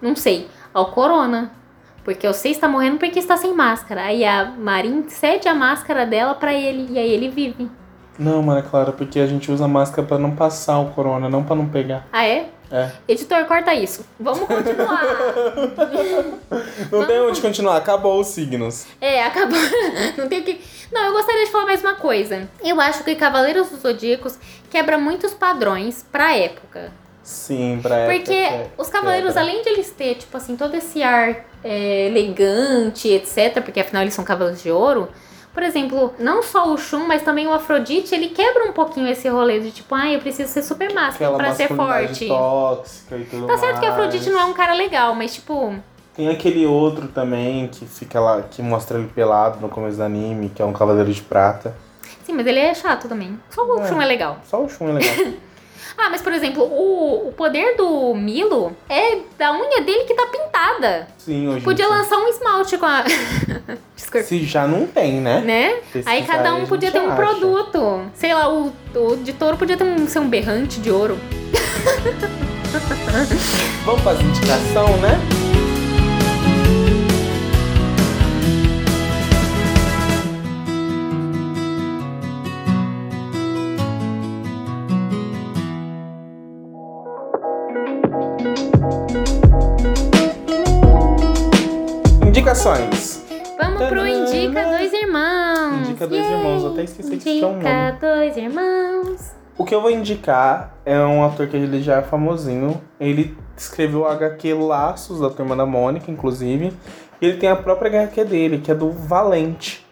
Não 0.00 0.14
sei. 0.14 0.48
Ao 0.72 0.86
corona. 0.86 1.50
Porque 2.04 2.30
Sei 2.32 2.50
está 2.50 2.68
morrendo 2.68 2.98
porque 2.98 3.18
está 3.18 3.36
sem 3.36 3.54
máscara. 3.54 4.02
Aí 4.02 4.24
a 4.24 4.44
Marin 4.44 5.08
cede 5.08 5.48
a 5.48 5.54
máscara 5.54 6.04
dela 6.04 6.34
pra 6.34 6.52
ele. 6.52 6.92
E 6.92 6.98
aí 6.98 7.10
ele 7.12 7.28
vive. 7.28 7.70
Não, 8.18 8.42
Maria 8.42 8.62
Clara, 8.62 8.92
porque 8.92 9.18
a 9.20 9.26
gente 9.26 9.50
usa 9.50 9.66
máscara 9.66 10.06
pra 10.06 10.18
não 10.18 10.32
passar 10.32 10.78
o 10.80 10.90
corona, 10.90 11.28
não 11.30 11.42
pra 11.42 11.56
não 11.56 11.66
pegar. 11.66 12.06
Ah, 12.12 12.26
é? 12.26 12.48
É. 12.70 12.90
Editor, 13.06 13.44
corta 13.44 13.74
isso. 13.74 14.04
Vamos 14.18 14.46
continuar. 14.46 15.02
Não 16.90 17.06
tem 17.06 17.20
onde 17.20 17.38
continuar, 17.38 17.76
acabou 17.76 18.18
os 18.18 18.28
signos. 18.28 18.86
É, 18.98 19.22
acabou. 19.22 19.58
Não 20.16 20.26
tem 20.26 20.40
o 20.40 20.42
que. 20.42 20.58
Não, 20.90 21.02
eu 21.04 21.12
gostaria 21.12 21.44
de 21.44 21.50
falar 21.50 21.66
mais 21.66 21.82
uma 21.82 21.96
coisa. 21.96 22.48
Eu 22.64 22.80
acho 22.80 23.04
que 23.04 23.14
Cavaleiros 23.14 23.68
dos 23.68 23.80
Zodíacos 23.80 24.38
quebra 24.72 24.96
muitos 24.98 25.32
padrões 25.34 26.04
pra 26.10 26.34
época. 26.36 26.90
Sim, 27.22 27.78
pra 27.80 27.96
época 27.98 28.16
Porque 28.16 28.46
que- 28.48 28.66
os 28.78 28.88
cavaleiros, 28.88 29.34
quebra. 29.34 29.42
além 29.48 29.62
de 29.62 29.68
eles 29.68 29.90
ter, 29.90 30.16
tipo 30.16 30.36
assim, 30.36 30.56
todo 30.56 30.74
esse 30.74 31.02
ar 31.02 31.44
é, 31.62 32.06
elegante, 32.08 33.06
etc., 33.08 33.62
porque 33.62 33.78
afinal 33.78 34.02
eles 34.02 34.14
são 34.14 34.24
cavaleiros 34.24 34.62
de 34.62 34.70
ouro. 34.72 35.08
Por 35.54 35.62
exemplo, 35.62 36.14
não 36.18 36.42
só 36.42 36.72
o 36.72 36.78
Shun, 36.78 37.06
mas 37.06 37.22
também 37.22 37.46
o 37.46 37.52
Afrodite, 37.52 38.14
ele 38.14 38.30
quebra 38.30 38.64
um 38.64 38.72
pouquinho 38.72 39.06
esse 39.08 39.28
rolê 39.28 39.60
de 39.60 39.70
tipo, 39.70 39.94
ah, 39.94 40.10
eu 40.10 40.18
preciso 40.18 40.50
ser 40.50 40.62
super 40.62 40.92
másculo 40.94 41.36
pra 41.36 41.54
ser 41.54 41.68
forte. 41.68 42.26
tóxica 42.26 43.16
e 43.18 43.24
tudo 43.26 43.46
Tá 43.46 43.58
certo 43.58 43.78
que 43.78 43.86
o 43.86 43.88
mais. 43.90 43.92
Afrodite 44.00 44.30
não 44.30 44.40
é 44.40 44.44
um 44.46 44.54
cara 44.54 44.72
legal, 44.72 45.14
mas 45.14 45.34
tipo, 45.34 45.74
Tem 46.14 46.28
aquele 46.28 46.66
outro 46.66 47.06
também 47.08 47.68
que 47.68 47.84
fica 47.86 48.18
lá, 48.18 48.42
que 48.42 48.60
mostra 48.62 48.98
ele 48.98 49.08
pelado 49.08 49.60
no 49.60 49.68
começo 49.68 49.98
do 49.98 50.02
anime, 50.02 50.48
que 50.48 50.60
é 50.60 50.64
um 50.64 50.72
cavaleiro 50.72 51.12
de 51.12 51.22
prata. 51.22 51.74
Sim, 52.24 52.32
mas 52.32 52.46
ele 52.46 52.58
é 52.58 52.74
chato 52.74 53.08
também. 53.08 53.38
Só 53.50 53.62
o 53.64 53.80
É. 53.82 53.88
Shun 53.88 54.00
é 54.02 54.06
legal. 54.06 54.40
Só 54.48 54.62
o 54.62 54.68
Shun 54.68 54.88
é 54.90 54.92
legal. 54.94 55.32
Ah, 55.94 56.08
mas 56.08 56.22
por 56.22 56.32
exemplo, 56.32 56.62
o, 56.64 57.28
o 57.28 57.32
poder 57.32 57.76
do 57.76 58.14
Milo 58.14 58.74
é 58.88 59.18
da 59.38 59.52
unha 59.52 59.82
dele 59.82 60.04
que 60.04 60.14
tá 60.14 60.26
pintada. 60.26 61.06
Sim, 61.18 61.46
hoje 61.48 61.60
Podia 61.60 61.84
dia. 61.84 61.94
lançar 61.94 62.16
um 62.16 62.26
esmalte 62.28 62.78
com 62.78 62.86
a. 62.86 63.04
Desculpa. 63.94 64.26
Se 64.26 64.42
já 64.42 64.66
não 64.66 64.86
tem, 64.86 65.20
né? 65.20 65.42
Né? 65.42 65.74
Pesquisar 65.92 66.10
Aí 66.10 66.24
cada 66.26 66.54
um 66.54 66.66
podia 66.66 66.90
ter 66.90 66.98
um 66.98 67.08
acha. 67.12 67.16
produto. 67.16 68.06
Sei 68.14 68.32
lá, 68.32 68.48
o, 68.50 68.72
o 68.94 69.16
de 69.18 69.34
touro 69.34 69.58
podia 69.58 69.76
ter 69.76 69.84
um, 69.84 70.06
ser 70.08 70.20
um 70.20 70.28
berrante 70.30 70.80
de 70.80 70.90
ouro. 70.90 71.18
Vamos 73.84 74.00
fazer 74.00 74.22
indicação, 74.22 74.96
né? 74.96 75.20
Indicações. 92.42 93.24
Vamos 93.56 93.86
pro 93.86 94.00
Tadã! 94.00 94.08
Indica 94.08 94.64
Dois 94.64 94.92
Irmãos. 94.92 95.88
Indica 95.88 96.06
Dois 96.08 96.26
Yay! 96.26 96.32
Irmãos, 96.32 96.64
até 96.72 96.82
esqueci 96.82 97.10
que 97.10 97.16
tinha 97.18 97.46
um 97.46 97.52
Indica 97.52 97.96
Dois 98.00 98.36
Irmãos. 98.36 99.30
O 99.56 99.64
que 99.64 99.72
eu 99.72 99.80
vou 99.80 99.92
indicar 99.92 100.76
é 100.84 100.98
um 100.98 101.24
ator 101.24 101.46
que 101.46 101.56
ele 101.56 101.80
já 101.80 101.98
é 101.98 102.02
famosinho. 102.02 102.82
Ele 102.98 103.38
escreveu 103.56 104.00
o 104.00 104.06
HQ 104.06 104.54
Laços 104.54 105.20
da 105.20 105.30
Turma 105.30 105.54
da 105.54 105.64
Mônica, 105.64 106.10
inclusive. 106.10 106.72
E 107.20 107.26
ele 107.26 107.36
tem 107.36 107.48
a 107.48 107.54
própria 107.54 108.02
HQ 108.02 108.24
dele, 108.24 108.58
que 108.58 108.72
é 108.72 108.74
do 108.74 108.90
Valente. 108.90 109.86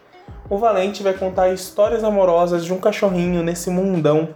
O 0.49 0.57
Valente 0.57 1.01
vai 1.01 1.13
contar 1.13 1.53
histórias 1.53 2.03
amorosas 2.03 2.65
de 2.65 2.73
um 2.73 2.79
cachorrinho 2.81 3.41
nesse 3.43 3.69
mundão. 3.69 4.27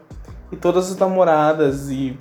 E 0.53 0.55
todas 0.55 0.89
as 0.89 0.97
namoradas, 0.97 1.89
e 1.89 2.17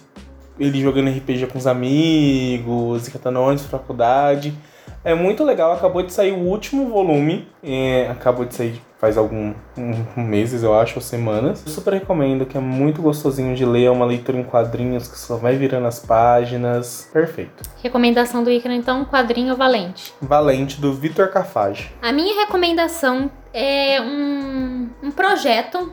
ele 0.59 0.80
jogando 0.80 1.09
RPG 1.11 1.46
com 1.46 1.59
os 1.59 1.68
amigos, 1.68 3.07
e 3.07 3.12
catando 3.12 3.38
ônibus 3.38 3.66
faculdade. 3.66 4.52
É 5.04 5.14
muito 5.14 5.44
legal, 5.44 5.72
acabou 5.72 6.02
de 6.02 6.12
sair 6.12 6.32
o 6.32 6.38
último 6.38 6.88
volume. 6.88 7.46
é, 7.62 8.08
acabou 8.10 8.44
de 8.44 8.54
sair 8.54 8.80
faz 9.04 9.18
alguns 9.18 9.54
meses, 10.16 10.62
eu 10.62 10.74
acho, 10.74 10.94
ou 10.94 11.02
semanas. 11.02 11.62
Eu 11.66 11.70
super 11.70 11.92
recomendo, 11.92 12.46
que 12.46 12.56
é 12.56 12.60
muito 12.60 13.02
gostosinho 13.02 13.54
de 13.54 13.62
ler, 13.62 13.84
é 13.84 13.90
uma 13.90 14.06
leitura 14.06 14.38
em 14.38 14.42
quadrinhos 14.42 15.06
que 15.06 15.18
só 15.18 15.36
vai 15.36 15.56
virando 15.56 15.86
as 15.86 15.98
páginas. 15.98 17.10
Perfeito. 17.12 17.62
Recomendação 17.82 18.42
do 18.42 18.50
Icaro, 18.50 18.74
então, 18.74 19.04
quadrinho 19.04 19.54
valente. 19.56 20.14
Valente, 20.22 20.80
do 20.80 20.94
Vitor 20.94 21.28
Cafage. 21.28 21.90
A 22.00 22.12
minha 22.12 22.34
recomendação 22.46 23.30
é 23.52 24.00
um, 24.00 24.88
um 25.02 25.10
projeto 25.10 25.92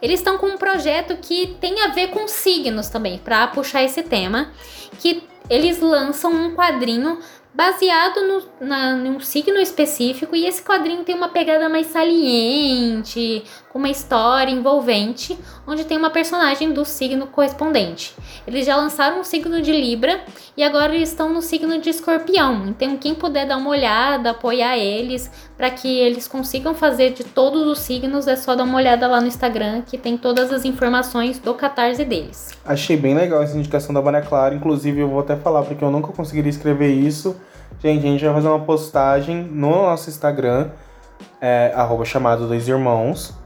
Eles 0.00 0.20
estão 0.20 0.38
com 0.38 0.46
um 0.46 0.56
projeto 0.56 1.16
que 1.16 1.56
tem 1.60 1.80
a 1.82 1.88
ver 1.88 2.08
com 2.08 2.26
signos 2.28 2.88
também, 2.88 3.18
para 3.18 3.46
puxar 3.48 3.82
esse 3.82 4.02
tema, 4.02 4.50
que 4.98 5.22
eles 5.48 5.80
lançam 5.80 6.32
um 6.32 6.54
quadrinho 6.54 7.18
baseado 7.52 8.20
no, 8.26 8.66
na, 8.66 8.94
num 8.94 9.18
signo 9.20 9.58
específico 9.58 10.36
e 10.36 10.46
esse 10.46 10.62
quadrinho 10.62 11.04
tem 11.04 11.14
uma 11.14 11.28
pegada 11.28 11.68
mais 11.68 11.88
saliente, 11.88 13.42
com 13.72 13.78
uma 13.78 13.88
história 13.88 14.50
envolvente, 14.50 15.38
onde 15.66 15.84
tem 15.84 15.96
uma 15.96 16.10
personagem 16.10 16.72
do 16.72 16.84
signo 16.84 17.28
correspondente. 17.28 18.14
Eles 18.46 18.66
já 18.66 18.76
lançaram 18.76 19.20
o 19.20 19.24
signo 19.24 19.62
de 19.62 19.70
Libra 19.70 20.20
e 20.56 20.62
agora 20.62 20.94
eles 20.94 21.10
estão 21.10 21.32
no 21.32 21.40
signo 21.40 21.80
de 21.80 21.88
Escorpião. 21.88 22.66
Então 22.66 22.96
quem 22.96 23.14
puder 23.14 23.46
dar 23.46 23.56
uma 23.56 23.70
olhada, 23.70 24.30
apoiar 24.30 24.76
eles 24.76 25.30
para 25.56 25.70
que 25.70 25.88
eles 25.88 26.26
consigam 26.26 26.74
fazer 26.74 27.12
de 27.12 27.22
todos 27.22 27.62
os 27.66 27.78
signos, 27.78 28.26
é 28.26 28.34
só 28.34 28.56
dar 28.56 28.64
uma 28.64 28.76
olhada 28.76 29.06
lá 29.06 29.20
no 29.20 29.28
Instagram 29.28 29.82
que 29.82 29.96
tem 29.96 30.18
todas 30.18 30.52
as 30.52 30.64
informações 30.64 31.38
do 31.38 31.54
catarse 31.54 32.04
deles. 32.04 32.50
Achei 32.64 32.96
bem 32.96 33.14
legal 33.14 33.40
essa 33.40 33.56
indicação 33.56 33.94
da 33.94 34.02
Maria 34.02 34.22
Clara. 34.22 34.54
Inclusive, 34.54 35.00
eu 35.00 35.08
vou 35.08 35.20
até 35.20 35.36
falar, 35.36 35.62
porque 35.62 35.84
eu 35.84 35.90
nunca 35.90 36.12
conseguiria 36.12 36.50
escrever 36.50 36.90
isso. 36.92 37.36
Gente, 37.80 38.04
a 38.04 38.10
gente 38.10 38.24
vai 38.24 38.34
fazer 38.34 38.48
uma 38.48 38.60
postagem 38.60 39.44
no 39.44 39.70
nosso 39.70 40.10
Instagram, 40.10 40.70
é, 41.40 41.72
chamado 42.04 42.46
Dois 42.46 42.68
Irmãos, 42.68 43.39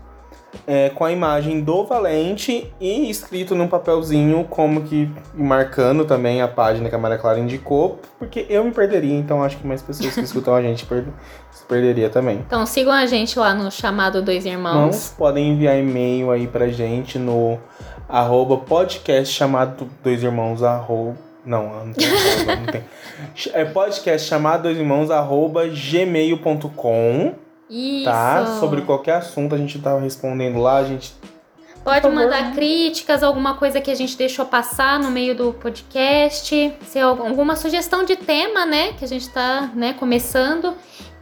é, 0.67 0.91
com 0.91 1.05
a 1.05 1.13
imagem 1.13 1.61
do 1.61 1.85
Valente 1.85 2.73
e 2.81 3.11
escrito 3.11 3.55
num 3.55 3.69
papelzinho, 3.69 4.45
como 4.49 4.83
que 4.83 5.11
marcando 5.35 6.05
também 6.05 6.41
a 6.41 6.49
página 6.49 6.89
que 6.89 6.95
a 6.95 6.99
Maria 6.99 7.19
Clara 7.19 7.39
indicou, 7.39 7.99
porque 8.19 8.47
eu 8.49 8.65
me 8.65 8.71
perderia, 8.71 9.15
então 9.15 9.43
acho 9.43 9.57
que 9.57 9.67
mais 9.67 9.83
pessoas 9.83 10.15
que 10.15 10.21
escutam 10.21 10.55
a 10.55 10.63
gente 10.63 10.87
per 10.87 11.05
se 11.51 11.65
perderia 11.65 12.11
também. 12.11 12.39
Então 12.47 12.67
sigam 12.67 12.93
a 12.93 13.07
gente 13.07 13.39
lá 13.39 13.55
no 13.55 13.71
chamado 13.71 14.21
Dois 14.21 14.45
Irmãos. 14.45 14.75
Irmãos 14.75 15.15
podem 15.17 15.51
enviar 15.51 15.79
e-mail 15.79 16.31
aí 16.31 16.47
pra 16.47 16.69
gente 16.69 17.19
no 17.19 17.59
arroba 18.09 18.57
podcast 18.59 19.33
chamado 19.33 19.89
Dois 20.03 20.23
Irmãos, 20.23 20.63
arroba. 20.63 21.17
Não, 21.45 21.85
não 21.85 21.93
tem. 21.93 22.09
arroba, 22.09 22.57
não 22.57 22.67
tem. 22.67 22.83
É 23.53 23.65
podcast 23.65 24.29
chamado 24.29 24.63
Dois 24.65 24.79
Irmãos, 24.79 25.11
arroba 25.11 25.67
gmail.com, 25.69 27.35
Isso. 27.71 28.05
tá? 28.05 28.59
Sobre 28.61 28.83
qualquer 28.83 29.17
assunto 29.17 29.55
a 29.55 29.59
gente 29.59 29.79
tá 29.79 29.99
respondendo 29.99 30.59
lá, 30.59 30.79
a 30.79 30.85
gente. 30.85 31.15
Pode 31.83 32.09
mandar 32.09 32.55
críticas, 32.55 33.23
alguma 33.23 33.55
coisa 33.57 33.79
que 33.79 33.91
a 33.91 33.95
gente 33.95 34.17
deixou 34.17 34.47
passar 34.47 34.99
no 34.99 35.11
meio 35.11 35.35
do 35.35 35.53
podcast, 35.53 36.73
se 36.87 36.99
al- 36.99 37.27
alguma 37.27 37.57
sugestão 37.57 38.05
de 38.05 38.17
tema, 38.17 38.65
né, 38.65 38.95
que 38.95 39.05
a 39.05 39.09
gente 39.09 39.29
tá, 39.29 39.71
né, 39.75 39.93
começando. 39.93 40.73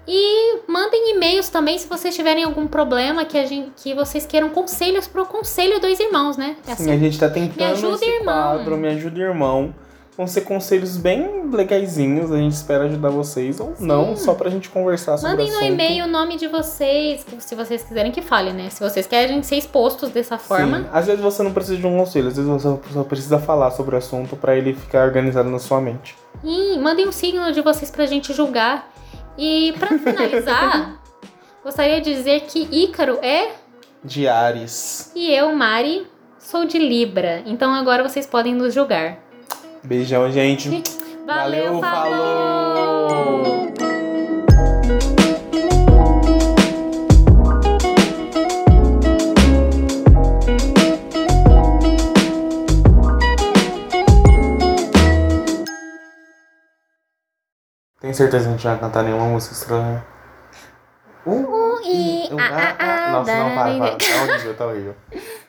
E 0.06 0.58
mandem 0.68 1.14
e-mails 1.16 1.48
também 1.48 1.78
se 1.78 1.86
vocês 1.88 2.14
tiverem 2.14 2.42
algum 2.44 2.66
problema 2.66 3.24
que 3.24 3.38
a 3.38 3.46
gente 3.46 3.70
que 3.76 3.94
vocês 3.94 4.26
queiram 4.26 4.48
conselhos 4.50 5.06
pro 5.06 5.24
conselho 5.26 5.80
dois 5.80 5.98
irmãos, 6.00 6.36
né? 6.36 6.56
É 6.66 6.74
Sim, 6.74 6.90
a 6.90 6.98
gente 6.98 7.18
tá 7.18 7.28
tentando 7.28 7.56
Me 7.56 7.64
ajuda, 7.64 8.04
irmão. 8.04 8.56
quadro, 8.56 8.76
me 8.76 8.88
ajuda, 8.88 9.20
irmão. 9.20 9.72
Vão 10.16 10.26
ser 10.26 10.42
conselhos 10.42 10.98
bem 10.98 11.48
legaisinhos, 11.50 12.30
a 12.30 12.36
gente 12.36 12.52
espera 12.52 12.84
ajudar 12.84 13.08
vocês 13.08 13.58
ou 13.58 13.74
não, 13.80 14.14
só 14.14 14.34
pra 14.34 14.50
gente 14.50 14.68
conversar 14.68 15.16
sobre 15.16 15.36
Mandem 15.36 15.50
no 15.50 15.62
e-mail 15.62 16.04
o 16.04 16.08
nome 16.08 16.36
de 16.36 16.46
vocês, 16.48 17.24
se 17.38 17.54
vocês 17.54 17.82
quiserem 17.82 18.12
que 18.12 18.20
fale, 18.20 18.52
né? 18.52 18.68
Se 18.68 18.80
vocês 18.80 19.06
querem 19.06 19.42
ser 19.42 19.56
expostos 19.56 20.10
dessa 20.10 20.36
forma. 20.36 20.80
Sim, 20.80 20.86
às 20.92 21.06
vezes 21.06 21.22
você 21.22 21.42
não 21.42 21.52
precisa 21.52 21.78
de 21.78 21.86
um 21.86 21.96
conselho, 21.96 22.28
às 22.28 22.36
vezes 22.36 22.50
você 22.50 22.78
só 22.92 23.02
precisa 23.04 23.38
falar 23.38 23.70
sobre 23.70 23.94
o 23.94 23.98
assunto 23.98 24.36
pra 24.36 24.54
ele 24.54 24.74
ficar 24.74 25.06
organizado 25.06 25.48
na 25.48 25.58
sua 25.58 25.80
mente. 25.80 26.14
E 26.44 26.78
mandem 26.78 27.08
um 27.08 27.12
signo 27.12 27.50
de 27.50 27.62
vocês 27.62 27.90
pra 27.90 28.04
gente 28.04 28.34
julgar. 28.34 28.90
E 29.38 29.72
pra 29.78 29.88
finalizar, 29.98 31.00
gostaria 31.64 32.02
de 32.02 32.14
dizer 32.14 32.42
que 32.42 32.68
Ícaro 32.70 33.18
é 33.22 33.52
De 34.04 34.28
Ares. 34.28 35.10
e 35.14 35.32
eu, 35.32 35.54
Mari, 35.56 36.06
sou 36.38 36.66
de 36.66 36.78
Libra. 36.78 37.42
Então 37.46 37.72
agora 37.72 38.06
vocês 38.06 38.26
podem 38.26 38.54
nos 38.54 38.74
julgar. 38.74 39.21
Beijão, 39.84 40.30
gente. 40.30 40.82
Valeu, 41.26 41.80
Valeu, 41.80 41.80
falou! 41.80 43.72
Tem 58.00 58.12
certeza 58.12 58.44
que 58.44 58.48
a 58.48 58.52
gente 58.56 58.66
vai 58.66 58.78
cantar 58.78 59.04
nenhuma 59.04 59.26
música 59.26 59.54
estranha? 59.54 60.04
Uh, 61.24 61.30
uh, 61.32 62.34
Nossa, 63.12 63.32
não, 63.36 63.54
para, 63.54 63.78
da- 63.78 63.78
para. 63.78 63.96
Tá 63.96 64.22
horrível, 64.22 64.56
tá 64.56 64.66
horrível. 64.66 64.96